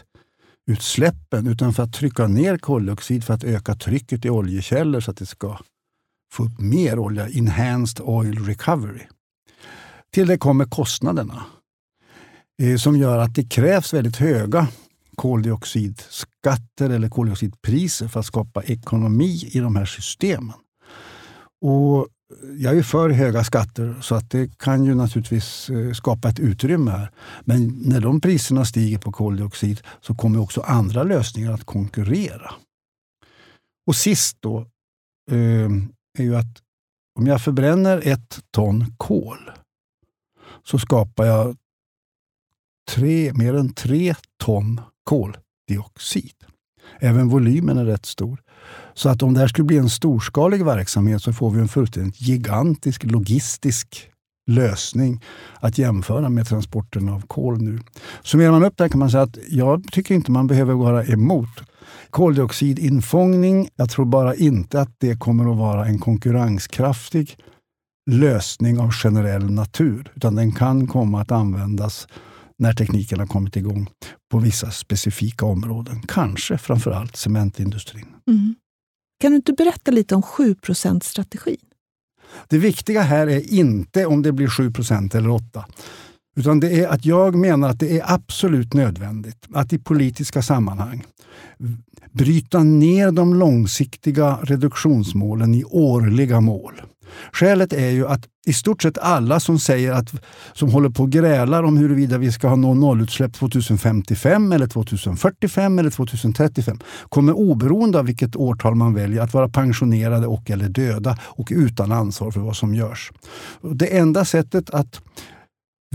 utsläppen 0.71 1.47
utan 1.47 1.73
för 1.73 1.83
att 1.83 1.93
trycka 1.93 2.27
ner 2.27 2.57
koldioxid 2.57 3.23
för 3.23 3.33
att 3.33 3.43
öka 3.43 3.75
trycket 3.75 4.25
i 4.25 4.29
oljekällor 4.29 4.99
så 4.99 5.11
att 5.11 5.17
det 5.17 5.25
ska 5.25 5.59
få 6.33 6.43
upp 6.43 6.59
mer 6.59 6.99
olja. 6.99 7.29
Enhanced 7.29 8.01
oil 8.05 8.45
recovery. 8.45 9.01
Till 10.13 10.27
det 10.27 10.37
kommer 10.37 10.65
kostnaderna 10.65 11.45
eh, 12.61 12.77
som 12.77 12.97
gör 12.97 13.17
att 13.17 13.35
det 13.35 13.43
krävs 13.43 13.93
väldigt 13.93 14.17
höga 14.17 14.67
koldioxidskatter 15.15 16.89
eller 16.89 17.09
koldioxidpriser 17.09 18.07
för 18.07 18.19
att 18.19 18.25
skapa 18.25 18.63
ekonomi 18.63 19.49
i 19.51 19.59
de 19.59 19.75
här 19.75 19.85
systemen. 19.85 20.55
Och 21.61 22.07
jag 22.57 22.77
är 22.77 22.83
för 22.83 23.09
höga 23.09 23.43
skatter 23.43 23.95
så 24.01 24.15
att 24.15 24.29
det 24.29 24.57
kan 24.57 24.85
ju 24.85 24.95
naturligtvis 24.95 25.69
eh, 25.69 25.93
skapa 25.93 26.29
ett 26.29 26.39
utrymme 26.39 26.91
här. 26.91 27.11
Men 27.41 27.67
när 27.67 27.99
de 28.01 28.21
priserna 28.21 28.65
stiger 28.65 28.97
på 28.97 29.11
koldioxid 29.11 29.81
så 30.01 30.15
kommer 30.15 30.39
också 30.39 30.61
andra 30.61 31.03
lösningar 31.03 31.53
att 31.53 31.63
konkurrera. 31.63 32.53
Och 33.87 33.95
sist 33.95 34.37
då 34.39 34.67
ehm, 35.31 35.93
är 36.17 36.23
ju 36.23 36.35
att 36.35 36.61
om 37.19 37.27
jag 37.27 37.41
förbränner 37.41 38.01
ett 38.07 38.39
ton 38.51 38.85
kol 38.97 39.51
så 40.63 40.79
skapar 40.79 41.25
jag 41.25 41.57
tre, 42.91 43.33
mer 43.33 43.53
än 43.53 43.73
tre 43.73 44.15
ton 44.37 44.81
koldioxid. 45.03 46.35
Även 46.99 47.29
volymen 47.29 47.77
är 47.77 47.85
rätt 47.85 48.05
stor. 48.05 48.41
Så 48.93 49.09
att 49.09 49.23
om 49.23 49.33
det 49.33 49.39
här 49.39 49.47
skulle 49.47 49.65
bli 49.65 49.77
en 49.77 49.89
storskalig 49.89 50.65
verksamhet 50.65 51.23
så 51.23 51.33
får 51.33 51.51
vi 51.51 51.61
en 51.61 51.67
fullständigt 51.67 52.21
gigantisk 52.21 53.03
logistisk 53.03 54.09
lösning 54.51 55.23
att 55.59 55.77
jämföra 55.77 56.29
med 56.29 56.47
transporten 56.47 57.09
av 57.09 57.21
kol 57.27 57.61
nu. 57.61 57.79
Summerar 58.23 58.51
man 58.51 58.63
upp 58.63 58.77
det 58.77 58.83
här 58.83 58.89
kan 58.89 58.99
man 58.99 59.11
säga 59.11 59.23
att 59.23 59.37
jag 59.49 59.83
tycker 59.91 60.15
inte 60.15 60.31
man 60.31 60.47
behöver 60.47 60.73
vara 60.73 61.05
emot 61.05 61.49
koldioxidinfångning. 62.09 63.69
Jag 63.75 63.89
tror 63.89 64.05
bara 64.05 64.35
inte 64.35 64.81
att 64.81 64.95
det 64.97 65.19
kommer 65.19 65.51
att 65.51 65.57
vara 65.57 65.85
en 65.85 65.99
konkurrenskraftig 65.99 67.37
lösning 68.11 68.79
av 68.79 68.91
generell 68.91 69.51
natur, 69.51 70.11
utan 70.15 70.35
den 70.35 70.51
kan 70.51 70.87
komma 70.87 71.21
att 71.21 71.31
användas 71.31 72.07
när 72.57 72.73
tekniken 72.73 73.19
har 73.19 73.27
kommit 73.27 73.55
igång 73.55 73.89
på 74.31 74.39
vissa 74.39 74.71
specifika 74.71 75.45
områden. 75.45 76.01
Kanske 76.07 76.57
framförallt 76.57 77.15
cementindustrin. 77.15 78.05
Mm. 78.27 78.55
Kan 79.23 79.31
du 79.31 79.35
inte 79.35 79.53
berätta 79.53 79.91
lite 79.91 80.15
om 80.15 80.21
7% 80.21 81.03
strategin 81.03 81.57
Det 82.47 82.57
viktiga 82.57 83.01
här 83.01 83.27
är 83.27 83.53
inte 83.53 84.05
om 84.05 84.21
det 84.21 84.31
blir 84.31 84.47
7% 84.47 85.17
eller 85.17 85.29
8 85.29 85.65
utan 86.35 86.59
det 86.59 86.79
är 86.79 86.87
att 86.87 87.05
jag 87.05 87.35
menar 87.35 87.69
att 87.69 87.79
det 87.79 87.99
är 87.99 88.13
absolut 88.13 88.73
nödvändigt 88.73 89.47
att 89.53 89.73
i 89.73 89.79
politiska 89.79 90.41
sammanhang 90.41 91.05
bryta 92.11 92.63
ner 92.63 93.11
de 93.11 93.33
långsiktiga 93.33 94.39
reduktionsmålen 94.41 95.53
i 95.53 95.63
årliga 95.63 96.41
mål. 96.41 96.81
Skälet 97.31 97.73
är 97.73 97.89
ju 97.89 98.07
att 98.07 98.27
i 98.45 98.53
stort 98.53 98.81
sett 98.81 98.97
alla 98.97 99.39
som 99.39 99.59
säger 99.59 99.91
att, 99.91 100.13
som 100.53 100.69
håller 100.69 100.89
på 100.89 101.03
och 101.03 101.09
grälar 101.09 101.63
om 101.63 101.77
huruvida 101.77 102.17
vi 102.17 102.31
ska 102.31 102.47
ha 102.47 102.55
nollutsläpp 102.55 103.33
2055 103.33 104.51
eller 104.51 104.67
2045 104.67 105.79
eller 105.79 105.89
2035 105.89 106.79
kommer 107.09 107.33
oberoende 107.33 107.99
av 107.99 108.05
vilket 108.05 108.35
årtal 108.35 108.75
man 108.75 108.93
väljer 108.93 109.21
att 109.21 109.33
vara 109.33 109.49
pensionerade 109.49 110.27
och 110.27 110.49
eller 110.49 110.69
döda 110.69 111.17
och 111.23 111.47
utan 111.51 111.91
ansvar 111.91 112.31
för 112.31 112.39
vad 112.39 112.55
som 112.55 112.75
görs. 112.75 113.11
Det 113.61 113.97
enda 113.97 114.25
sättet 114.25 114.69
att 114.69 115.01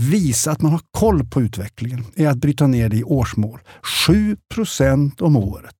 visa 0.01 0.51
att 0.51 0.61
man 0.61 0.71
har 0.71 0.81
koll 0.91 1.25
på 1.25 1.41
utvecklingen 1.41 2.05
är 2.15 2.27
att 2.27 2.37
bryta 2.37 2.67
ner 2.67 2.89
det 2.89 2.97
i 2.97 3.03
årsmål. 3.03 3.59
7 4.07 4.37
procent 4.53 5.21
om 5.21 5.35
året. 5.35 5.75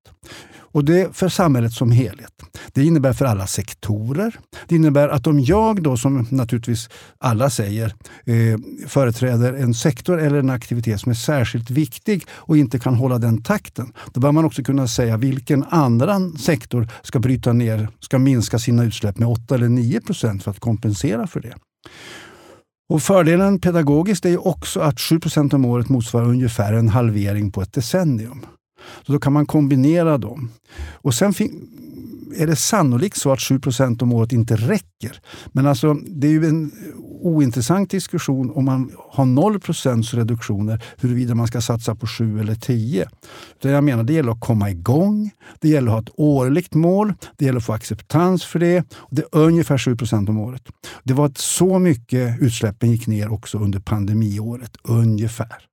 Och 0.71 0.85
det 0.85 1.15
för 1.15 1.29
samhället 1.29 1.73
som 1.73 1.91
helhet. 1.91 2.31
Det 2.73 2.83
innebär 2.83 3.13
för 3.13 3.25
alla 3.25 3.47
sektorer. 3.47 4.39
Det 4.67 4.75
innebär 4.75 5.07
att 5.07 5.27
om 5.27 5.39
jag 5.39 5.83
då, 5.83 5.97
som 5.97 6.27
naturligtvis 6.31 6.89
alla 7.17 7.49
säger, 7.49 7.95
eh, 8.25 8.59
företräder 8.87 9.53
en 9.53 9.73
sektor 9.73 10.19
eller 10.19 10.39
en 10.39 10.49
aktivitet 10.49 11.01
som 11.01 11.09
är 11.09 11.15
särskilt 11.15 11.69
viktig 11.69 12.25
och 12.31 12.57
inte 12.57 12.79
kan 12.79 12.95
hålla 12.95 13.17
den 13.17 13.43
takten, 13.43 13.93
då 14.13 14.19
bör 14.19 14.31
man 14.31 14.45
också 14.45 14.63
kunna 14.63 14.87
säga 14.87 15.17
vilken 15.17 15.63
annan 15.63 16.37
sektor 16.37 16.87
ska 17.01 17.19
bryta 17.19 17.53
ner, 17.53 17.89
ska 17.99 18.19
minska 18.19 18.59
sina 18.59 18.83
utsläpp 18.83 19.17
med 19.17 19.27
8 19.27 19.55
eller 19.55 19.69
9 19.69 20.01
procent 20.01 20.43
för 20.43 20.51
att 20.51 20.59
kompensera 20.59 21.27
för 21.27 21.39
det. 21.39 21.53
Och 22.89 23.01
fördelen 23.01 23.59
pedagogiskt 23.59 24.25
är 24.25 24.47
också 24.47 24.79
att 24.79 24.99
7 24.99 25.19
procent 25.19 25.53
om 25.53 25.65
året 25.65 25.89
motsvarar 25.89 26.25
ungefär 26.25 26.73
en 26.73 26.89
halvering 26.89 27.51
på 27.51 27.61
ett 27.61 27.73
decennium. 27.73 28.45
Så 29.05 29.11
då 29.11 29.19
kan 29.19 29.33
man 29.33 29.45
kombinera 29.45 30.17
dem. 30.17 30.51
Och 30.91 31.13
sen 31.13 31.33
är 32.35 32.47
det 32.47 32.55
sannolikt 32.55 33.17
så 33.17 33.31
att 33.31 33.41
7 33.41 33.59
om 34.01 34.13
året 34.13 34.31
inte 34.31 34.55
räcker. 34.55 35.21
Men 35.51 35.65
alltså, 35.65 35.93
det 35.93 36.27
är 36.27 36.31
ju 36.31 36.45
en 36.45 36.71
ointressant 37.21 37.89
diskussion 37.89 38.51
om 38.51 38.65
man 38.65 38.91
har 39.09 39.25
0% 39.25 40.15
reduktioner 40.15 40.83
huruvida 40.97 41.35
man 41.35 41.47
ska 41.47 41.61
satsa 41.61 41.95
på 41.95 42.07
7 42.07 42.39
eller 42.39 42.55
10. 42.55 43.09
Det 43.61 43.69
jag 43.69 43.83
menar, 43.83 44.03
det 44.03 44.13
gäller 44.13 44.31
att 44.31 44.39
komma 44.39 44.69
igång, 44.69 45.31
det 45.59 45.69
gäller 45.69 45.87
att 45.87 45.93
ha 45.93 46.01
ett 46.01 46.13
årligt 46.17 46.73
mål, 46.73 47.13
det 47.37 47.45
gäller 47.45 47.57
att 47.57 47.65
få 47.65 47.73
acceptans 47.73 48.43
för 48.43 48.59
det. 48.59 48.83
Det 49.09 49.21
är 49.21 49.27
ungefär 49.31 49.77
7 49.77 49.97
om 50.29 50.37
året. 50.37 50.63
Det 51.03 51.13
var 51.13 51.31
så 51.35 51.79
mycket 51.79 52.41
utsläppen 52.41 52.91
gick 52.91 53.07
ner 53.07 53.33
också 53.33 53.57
under 53.57 53.79
pandemiåret, 53.79 54.77
ungefär. 54.83 55.68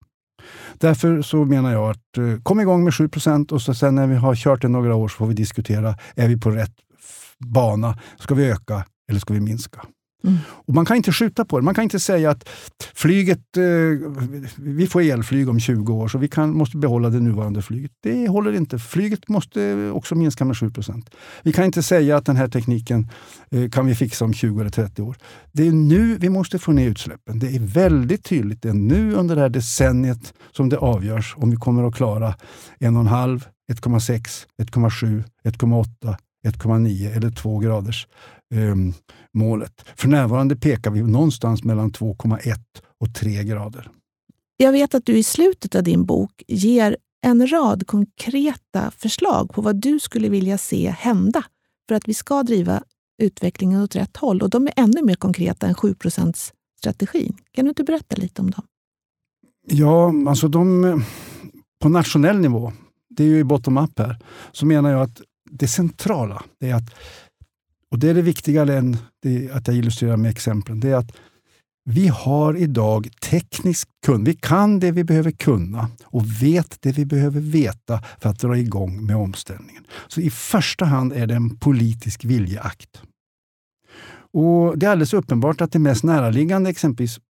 Därför 0.79 1.23
så 1.23 1.45
menar 1.45 1.73
jag 1.73 1.91
att 1.91 2.19
eh, 2.19 2.43
kom 2.43 2.61
igång 2.61 2.85
med 2.85 2.93
7% 2.93 3.53
och 3.53 3.63
så 3.63 3.75
sen 3.75 3.95
när 3.95 4.07
vi 4.07 4.15
har 4.15 4.35
kört 4.35 4.63
det 4.63 4.69
några 4.69 4.95
år 4.95 5.09
så 5.09 5.17
får 5.17 5.27
vi 5.27 5.35
diskutera, 5.35 5.95
är 6.15 6.29
vi 6.29 6.37
på 6.37 6.51
rätt 6.51 6.75
bana? 7.39 7.99
Ska 8.19 8.35
vi 8.35 8.51
öka 8.51 8.85
eller 9.09 9.21
ska 9.21 9.35
vi 9.35 9.41
minska? 9.41 9.83
Mm. 10.25 10.39
Och 10.49 10.75
man 10.75 10.85
kan 10.85 10.97
inte 10.97 11.12
skjuta 11.12 11.45
på 11.45 11.59
det. 11.59 11.64
Man 11.64 11.75
kan 11.75 11.85
inte 11.85 12.01
säga 12.01 12.31
att 12.31 12.49
flyget, 12.95 13.57
eh, 13.57 13.62
vi 14.57 14.87
får 14.87 15.03
elflyg 15.03 15.49
om 15.49 15.61
20 15.61 15.95
år 15.95 16.09
så 16.09 16.19
vi 16.19 16.29
kan, 16.29 16.57
måste 16.57 16.77
behålla 16.77 17.09
det 17.09 17.21
nuvarande 17.21 17.62
flyget. 17.62 17.91
Det 18.03 18.29
håller 18.29 18.53
inte. 18.53 18.79
Flyget 18.79 19.29
måste 19.29 19.91
också 19.91 20.14
minska 20.14 20.45
med 20.45 20.57
7% 20.57 21.11
Vi 21.43 21.53
kan 21.53 21.64
inte 21.64 21.83
säga 21.83 22.17
att 22.17 22.27
den 22.27 22.37
här 22.37 22.49
tekniken 22.49 23.09
eh, 23.51 23.71
kan 23.71 23.87
vi 23.87 23.95
fixa 23.95 24.25
om 24.25 24.33
20 24.33 24.61
eller 24.61 24.71
30 24.71 25.03
år. 25.03 25.17
Det 25.53 25.67
är 25.67 25.73
nu 25.73 26.19
vi 26.19 26.29
måste 26.29 26.59
få 26.59 26.73
ner 26.73 26.89
utsläppen. 26.89 27.39
Det 27.39 27.57
är 27.57 27.61
väldigt 27.61 28.25
tydligt. 28.25 28.62
Det 28.62 28.69
är 28.69 28.75
nu 28.75 29.14
under 29.14 29.35
det 29.35 29.41
här 29.41 29.49
decenniet 29.49 30.35
som 30.53 30.69
det 30.69 30.79
avgörs 30.79 31.35
om 31.37 31.51
vi 31.51 31.57
kommer 31.57 31.89
att 31.89 31.95
klara 31.95 32.35
1,5, 32.81 33.43
1,6, 33.73 34.47
1,7, 34.62 35.25
1,8, 35.45 36.17
1,9 36.47 37.17
eller 37.17 37.31
2 37.31 37.59
graders 37.59 38.07
um, 38.55 38.95
målet. 39.35 39.85
För 39.97 40.09
närvarande 40.09 40.57
pekar 40.57 40.91
vi 40.91 41.03
någonstans 41.03 41.65
mellan 41.65 41.93
2,1 41.93 42.55
och 43.01 43.15
3 43.15 43.45
grader. 43.45 43.91
Jag 44.57 44.73
vet 44.73 44.95
att 44.95 45.07
du 45.07 45.19
i 45.19 45.23
slutet 45.23 45.75
av 45.75 45.83
din 45.83 46.05
bok 46.05 46.43
ger 46.49 46.97
en 47.23 47.51
rad 47.51 47.87
konkreta 47.87 48.91
förslag 48.91 49.53
på 49.53 49.63
vad 49.63 49.77
du 49.77 50.01
skulle 50.01 50.29
vilja 50.29 50.59
se 50.59 50.91
hända 50.91 51.45
för 51.89 51.95
att 51.95 52.09
vi 52.09 52.15
ska 52.15 52.43
driva 52.43 52.83
utvecklingen 53.23 53.83
åt 53.83 53.97
rätt 53.97 54.17
håll. 54.17 54.43
Och 54.43 54.51
De 54.51 54.67
är 54.67 54.73
ännu 54.77 55.03
mer 55.03 55.15
konkreta 55.15 55.67
än 55.67 55.75
7 55.75 55.95
strategin. 56.79 57.37
Kan 57.53 57.65
du 57.65 57.69
inte 57.69 57.85
berätta 57.85 58.17
lite 58.17 58.43
om 58.43 58.51
dem? 58.51 58.63
Ja, 59.67 60.13
alltså 60.29 60.49
de 60.49 61.05
på 61.83 61.89
nationell 61.89 62.39
nivå, 62.39 62.73
det 63.11 63.25
är 63.25 63.29
ju 63.29 63.45
bottom-up 63.45 63.99
här, 63.99 64.19
så 64.53 64.67
menar 64.67 64.91
jag 64.91 65.03
att 65.03 65.21
det 65.51 65.69
centrala 65.69 66.43
är 66.61 66.75
att 66.75 66.95
och 67.91 67.99
det 67.99 68.09
är 68.09 68.14
det 68.14 68.22
viktigare 68.22 68.78
än 68.78 68.97
det, 69.22 69.51
att 69.51 69.68
jag 69.68 69.76
illustrerar 69.76 70.16
med 70.16 70.30
exemplen. 70.30 70.80
Det 70.80 70.91
är 70.91 70.97
att 70.97 71.16
vi 71.89 72.09
har 72.09 72.57
idag 72.57 73.09
teknisk 73.20 73.89
kunskap. 74.07 74.28
Vi 74.28 74.34
kan 74.34 74.80
det 74.80 74.91
vi 74.91 75.05
behöver 75.05 75.30
kunna 75.30 75.91
och 76.05 76.43
vet 76.43 76.82
det 76.82 76.93
vi 76.93 77.05
behöver 77.05 77.41
veta 77.41 78.03
för 78.20 78.28
att 78.28 78.39
dra 78.39 78.59
igång 78.59 79.07
med 79.07 79.16
omställningen. 79.16 79.84
Så 80.09 80.20
i 80.20 80.30
första 80.30 80.84
hand 80.84 81.12
är 81.12 81.26
det 81.26 81.34
en 81.34 81.57
politisk 81.57 82.24
viljeakt. 82.24 83.03
Och 84.32 84.78
Det 84.78 84.87
är 84.87 84.91
alldeles 84.91 85.14
uppenbart 85.14 85.61
att 85.61 85.72
det 85.72 85.78
mest 85.78 86.05
näraliggande, 86.05 86.70
exempelvis 86.70 87.20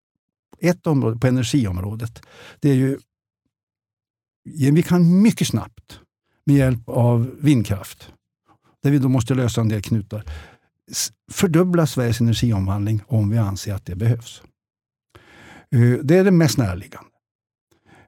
ett 0.59 0.87
område 0.87 1.19
på 1.19 1.27
energiområdet, 1.27 2.21
det 2.59 2.69
är 2.69 2.75
ju 2.75 2.97
vi 4.71 4.83
kan 4.83 5.21
mycket 5.21 5.47
snabbt 5.47 5.99
med 6.45 6.55
hjälp 6.55 6.89
av 6.89 7.35
vindkraft 7.39 8.11
där 8.87 8.91
vi 8.91 8.99
då 8.99 9.09
måste 9.09 9.35
lösa 9.35 9.61
en 9.61 9.69
del 9.69 9.81
knutar. 9.81 10.23
Fördubbla 11.31 11.87
Sveriges 11.87 12.21
energiomvandling 12.21 13.01
om 13.07 13.29
vi 13.29 13.37
anser 13.37 13.73
att 13.73 13.85
det 13.85 13.95
behövs. 13.95 14.41
Eh, 15.75 15.99
det 16.03 16.17
är 16.17 16.23
det 16.23 16.31
mest 16.31 16.57
närliggande. 16.57 17.09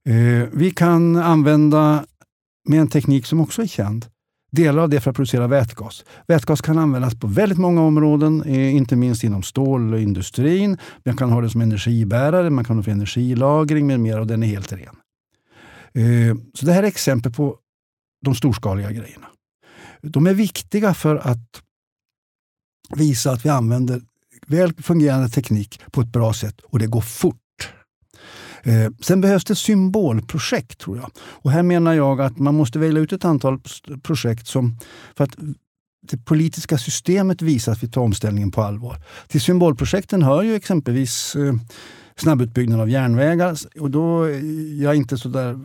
Eh, 0.09 0.49
vi 0.53 0.71
kan 0.71 1.15
använda, 1.15 2.05
med 2.67 2.79
en 2.79 2.87
teknik 2.87 3.25
som 3.25 3.41
också 3.41 3.61
är 3.61 3.67
känd, 3.67 4.05
delar 4.51 4.83
av 4.83 4.89
det 4.89 5.01
för 5.01 5.09
att 5.09 5.15
producera 5.15 5.47
vätgas. 5.47 6.05
Vätgas 6.27 6.61
kan 6.61 6.77
användas 6.77 7.19
på 7.19 7.27
väldigt 7.27 7.57
många 7.57 7.81
områden, 7.81 8.43
eh, 8.43 8.75
inte 8.75 8.95
minst 8.95 9.23
inom 9.23 9.43
stålindustrin. 9.43 10.77
Man 11.05 11.17
kan 11.17 11.31
ha 11.31 11.41
det 11.41 11.49
som 11.49 11.61
energibärare, 11.61 12.49
man 12.49 12.65
kan 12.65 12.75
ha 12.75 12.81
det 12.81 12.85
för 12.85 12.91
energilagring 12.91 13.87
med 13.87 13.99
mera 13.99 14.19
och 14.19 14.27
den 14.27 14.43
är 14.43 14.47
helt 14.47 14.73
ren. 14.73 14.95
Så 16.53 16.65
det 16.65 16.73
här 16.73 16.83
är 16.83 16.87
exempel 16.87 17.31
på 17.31 17.57
de 18.25 18.35
storskaliga 18.35 18.91
grejerna. 18.91 19.27
De 20.01 20.27
är 20.27 20.33
viktiga 20.33 20.93
för 20.93 21.15
att 21.15 21.61
visa 22.95 23.31
att 23.31 23.45
vi 23.45 23.49
använder 23.49 24.01
väl 24.47 24.73
fungerande 24.73 25.29
teknik 25.29 25.81
på 25.91 26.01
ett 26.01 26.07
bra 26.07 26.33
sätt 26.33 26.61
och 26.61 26.79
det 26.79 26.87
går 26.87 27.01
fort. 27.01 27.73
Eh, 28.63 28.91
sen 29.01 29.21
behövs 29.21 29.45
det 29.45 29.55
symbolprojekt 29.55 30.79
tror 30.79 30.97
jag. 30.97 31.11
Och 31.17 31.51
här 31.51 31.63
menar 31.63 31.93
jag 31.93 32.21
att 32.21 32.39
man 32.39 32.55
måste 32.55 32.79
välja 32.79 33.01
ut 33.01 33.13
ett 33.13 33.25
antal 33.25 33.59
projekt 34.03 34.47
som, 34.47 34.77
för 35.15 35.23
att 35.23 35.35
det 36.01 36.17
politiska 36.17 36.77
systemet 36.77 37.41
visar 37.41 37.71
att 37.71 37.83
vi 37.83 37.87
tar 37.87 38.01
omställningen 38.01 38.51
på 38.51 38.61
allvar. 38.61 39.01
Till 39.27 39.41
symbolprojekten 39.41 40.23
hör 40.23 40.43
ju 40.43 40.55
exempelvis 40.55 41.35
eh, 41.35 41.53
snabbutbyggnad 42.15 42.79
av 42.79 42.89
järnvägar. 42.89 43.57
Och 43.79 43.91
då 43.91 44.23
är 44.23 44.93
inte 44.93 45.17
så 45.17 45.29
där 45.29 45.59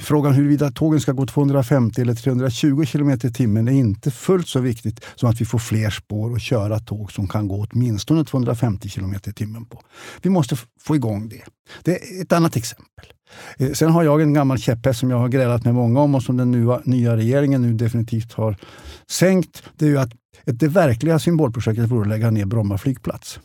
Frågan 0.00 0.34
huruvida 0.34 0.70
tågen 0.70 1.00
ska 1.00 1.12
gå 1.12 1.26
250 1.26 2.00
eller 2.00 2.14
320 2.14 2.84
km 2.86 3.10
i 3.10 3.18
timmen 3.18 3.68
är 3.68 3.72
inte 3.72 4.10
fullt 4.10 4.48
så 4.48 4.60
viktigt 4.60 5.04
som 5.14 5.30
att 5.30 5.40
vi 5.40 5.44
får 5.44 5.58
fler 5.58 5.90
spår 5.90 6.30
och 6.30 6.40
köra 6.40 6.78
tåg 6.78 7.12
som 7.12 7.28
kan 7.28 7.48
gå 7.48 7.66
åtminstone 7.70 8.24
250 8.24 8.88
km 8.88 9.14
i 9.26 9.32
timmen 9.32 9.64
på. 9.64 9.80
Vi 10.22 10.30
måste 10.30 10.56
få 10.80 10.96
igång 10.96 11.28
det. 11.28 11.42
Det 11.82 11.90
är 11.92 12.22
ett 12.22 12.32
annat 12.32 12.56
exempel. 12.56 13.06
Eh, 13.58 13.72
sen 13.72 13.90
har 13.90 14.02
jag 14.02 14.22
en 14.22 14.34
gammal 14.34 14.58
käpphäst 14.58 15.00
som 15.00 15.10
jag 15.10 15.18
har 15.18 15.28
grälat 15.28 15.64
med 15.64 15.74
många 15.74 16.00
om 16.00 16.14
och 16.14 16.22
som 16.22 16.36
den 16.36 16.50
nya, 16.50 16.80
nya 16.84 17.16
regeringen 17.16 17.62
nu 17.62 17.74
definitivt 17.74 18.32
har 18.32 18.56
sänkt. 19.10 19.62
Det 19.76 19.84
är 19.84 19.90
ju 19.90 19.98
att 19.98 20.12
det 20.44 20.68
verkliga 20.68 21.18
symbolprojektet 21.18 21.90
vore 21.90 22.02
att 22.02 22.08
lägga 22.08 22.30
ner 22.30 22.44
Bromma 22.44 22.78
flygplats. 22.78 23.40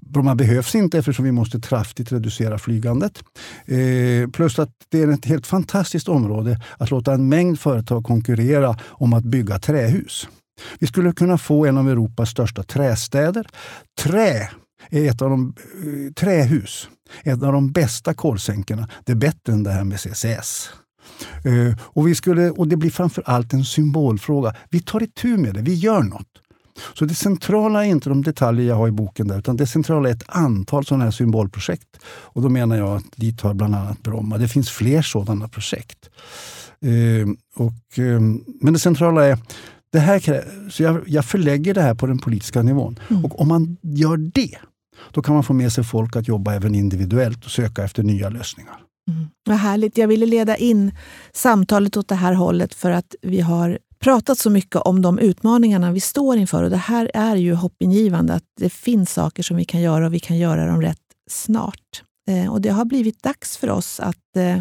Bromma 0.00 0.34
behövs 0.34 0.74
inte 0.74 0.98
eftersom 0.98 1.24
vi 1.24 1.32
måste 1.32 1.60
kraftigt 1.60 2.12
reducera 2.12 2.58
flygandet. 2.58 3.22
Eh, 3.64 4.30
plus 4.30 4.58
att 4.58 4.70
det 4.88 5.02
är 5.02 5.08
ett 5.08 5.24
helt 5.24 5.46
fantastiskt 5.46 6.08
område 6.08 6.60
att 6.78 6.90
låta 6.90 7.12
en 7.12 7.28
mängd 7.28 7.60
företag 7.60 8.04
konkurrera 8.04 8.76
om 8.82 9.12
att 9.12 9.24
bygga 9.24 9.58
trähus. 9.58 10.28
Vi 10.78 10.86
skulle 10.86 11.12
kunna 11.12 11.38
få 11.38 11.66
en 11.66 11.78
av 11.78 11.90
Europas 11.90 12.30
största 12.30 12.62
trästäder. 12.62 13.46
Trä 14.02 14.50
är 14.90 15.10
ett 15.10 15.22
av 15.22 15.30
de, 15.30 15.54
eh, 15.58 16.12
trähus, 16.12 16.88
ett 17.24 17.42
av 17.42 17.52
de 17.52 17.72
bästa 17.72 18.14
kolsänkorna. 18.14 18.88
Det 19.04 19.12
är 19.12 19.16
bättre 19.16 19.52
än 19.52 19.62
det 19.62 19.70
här 19.70 19.84
med 19.84 20.00
CCS. 20.00 20.70
Eh, 21.44 21.78
och, 21.80 22.08
vi 22.08 22.14
skulle, 22.14 22.50
och 22.50 22.68
det 22.68 22.76
blir 22.76 22.90
framför 22.90 23.22
allt 23.26 23.52
en 23.52 23.64
symbolfråga. 23.64 24.54
Vi 24.70 24.80
tar 24.80 25.02
itu 25.02 25.36
med 25.36 25.54
det, 25.54 25.62
vi 25.62 25.74
gör 25.74 26.02
något. 26.02 26.28
Så 26.94 27.04
det 27.04 27.14
centrala 27.14 27.86
är 27.86 27.90
inte 27.90 28.08
de 28.08 28.22
detaljer 28.22 28.66
jag 28.66 28.76
har 28.76 28.88
i 28.88 28.90
boken, 28.90 29.28
där, 29.28 29.38
utan 29.38 29.56
det 29.56 29.66
centrala 29.66 30.08
är 30.08 30.12
ett 30.12 30.24
antal 30.26 30.86
sådana 30.86 31.04
här 31.04 31.10
symbolprojekt. 31.10 31.98
Och 32.06 32.42
då 32.42 32.48
menar 32.48 32.76
jag 32.76 32.96
att 32.96 33.04
dit 33.16 33.40
hör 33.40 33.54
bland 33.54 33.74
annat 33.74 34.02
Bromma. 34.02 34.38
Det 34.38 34.48
finns 34.48 34.70
fler 34.70 35.02
sådana 35.02 35.48
projekt. 35.48 36.10
Uh, 36.84 37.28
och, 37.56 37.98
uh, 37.98 38.20
men 38.60 38.72
det 38.72 38.78
centrala 38.78 39.24
är 39.24 39.38
det 39.92 39.98
här, 39.98 40.44
så 40.70 40.82
jag, 40.82 41.02
jag 41.06 41.24
förlägger 41.24 41.74
det 41.74 41.82
här 41.82 41.94
på 41.94 42.06
den 42.06 42.18
politiska 42.18 42.62
nivån. 42.62 42.98
Mm. 43.10 43.24
Och 43.24 43.40
om 43.40 43.48
man 43.48 43.76
gör 43.82 44.16
det, 44.16 44.58
då 45.10 45.22
kan 45.22 45.34
man 45.34 45.44
få 45.44 45.52
med 45.52 45.72
sig 45.72 45.84
folk 45.84 46.16
att 46.16 46.28
jobba 46.28 46.54
även 46.54 46.74
individuellt 46.74 47.44
och 47.44 47.50
söka 47.50 47.84
efter 47.84 48.02
nya 48.02 48.28
lösningar. 48.28 48.76
Mm. 49.10 49.28
Vad 49.44 49.56
härligt. 49.56 49.98
Jag 49.98 50.08
ville 50.08 50.26
leda 50.26 50.56
in 50.56 50.92
samtalet 51.32 51.96
åt 51.96 52.08
det 52.08 52.14
här 52.14 52.32
hållet 52.32 52.74
för 52.74 52.90
att 52.90 53.14
vi 53.22 53.40
har 53.40 53.78
pratat 54.06 54.38
så 54.38 54.50
mycket 54.50 54.76
om 54.76 55.02
de 55.02 55.18
utmaningarna 55.18 55.92
vi 55.92 56.00
står 56.00 56.36
inför. 56.36 56.62
Och 56.62 56.70
Det 56.70 56.76
här 56.76 57.10
är 57.14 57.36
ju 57.36 57.54
hoppingivande, 57.54 58.34
att 58.34 58.44
det 58.60 58.70
finns 58.70 59.12
saker 59.12 59.42
som 59.42 59.56
vi 59.56 59.64
kan 59.64 59.80
göra 59.80 60.06
och 60.06 60.14
vi 60.14 60.20
kan 60.20 60.36
göra 60.38 60.66
dem 60.66 60.82
rätt 60.82 60.98
snart. 61.30 62.02
Eh, 62.28 62.52
och 62.52 62.60
Det 62.60 62.68
har 62.68 62.84
blivit 62.84 63.22
dags 63.22 63.56
för 63.56 63.70
oss 63.70 64.00
att 64.00 64.36
eh, 64.36 64.58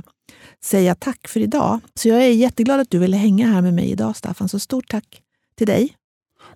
säga 0.64 0.96
tack 0.96 1.28
för 1.28 1.40
idag. 1.40 1.80
Så 1.96 2.08
jag 2.08 2.24
är 2.24 2.30
jätteglad 2.30 2.80
att 2.80 2.90
du 2.90 3.00
ville 3.00 3.18
hänga 3.18 3.48
här 3.48 3.62
med 3.62 3.74
mig 3.74 3.92
idag, 3.92 4.16
Staffan. 4.16 4.50
Så 4.50 4.60
stort 4.60 4.90
tack 4.90 5.22
till 5.56 5.68
dig. 5.68 5.96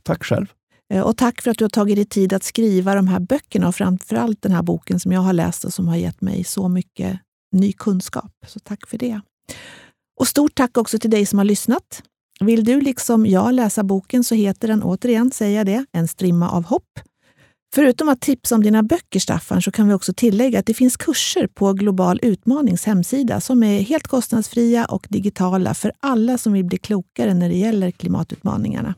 Tack 0.04 0.24
själv. 0.24 0.48
Eh, 0.94 1.02
och 1.02 1.18
tack 1.18 1.42
för 1.42 1.52
att 1.52 1.58
du 1.58 1.64
har 1.64 1.70
tagit 1.70 1.96
dig 1.96 2.06
tid 2.06 2.34
att 2.34 2.44
skriva 2.44 2.96
de 2.96 3.08
här 3.08 3.20
böckerna 3.20 3.68
och 3.68 3.76
framförallt 3.76 4.42
den 4.42 4.52
här 4.52 4.64
boken 4.64 5.00
som 5.00 5.12
jag 5.12 5.22
har 5.22 5.34
läst 5.34 5.66
och 5.66 5.74
som 5.74 5.88
har 5.88 5.96
gett 5.96 6.22
mig 6.22 6.44
så 6.44 6.68
mycket 6.68 7.20
ny 7.52 7.74
kunskap. 7.74 8.32
Så 8.48 8.60
tack 8.60 8.88
för 8.88 8.98
det. 8.98 9.22
Och 10.20 10.28
stort 10.28 10.56
tack 10.56 10.78
också 10.78 11.00
till 11.00 11.10
dig 11.10 11.26
som 11.26 11.40
har 11.40 11.46
lyssnat. 11.46 12.04
Vill 12.40 12.64
du 12.64 12.82
liksom 12.82 13.26
jag 13.26 13.54
läsa 13.54 13.84
boken 13.84 14.24
så 14.24 14.36
heter 14.36 14.68
den, 14.68 14.84
återigen 14.84 15.32
säger 15.32 15.58
jag 15.58 15.66
det, 15.66 15.86
En 15.92 16.08
strimma 16.08 16.50
av 16.50 16.64
hopp. 16.64 17.00
Förutom 17.76 18.10
att 18.10 18.22
tipsa 18.22 18.56
om 18.56 18.64
dina 18.64 18.84
böcker, 18.84 19.20
Staffan, 19.20 19.62
så 19.62 19.72
kan 19.72 19.88
vi 19.88 19.94
också 19.94 20.14
tillägga 20.14 20.60
att 20.60 20.66
det 20.66 20.74
finns 20.74 20.98
kurser 20.98 21.48
på 21.48 21.74
Global 21.74 22.20
Utmanings 22.24 22.86
hemsida 22.86 23.42
som 23.42 23.64
är 23.64 23.82
helt 23.82 24.08
kostnadsfria 24.08 24.86
och 24.86 25.08
digitala 25.10 25.74
för 25.74 25.92
alla 26.00 26.38
som 26.38 26.54
vill 26.54 26.66
bli 26.66 26.78
klokare 26.78 27.34
när 27.34 27.50
det 27.50 27.56
gäller 27.56 27.92
klimatutmaningarna. 27.92 28.96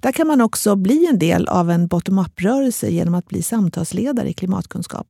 Där 0.00 0.12
kan 0.12 0.26
man 0.26 0.40
också 0.40 0.76
bli 0.76 1.06
en 1.06 1.18
del 1.18 1.48
av 1.48 1.70
en 1.70 1.86
bottom-up-rörelse 1.86 2.90
genom 2.90 3.14
att 3.14 3.28
bli 3.28 3.42
samtalsledare 3.42 4.28
i 4.28 4.32
klimatkunskap. 4.32 5.06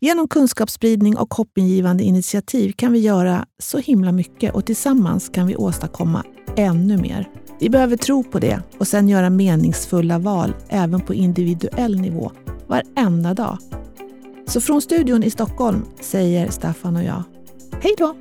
Genom 0.00 0.28
kunskapsspridning 0.28 1.16
och 1.16 1.34
hoppingivande 1.34 2.04
initiativ 2.04 2.72
kan 2.72 2.92
vi 2.92 2.98
göra 2.98 3.46
så 3.62 3.78
himla 3.78 4.12
mycket 4.12 4.54
och 4.54 4.66
tillsammans 4.66 5.28
kan 5.28 5.46
vi 5.46 5.56
åstadkomma 5.56 6.24
ännu 6.56 6.96
mer. 6.96 7.28
Vi 7.58 7.70
behöver 7.70 7.96
tro 7.96 8.24
på 8.24 8.38
det 8.38 8.62
och 8.78 8.88
sen 8.88 9.08
göra 9.08 9.30
meningsfulla 9.30 10.18
val 10.18 10.54
även 10.68 11.00
på 11.00 11.14
individuell 11.14 12.00
nivå 12.00 12.32
varenda 12.66 13.34
dag. 13.34 13.58
Så 14.46 14.60
från 14.60 14.82
studion 14.82 15.22
i 15.22 15.30
Stockholm 15.30 15.84
säger 16.00 16.50
Staffan 16.50 16.96
och 16.96 17.04
jag, 17.04 17.22
hej 17.80 17.94
då! 17.98 18.14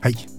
Hej! 0.00 0.37